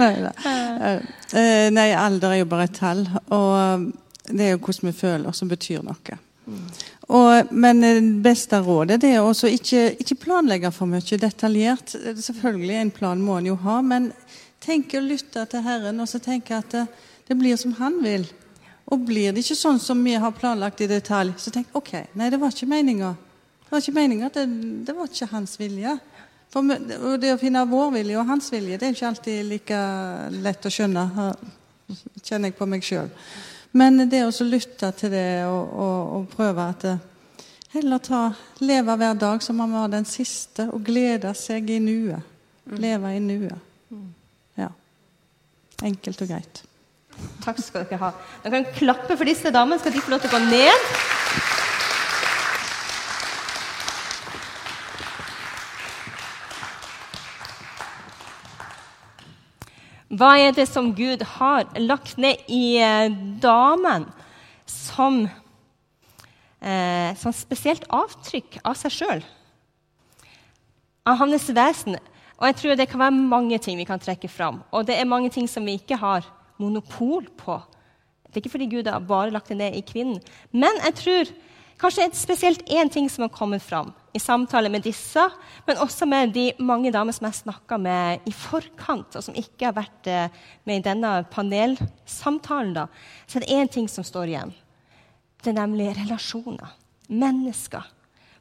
nei 0.00 0.12
da. 0.20 0.32
Eh, 1.32 1.70
Nei, 1.72 1.88
alder 1.96 2.34
er 2.34 2.42
jo 2.42 2.50
bare 2.50 2.68
et 2.68 2.76
tall. 2.76 3.06
Og 3.32 3.86
det 4.28 4.46
er 4.46 4.54
jo 4.54 4.60
hvordan 4.60 4.90
vi 4.90 4.98
føler 4.98 5.36
som 5.36 5.48
betyr 5.48 5.84
noe. 5.86 6.18
Og, 7.08 7.52
men 7.52 7.80
det 7.80 7.94
beste 8.24 8.60
rådet 8.64 9.00
det 9.00 9.14
er 9.16 9.24
også 9.24 9.48
ikke, 9.52 9.94
ikke 10.00 10.20
planlegge 10.26 10.70
for 10.72 10.88
mye 10.88 11.18
detaljert. 11.20 11.96
Selvfølgelig, 11.96 12.76
en 12.80 12.94
plan 12.94 13.20
må 13.20 13.38
en 13.40 13.50
jo 13.52 13.58
ha, 13.64 13.80
men 13.84 14.10
tenk 14.64 14.94
å 14.96 15.04
lytte 15.04 15.44
til 15.50 15.64
Herren 15.64 16.00
og 16.00 16.08
så 16.08 16.20
tenke 16.24 16.56
at 16.56 16.72
det, 16.72 16.86
det 17.28 17.36
blir 17.40 17.56
som 17.60 17.76
Han 17.80 18.00
vil. 18.04 18.24
Og 18.92 19.04
blir 19.08 19.32
det 19.32 19.44
ikke 19.44 19.56
sånn 19.56 19.80
som 19.80 20.00
vi 20.04 20.16
har 20.20 20.32
planlagt 20.36 20.82
i 20.84 20.88
detalj, 20.88 21.32
så 21.40 21.52
tenk 21.52 21.72
ok, 21.76 21.92
nei, 22.20 22.28
det 22.32 22.40
var 22.40 22.52
ikke 22.52 22.68
meninga. 22.68 23.14
Det 23.64 23.72
var 23.72 23.80
ikke 23.80 23.96
meninga, 23.96 24.28
det, 24.32 24.44
det 24.84 24.96
var 24.96 25.08
ikke 25.08 25.30
hans 25.32 25.56
vilje. 25.60 25.94
For 26.54 27.18
det 27.18 27.32
å 27.34 27.40
finne 27.40 27.64
vår 27.66 27.88
vilje 27.96 28.20
og 28.20 28.28
hans 28.28 28.52
vilje, 28.54 28.78
det 28.78 28.86
er 28.86 28.94
ikke 28.94 29.08
alltid 29.08 29.48
like 29.48 29.80
lett 30.44 30.68
å 30.68 30.70
skjønne. 30.70 31.06
Det 31.88 32.22
Kjenner 32.24 32.48
jeg 32.48 32.56
på 32.56 32.68
meg 32.70 32.84
sjøl. 32.86 33.10
Men 33.74 34.06
det 34.06 34.22
å 34.22 34.46
lytte 34.46 34.92
til 34.94 35.10
det 35.12 35.26
og, 35.48 35.72
og, 35.74 36.12
og 36.14 36.28
prøve 36.30 36.68
at 36.70 36.86
det, 36.86 36.94
Heller 37.74 37.98
ta, 37.98 38.28
leve 38.62 38.94
hver 38.94 39.16
dag 39.18 39.42
som 39.42 39.58
om 39.58 39.66
man 39.66 39.80
var 39.80 39.88
den 39.96 40.04
siste, 40.06 40.68
og 40.70 40.84
glede 40.86 41.32
seg 41.34 41.72
i 41.74 41.80
nuet. 41.82 42.22
Leve 42.70 43.10
i 43.16 43.18
nuet. 43.18 43.58
Ja. 44.54 44.68
Enkelt 45.82 46.22
og 46.22 46.30
greit. 46.30 46.62
Takk 47.42 47.58
skal 47.58 47.88
dere 47.90 47.98
ha. 47.98 48.12
Dere 48.44 48.60
kan 48.60 48.70
klappe 48.78 49.18
for 49.18 49.26
disse 49.26 49.50
damene. 49.50 49.82
Skal 49.82 49.96
de 49.96 50.06
få 50.06 50.14
lov 50.14 50.22
til 50.22 50.30
å 50.30 50.38
gå 50.38 50.44
ned? 50.46 51.63
Hva 60.14 60.34
er 60.38 60.52
det 60.54 60.68
som 60.70 60.92
Gud 60.94 61.24
har 61.26 61.64
lagt 61.80 62.18
ned 62.22 62.44
i 62.46 62.76
eh, 62.78 63.10
damen 63.42 64.04
som, 64.70 65.24
eh, 66.60 67.10
som 67.18 67.34
spesielt 67.34 67.86
avtrykk 67.90 68.60
av 68.62 68.76
seg 68.78 68.94
sjøl? 68.94 69.24
Av 71.08 71.18
hans 71.18 71.48
vesen. 71.50 71.98
Og 72.38 72.46
jeg 72.46 72.58
tror 72.60 72.78
det 72.78 72.86
kan 72.92 73.02
være 73.02 73.16
mange 73.16 73.58
ting 73.58 73.80
vi 73.80 73.88
kan 73.88 74.02
trekke 74.02 74.30
fram. 74.30 74.62
Og 74.70 74.86
det 74.86 75.00
er 75.00 75.08
mange 75.08 75.32
ting 75.34 75.48
som 75.50 75.66
vi 75.66 75.80
ikke 75.80 75.98
har 75.98 76.28
monopol 76.62 77.26
på. 77.40 77.58
Det 78.28 78.38
er 78.38 78.44
ikke 78.44 78.54
fordi 78.54 78.70
Gud 78.70 78.90
har 78.90 79.02
bare 79.02 79.34
lagt 79.34 79.50
det 79.50 79.58
ned 79.58 79.74
i 79.74 79.82
kvinnen. 79.82 80.22
Men 80.52 80.78
jeg 80.84 80.98
tror 81.00 81.34
kanskje 81.80 82.06
er 82.06 82.16
spesielt 82.16 82.64
én 82.70 82.90
ting 82.92 83.08
som 83.10 83.26
har 83.26 83.32
kommet 83.34 83.62
fram 83.62 83.92
i 84.14 84.20
samtale 84.22 84.70
med 84.70 84.84
disse, 84.86 85.22
men 85.66 85.80
også 85.82 86.06
med 86.06 86.32
de 86.34 86.52
mange 86.62 86.92
damer 86.94 87.16
som 87.16 87.26
jeg 87.26 87.40
snakka 87.40 87.78
med 87.82 88.28
i 88.30 88.32
forkant, 88.34 89.16
og 89.16 89.24
som 89.26 89.34
ikke 89.34 89.66
har 89.66 89.74
vært 89.74 90.10
eh, 90.10 90.44
med 90.68 90.80
i 90.80 90.84
denne 90.86 91.16
panelsamtalen, 91.34 92.76
da, 92.76 92.86
så 93.26 93.40
er 93.40 93.44
det 93.44 93.56
én 93.56 93.72
ting 93.74 93.90
som 93.90 94.06
står 94.06 94.30
igjen. 94.30 94.54
Det 95.42 95.50
er 95.50 95.58
nemlig 95.58 95.90
relasjoner. 95.98 96.76
Mennesker. 97.10 97.84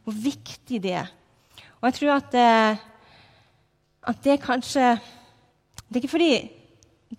Hvor 0.05 0.15
viktig 0.15 0.79
det 0.84 0.93
er. 1.01 1.09
Og 1.81 1.89
jeg 1.89 1.97
tror 1.97 2.13
at 2.15 2.29
det 2.31 2.49
at 4.03 4.23
det 4.23 4.41
kanskje 4.43 4.99
Det 5.89 5.99
er 5.99 6.01
ikke 6.01 6.17
fordi 6.17 6.51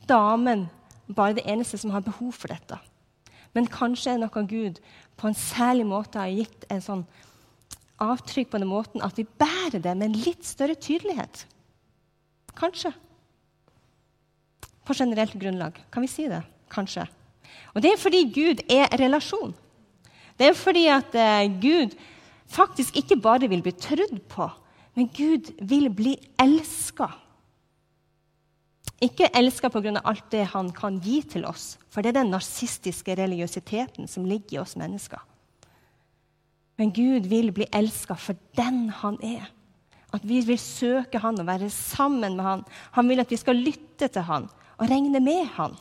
damen 0.08 0.66
bare 1.14 1.30
er 1.30 1.34
det 1.34 1.46
eneste 1.46 1.78
som 1.78 1.90
har 1.90 2.00
behov 2.00 2.32
for 2.32 2.48
dette. 2.48 2.78
Men 3.54 3.68
kanskje 3.70 4.10
er 4.10 4.18
det 4.18 4.24
noe 4.24 4.46
Gud 4.50 4.80
på 5.16 5.30
en 5.30 5.38
særlig 5.38 5.86
måte 5.88 6.20
har 6.20 6.32
gitt 6.32 6.66
en 6.72 6.82
sånn 6.82 7.04
avtrykk 8.02 8.50
på 8.50 8.60
den 8.60 8.70
måten 8.70 9.04
at 9.06 9.18
vi 9.18 9.26
bærer 9.26 9.80
det 9.80 9.94
med 9.94 10.08
en 10.08 10.22
litt 10.26 10.46
større 10.46 10.74
tydelighet. 10.74 11.44
Kanskje. 12.58 12.92
På 14.84 14.94
generelt 14.96 15.34
grunnlag. 15.40 15.78
Kan 15.90 16.04
vi 16.04 16.10
si 16.10 16.26
det? 16.30 16.42
Kanskje. 16.72 17.06
Og 17.74 17.82
det 17.82 17.94
er 17.94 18.00
fordi 18.00 18.24
Gud 18.34 18.62
er 18.70 18.90
relasjon. 18.98 19.54
Det 20.38 20.50
er 20.50 20.58
fordi 20.58 20.84
at 20.90 21.14
eh, 21.14 21.46
Gud 21.62 21.94
faktisk 22.50 22.96
ikke 22.98 23.18
bare 23.22 23.48
vil 23.50 23.62
bli 23.62 23.72
trudd 23.72 24.18
på, 24.30 24.48
men 24.94 25.10
Gud 25.14 25.52
vil 25.62 25.88
bli 25.94 26.14
elska. 26.40 27.08
Ikke 29.03 29.28
elska 29.34 29.70
pga. 29.70 30.01
alt 30.05 30.30
det 30.30 30.45
han 30.45 30.70
kan 30.72 31.01
gi 31.01 31.22
til 31.22 31.45
oss, 31.45 31.78
for 31.90 32.03
det 32.03 32.09
er 32.09 32.22
den 32.22 32.30
narsistiske 32.30 33.14
religiøsiteten 33.14 34.09
som 34.09 34.24
ligger 34.24 34.55
i 34.55 34.59
oss 34.59 34.76
mennesker. 34.76 35.18
Men 36.76 36.92
Gud 36.92 37.26
vil 37.26 37.53
bli 37.53 37.66
elska 37.72 38.14
for 38.14 38.36
den 38.57 38.88
han 38.90 39.18
er. 39.22 39.51
At 40.14 40.22
vi 40.26 40.40
vil 40.47 40.59
søke 40.59 41.18
han 41.18 41.38
og 41.40 41.47
være 41.47 41.70
sammen 41.70 42.36
med 42.36 42.45
han. 42.45 42.64
Han 42.95 43.09
vil 43.09 43.20
at 43.20 43.30
vi 43.30 43.36
skal 43.36 43.57
lytte 43.57 44.09
til 44.09 44.22
han 44.22 44.49
og 44.78 44.90
regne 44.90 45.20
med 45.20 45.47
han. 45.57 45.74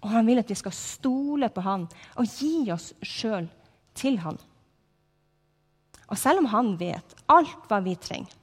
Og 0.00 0.10
han 0.10 0.26
vil 0.26 0.38
at 0.38 0.50
vi 0.50 0.54
skal 0.58 0.74
stole 0.74 1.50
på 1.52 1.60
han 1.60 1.86
og 2.16 2.38
gi 2.38 2.70
oss 2.72 2.92
sjøl 3.02 3.48
til 3.94 4.18
han. 4.22 4.38
Og 6.10 6.18
selv 6.18 6.42
om 6.42 6.50
han 6.50 6.74
vet 6.80 7.14
alt 7.30 7.68
hva 7.70 7.78
vi 7.84 7.94
trenger, 7.94 8.39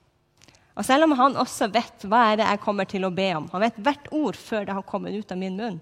og 0.78 0.86
selv 0.86 1.08
om 1.08 1.16
han 1.18 1.38
også 1.42 1.72
vet 1.74 2.06
hva 2.06 2.20
er 2.32 2.40
det 2.40 2.48
jeg 2.52 2.62
kommer 2.62 2.86
til 2.90 3.08
å 3.08 3.14
be 3.14 3.28
om, 3.34 3.48
han 3.50 3.64
vet 3.66 3.80
hvert 3.82 4.12
ord 4.14 4.38
før 4.38 4.68
det 4.68 4.76
har 4.78 4.86
kommet 4.86 5.16
ut 5.18 5.32
av 5.34 5.40
min 5.42 5.58
munn, 5.58 5.80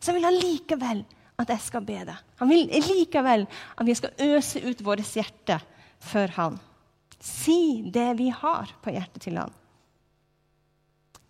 så 0.00 0.14
vil 0.16 0.24
han 0.24 0.38
likevel 0.40 1.02
at 1.40 1.52
jeg 1.52 1.64
skal 1.64 1.84
be 1.84 1.98
det. 2.08 2.16
Han 2.40 2.48
vil 2.48 2.68
likevel 2.70 3.44
at 3.76 3.86
vi 3.86 3.96
skal 3.96 4.16
øse 4.32 4.62
ut 4.64 4.80
vårt 4.84 5.04
hjerte 5.04 5.60
for 6.00 6.32
han. 6.36 6.56
Si 7.20 7.82
det 7.92 8.14
vi 8.16 8.30
har 8.32 8.72
på 8.80 8.92
hjertet 8.94 9.26
til 9.26 9.36
han. 9.40 9.52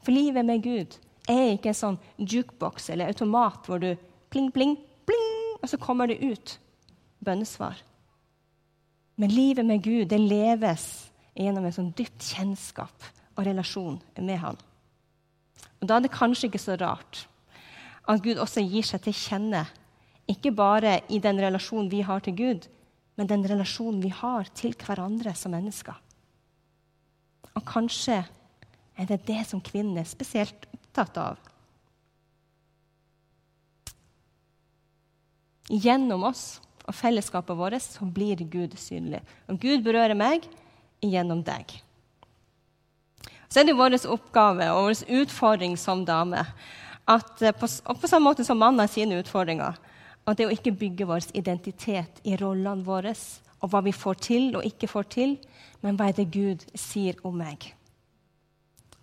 For 0.07 0.15
livet 0.15 0.47
med 0.47 0.63
Gud 0.63 0.97
er 1.29 1.57
ikke 1.57 1.73
en 1.73 1.81
sånn 1.83 2.01
jukebox 2.17 2.89
eller 2.95 3.11
automat 3.11 3.67
hvor 3.67 3.83
du 3.83 3.91
pling, 4.31 4.49
pling, 4.55 4.77
pling, 5.07 5.59
og 5.61 5.67
så 5.69 5.79
kommer 5.83 6.11
det 6.11 6.23
ut 6.23 6.57
bønnesvar. 7.27 7.75
Men 9.21 9.35
livet 9.35 9.67
med 9.67 9.83
Gud 9.85 10.09
det 10.09 10.23
leves 10.23 11.10
gjennom 11.41 11.67
en 11.67 11.75
sånn 11.75 11.93
dypt 11.97 12.33
kjennskap 12.35 13.07
og 13.37 13.47
relasjon 13.47 13.99
med 14.21 14.41
Han. 14.43 14.59
Og 15.81 15.89
Da 15.89 15.97
er 15.97 16.05
det 16.05 16.13
kanskje 16.13 16.51
ikke 16.51 16.61
så 16.61 16.77
rart 16.81 17.27
at 18.09 18.23
Gud 18.25 18.41
også 18.43 18.63
gir 18.65 18.85
seg 18.87 19.05
til 19.05 19.15
kjenne, 19.15 19.65
ikke 20.31 20.53
bare 20.55 21.01
i 21.11 21.19
den 21.23 21.39
relasjonen 21.43 21.91
vi 21.91 22.03
har 22.07 22.23
til 22.25 22.37
Gud, 22.37 22.67
men 23.17 23.29
den 23.29 23.45
relasjonen 23.47 24.01
vi 24.03 24.11
har 24.15 24.49
til 24.57 24.75
hverandre 24.79 25.35
som 25.37 25.53
mennesker. 25.55 25.95
Og 27.55 27.65
kanskje 27.67 28.23
er 28.97 29.09
det 29.09 29.23
det 29.29 29.45
som 29.49 29.63
kvinnen 29.65 29.99
er 30.01 30.09
spesielt 30.09 30.67
opptatt 30.75 31.19
av. 31.21 31.39
Gjennom 35.71 36.25
oss 36.27 36.59
og 36.89 36.97
fellesskapet 36.99 37.59
vårt 37.59 37.83
så 37.85 38.07
blir 38.07 38.43
Gud 38.51 38.75
synlig. 38.79 39.21
Om 39.47 39.59
Gud 39.61 39.85
berører 39.87 40.19
meg 40.19 40.49
gjennom 41.01 41.43
deg. 41.45 41.73
Så 43.51 43.61
er 43.61 43.67
det 43.67 43.79
vår 43.79 43.97
oppgave 44.07 44.71
og 44.75 44.91
vår 44.91 45.23
utfordring 45.23 45.77
som 45.81 46.05
dame 46.07 46.45
at 47.11 47.43
eh, 47.43 47.55
på, 47.57 47.67
på 47.67 48.09
samme 48.09 48.29
måte 48.29 48.47
som 48.47 48.61
mannen 48.61 48.83
har 48.85 48.91
sine 48.91 49.19
utfordringer, 49.19 49.79
at 50.29 50.39
det 50.39 50.47
å 50.47 50.55
ikke 50.55 50.77
bygge 50.79 51.09
vår 51.09 51.31
identitet 51.35 52.21
i 52.23 52.37
rollene 52.39 52.87
våre 52.87 53.15
og 53.61 53.73
hva 53.73 53.81
vi 53.85 53.93
får 53.93 54.21
til 54.25 54.53
og 54.57 54.65
ikke 54.65 54.89
får 54.89 55.09
til, 55.13 55.37
men 55.83 55.97
hva 55.97 56.11
er 56.11 56.17
det 56.17 56.31
Gud 56.33 56.65
sier 56.79 57.19
om 57.27 57.37
meg? 57.41 57.73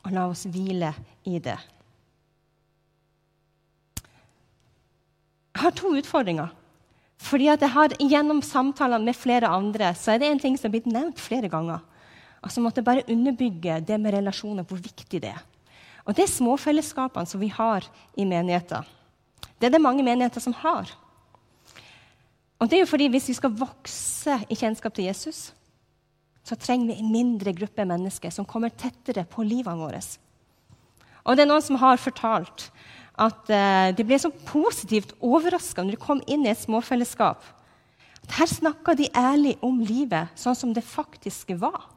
Og 0.06 0.14
la 0.16 0.28
oss 0.30 0.46
hvile 0.48 0.94
i 1.28 1.42
det. 1.44 1.58
Jeg 5.58 5.64
har 5.66 5.74
to 5.74 5.92
utfordringer. 5.98 6.54
Fordi 7.18 7.50
at 7.50 7.62
jeg 7.62 7.74
har 7.74 7.96
Gjennom 7.98 8.42
samtaler 8.46 9.02
med 9.02 9.18
flere 9.18 9.50
andre 9.50 9.94
så 9.98 10.14
er 10.14 10.22
det 10.22 10.32
en 10.32 10.42
ting 10.42 10.58
som 10.58 10.70
er 10.70 10.78
blitt 10.78 10.90
nevnt 10.92 11.20
flere 11.22 11.50
ganger. 11.50 11.82
Altså 12.44 12.62
måtte 12.62 12.86
bare 12.86 13.06
underbygge 13.10 13.82
det 13.82 13.98
med 14.00 14.14
relasjoner, 14.14 14.64
hvor 14.64 14.78
viktig 14.78 15.22
det 15.22 15.34
er. 15.34 15.42
Og 16.06 16.16
det 16.16 16.24
er 16.24 16.32
småfellesskapene 16.32 17.28
som 17.28 17.42
vi 17.42 17.50
har 17.52 17.86
i 18.16 18.26
menigheter. 18.26 18.86
Det 19.60 19.68
er 19.68 19.74
det 19.74 19.82
mange 19.84 20.06
menigheter 20.06 20.44
som 20.44 20.56
har. 20.62 20.94
Og 22.58 22.70
det 22.70 22.78
er 22.78 22.86
jo 22.86 22.90
fordi 22.94 23.08
Hvis 23.08 23.30
vi 23.30 23.34
skal 23.34 23.58
vokse 23.58 24.40
i 24.50 24.56
kjennskap 24.56 24.94
til 24.94 25.06
Jesus, 25.06 25.54
så 26.44 26.56
trenger 26.56 26.94
vi 26.94 27.00
en 27.00 27.12
mindre 27.12 27.54
gruppe 27.54 27.86
mennesker 27.86 28.32
som 28.32 28.46
kommer 28.46 28.70
tettere 28.70 29.26
på 29.26 29.44
livene 29.44 29.78
våre. 29.78 30.00
Og 31.26 31.36
det 31.36 31.44
er 31.44 31.50
noen 31.50 31.62
som 31.62 31.76
har 31.76 32.00
fortalt 32.00 32.70
at 33.18 33.50
uh, 33.50 33.90
de 33.98 34.06
ble 34.06 34.20
så 34.22 34.30
positivt 34.46 35.16
overraska 35.26 35.84
når 35.84 35.96
de 35.96 36.02
kom 36.02 36.22
inn 36.30 36.46
i 36.46 36.52
et 36.52 36.62
småfellesskap. 36.62 37.42
At 38.28 38.36
her 38.38 38.52
snakka 38.52 38.94
de 38.98 39.10
ærlig 39.18 39.56
om 39.66 39.80
livet 39.82 40.34
sånn 40.38 40.58
som 40.58 40.74
det 40.76 40.86
faktisk 40.86 41.56
var. 41.62 41.88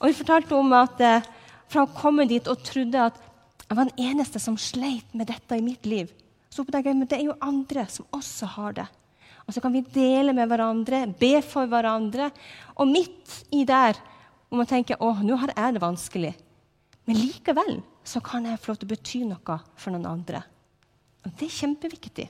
Og 0.00 0.10
de 0.10 0.18
fortalte 0.18 0.56
om 0.58 0.74
at 0.76 0.98
uh, 1.04 1.30
fra 1.70 1.84
å 1.84 1.94
komme 1.94 2.26
dit 2.30 2.44
og 2.50 2.64
trodde 2.66 3.06
at 3.10 3.22
jeg 3.64 3.78
var 3.78 3.88
den 3.88 4.10
eneste 4.10 4.42
som 4.42 4.58
sleit 4.60 5.14
med 5.16 5.30
dette 5.30 5.56
i 5.56 5.64
mitt 5.64 5.86
liv, 5.88 6.10
så 6.52 6.62
oppdaga 6.62 6.92
jeg 6.92 7.00
at 7.02 7.10
det 7.10 7.18
er 7.18 7.30
jo 7.30 7.40
andre 7.42 7.86
som 7.90 8.06
også 8.14 8.50
har 8.58 8.76
det. 8.76 8.84
Og 9.44 9.54
så 9.54 9.60
kan 9.60 9.72
vi 9.74 9.84
dele 9.94 10.32
med 10.36 10.48
hverandre, 10.48 11.04
be 11.20 11.38
for 11.44 11.68
hverandre. 11.68 12.30
Og 12.80 12.88
midt 12.88 13.40
i 13.52 13.64
der 13.68 13.98
må 14.48 14.60
man 14.60 14.68
tenke 14.70 14.96
å, 15.02 15.10
nå 15.20 15.36
har 15.40 15.52
jeg 15.52 15.76
det 15.76 15.82
vanskelig. 15.82 16.32
Men 17.04 17.20
likevel 17.20 17.74
så 18.04 18.20
kan 18.24 18.46
jeg 18.46 18.60
få 18.60 18.72
lov 18.72 18.80
til 18.80 18.88
å 18.88 18.92
bety 18.94 19.20
noe 19.28 19.58
for 19.80 19.94
noen 19.94 20.08
andre. 20.08 20.42
Det 21.24 21.46
er 21.46 21.56
kjempeviktig. 21.56 22.26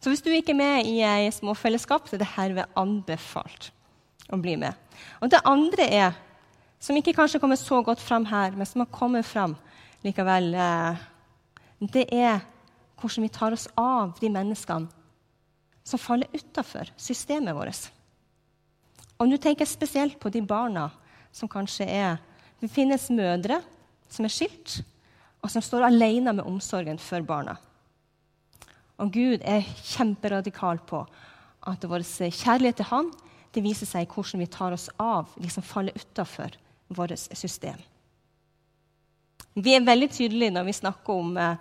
Så 0.00 0.10
hvis 0.10 0.24
du 0.24 0.30
ikke 0.32 0.54
er 0.54 0.58
med 0.58 0.88
i 0.88 0.96
et 1.04 1.36
småfellesskap, 1.36 2.08
så 2.08 2.16
er 2.16 2.22
det 2.22 2.32
herved 2.34 2.78
anbefalt 2.80 3.70
å 4.32 4.38
bli 4.40 4.56
med. 4.58 4.74
Og 5.20 5.30
det 5.30 5.42
andre 5.46 5.86
er, 5.92 6.16
som 6.80 6.96
ikke 6.96 7.14
kanskje 7.16 7.40
kommer 7.42 7.58
så 7.60 7.82
godt 7.84 8.00
fram 8.02 8.24
her, 8.30 8.56
men 8.56 8.66
som 8.66 8.82
har 8.82 8.90
kommet 8.94 9.28
fram 9.28 9.54
likevel, 10.04 10.54
eh, 10.54 11.02
det 11.92 12.06
er 12.08 12.40
hvordan 13.00 13.26
vi 13.26 13.32
tar 13.32 13.52
oss 13.52 13.68
av 13.76 14.16
de 14.20 14.30
menneskene 14.32 14.88
som 15.84 16.00
faller 16.00 16.28
utafor 16.32 16.90
systemet 17.00 17.56
vårt. 17.56 17.90
Og 19.20 19.28
nå 19.28 19.36
tenker 19.36 19.66
jeg 19.66 19.74
spesielt 19.74 20.18
på 20.20 20.32
de 20.32 20.40
barna 20.40 20.88
som 21.32 21.48
kanskje 21.48 21.86
er 21.86 22.18
Det 22.60 22.68
finnes 22.68 23.08
mødre 23.12 23.60
som 24.10 24.26
er 24.26 24.32
skilt, 24.32 24.80
og 25.40 25.48
som 25.52 25.64
står 25.64 25.86
alene 25.86 26.34
med 26.36 26.44
omsorgen 26.44 26.98
for 27.00 27.24
barna. 27.24 27.56
Og 29.00 29.12
Gud 29.14 29.40
er 29.48 29.64
kjemperadikal 29.94 30.82
på 30.84 31.04
at 31.70 31.84
vår 31.88 32.04
kjærlighet 32.04 32.80
til 32.80 32.90
Han 32.92 33.10
det 33.54 33.62
viser 33.64 33.88
seg 33.88 34.04
i 34.04 34.10
hvordan 34.10 34.42
vi 34.44 34.50
tar 34.50 34.74
oss 34.76 34.88
av 35.00 35.32
de 35.40 35.48
som 35.50 35.64
faller 35.66 35.96
utafor 35.96 36.54
vårt 36.94 37.16
system. 37.18 37.78
Vi 39.54 39.74
er 39.74 39.86
veldig 39.86 40.10
tydelige 40.14 40.54
når 40.54 40.68
vi 40.68 40.76
snakker 40.76 41.22
om 41.22 41.32
eh, 41.40 41.56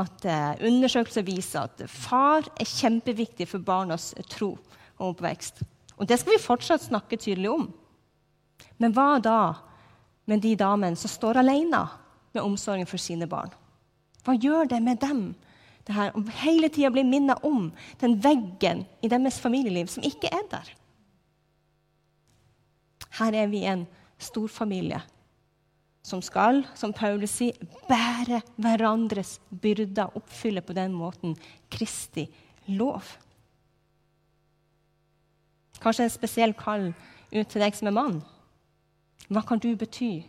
at 0.00 0.24
eh, 0.24 0.64
undersøkelser 0.64 1.26
viser 1.26 1.66
at 1.68 1.84
far 1.90 2.46
er 2.56 2.68
kjempeviktig 2.68 3.46
for 3.50 3.62
barnas 3.62 4.12
tro 4.32 4.54
og 4.96 5.10
oppvekst. 5.10 5.60
Og 6.00 6.08
det 6.08 6.18
skal 6.20 6.34
vi 6.34 6.42
fortsatt 6.42 6.86
snakke 6.86 7.20
tydelig 7.20 7.52
om. 7.52 7.68
Men 8.80 8.96
hva 8.96 9.20
da 9.22 9.38
med 10.30 10.42
de 10.44 10.54
damene 10.56 10.96
som 10.96 11.10
står 11.12 11.40
alene 11.42 11.82
med 12.34 12.42
omsorgen 12.42 12.88
for 12.88 13.00
sine 13.00 13.28
barn? 13.30 13.52
Hva 14.24 14.36
gjør 14.38 14.70
det 14.72 14.80
med 14.82 15.00
dem? 15.02 15.24
Det 15.84 15.92
her, 15.92 16.14
om 16.16 16.24
hele 16.40 16.70
tida 16.72 16.88
blir 16.92 17.04
minnet 17.04 17.44
om 17.44 17.68
den 18.00 18.16
veggen 18.24 18.86
i 19.04 19.10
deres 19.12 19.36
familieliv 19.42 19.90
som 19.92 20.06
ikke 20.06 20.30
er 20.32 20.46
der. 20.50 20.70
Her 23.18 23.36
er 23.44 23.50
vi 23.52 23.66
en 23.68 23.84
storfamilie 24.18 25.02
som 26.04 26.20
skal, 26.24 26.62
som 26.76 26.92
Paulus 26.92 27.32
sier, 27.38 27.56
bære 27.88 28.42
hverandres 28.60 29.38
byrder, 29.48 30.12
oppfylle 30.16 30.60
på 30.64 30.76
den 30.76 30.92
måten 30.96 31.36
Kristi 31.72 32.26
lov. 32.76 33.04
Kanskje 35.80 36.08
en 36.08 36.12
spesiell 36.12 36.54
kall 36.56 36.90
ut 37.32 37.48
til 37.48 37.64
deg 37.64 37.76
som 37.76 37.88
er 37.88 37.96
mann. 37.96 38.20
Hva 39.28 39.42
kan 39.46 39.60
du 39.60 39.70
bety 39.76 40.24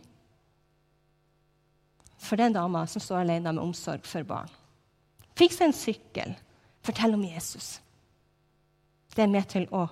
for 2.16 2.40
den 2.40 2.54
dama 2.56 2.86
som 2.88 3.02
står 3.02 3.22
alene 3.22 3.52
med 3.52 3.62
omsorg 3.62 4.06
for 4.08 4.24
barn? 4.26 4.50
Fiks 5.36 5.60
en 5.60 5.74
sykkel. 5.76 6.32
Fortell 6.86 7.14
om 7.14 7.24
Jesus. 7.26 7.80
Det 9.12 9.24
er 9.24 9.32
med 9.32 9.48
til 9.50 9.66
å 9.74 9.84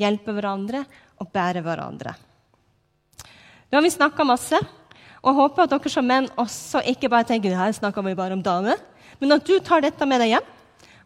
hjelpe 0.00 0.34
hverandre 0.34 0.82
og 1.20 1.30
bære 1.32 1.62
hverandre. 1.64 2.14
Nå 3.70 3.78
har 3.78 3.84
vi 3.84 3.92
snakka 3.94 4.24
masse, 4.28 4.58
og 5.22 5.28
jeg 5.30 5.38
håper 5.38 5.64
at 5.64 5.72
dere 5.72 5.92
som 5.92 6.08
menn 6.08 6.26
også 6.40 6.82
ikke 6.92 7.08
bare 7.12 7.28
tenker 7.28 7.54
her 7.56 7.72
snakker 7.72 8.04
vi 8.04 8.16
bare 8.18 8.36
om 8.36 8.42
damer, 8.44 8.80
men 9.20 9.36
at 9.36 9.46
du 9.46 9.54
tar 9.64 9.84
dette 9.84 10.08
med 10.08 10.20
deg 10.20 10.34
hjem. 10.34 10.48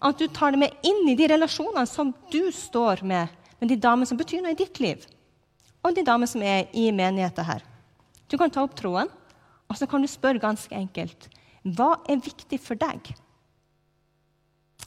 At 0.07 0.18
du 0.20 0.26
tar 0.28 0.53
det 0.53 0.61
med 0.61 0.86
inn 0.86 1.07
i 1.09 1.16
de 1.18 1.28
relasjonene 1.30 1.86
som 1.88 2.11
du 2.32 2.49
står 2.53 3.05
med, 3.07 3.30
med 3.61 3.70
de 3.70 3.78
damene 3.80 4.09
som 4.09 4.18
betyr 4.18 4.42
noe 4.44 4.55
i 4.55 4.59
ditt 4.59 4.80
liv, 4.82 5.05
og 5.87 5.95
de 5.95 6.05
damene 6.07 6.28
som 6.30 6.43
er 6.43 6.66
i 6.74 6.89
menigheten 6.91 7.47
her. 7.47 7.62
Du 8.26 8.34
kan 8.39 8.51
ta 8.51 8.64
opp 8.66 8.74
troen, 8.78 9.11
og 9.66 9.78
så 9.78 9.87
kan 9.91 10.03
du 10.03 10.11
spørre 10.11 10.43
ganske 10.43 10.74
enkelt 10.74 11.28
hva 11.66 11.97
er 12.07 12.22
viktig 12.22 12.61
for 12.62 12.78
deg? 12.78 13.09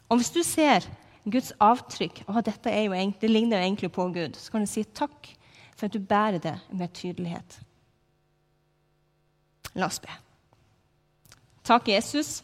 Og 0.07 0.19
hvis 0.19 0.31
du 0.31 0.39
ser 0.47 0.85
Guds 1.27 1.51
avtrykk 1.59 2.23
og 2.27 2.39
dette 2.47 2.71
jo, 2.71 2.95
det 3.19 3.29
ligner 3.29 3.59
jo 3.59 3.65
egentlig 3.65 3.91
på 3.91 4.05
Gud, 4.15 4.37
så 4.39 4.53
kan 4.53 4.63
du 4.63 4.69
si 4.71 4.85
takk 4.85 5.27
for 5.75 5.87
at 5.87 5.95
du 5.95 5.99
bærer 5.99 6.39
det 6.39 6.55
med 6.71 6.93
tydelighet. 6.95 7.59
La 9.75 9.89
oss 9.91 9.99
be. 9.99 10.11
Takk, 11.67 11.91
Jesus, 11.91 12.39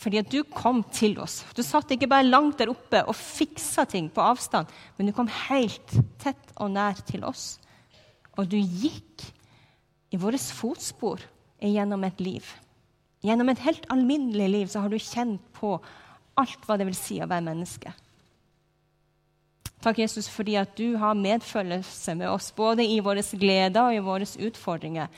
fordi 0.00 0.20
at 0.22 0.30
du 0.32 0.40
kom 0.48 0.80
til 0.94 1.18
oss. 1.20 1.42
Du 1.52 1.60
satt 1.66 1.90
ikke 1.92 2.08
bare 2.08 2.24
langt 2.24 2.60
der 2.60 2.72
oppe 2.72 3.02
og 3.04 3.16
fiksa 3.16 3.84
ting 3.88 4.08
på 4.12 4.24
avstand, 4.24 4.70
men 4.96 5.10
du 5.10 5.14
kom 5.16 5.28
helt 5.48 5.96
tett 6.22 6.54
og 6.56 6.72
nær 6.72 7.02
til 7.08 7.26
oss. 7.28 7.58
Og 8.40 8.48
du 8.48 8.56
gikk 8.56 9.26
i 10.10 10.20
våre 10.20 10.40
fotspor 10.40 11.20
gjennom 11.60 12.04
et 12.08 12.20
liv. 12.24 12.46
Gjennom 13.20 13.52
et 13.52 13.60
helt 13.66 13.84
alminnelig 13.92 14.48
liv 14.48 14.70
så 14.72 14.84
har 14.84 14.92
du 14.92 14.96
kjent 14.96 15.42
på 15.58 15.76
alt 16.40 16.64
hva 16.64 16.78
det 16.80 16.88
vil 16.88 16.96
si 16.96 17.20
å 17.20 17.28
være 17.28 17.44
menneske. 17.50 17.92
Takk, 19.84 20.00
Jesus, 20.00 20.28
fordi 20.28 20.56
at 20.60 20.72
du 20.76 20.96
har 21.00 21.16
medfølelse 21.16 22.14
med 22.16 22.28
oss, 22.28 22.50
både 22.56 22.84
i 22.84 22.98
våre 23.04 23.24
gleder 23.24 23.86
og 23.86 23.96
i 23.96 24.04
våre 24.04 24.28
utfordringer. 24.48 25.08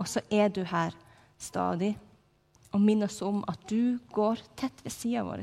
Og 0.00 0.08
så 0.08 0.24
er 0.32 0.48
du 0.52 0.64
her 0.68 0.96
stadig 1.40 1.94
og 2.70 2.82
minne 2.82 3.08
oss 3.08 3.20
om 3.26 3.42
at 3.50 3.62
du 3.70 3.98
går 4.14 4.42
tett 4.58 4.84
ved 4.84 4.94
sida 4.94 5.24
vår. 5.26 5.42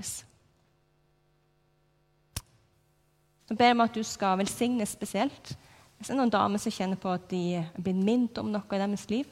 Så 3.48 3.56
ber 3.56 3.70
jeg 3.70 3.78
om 3.78 3.86
at 3.86 3.96
du 3.96 4.04
skal 4.04 4.40
velsigne 4.42 4.86
spesielt. 4.88 5.54
Hvis 5.98 6.10
det 6.10 6.14
er 6.16 6.20
noen 6.20 6.34
damer 6.34 6.62
som 6.62 6.74
kjenner 6.74 7.00
på 7.00 7.10
at 7.14 7.28
de 7.32 7.64
blitt 7.80 8.00
minnet 8.00 8.40
om 8.42 8.52
noe 8.52 8.76
i 8.76 8.82
deres 8.82 9.08
liv, 9.12 9.28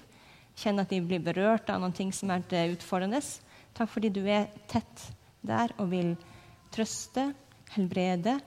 kjenner 0.55 0.85
at 0.85 0.93
de 0.93 1.01
blir 1.03 1.23
berørt 1.23 1.69
av 1.69 1.81
noen 1.83 1.95
ting 1.95 2.13
som 2.15 2.31
er 2.31 2.71
utfordrende, 2.71 3.19
takk 3.75 3.91
fordi 3.91 4.11
du 4.15 4.23
er 4.23 4.47
tett 4.71 5.09
der 5.45 5.73
og 5.77 5.91
vil 5.91 6.15
trøste, 6.73 7.33
helbrede 7.75 8.37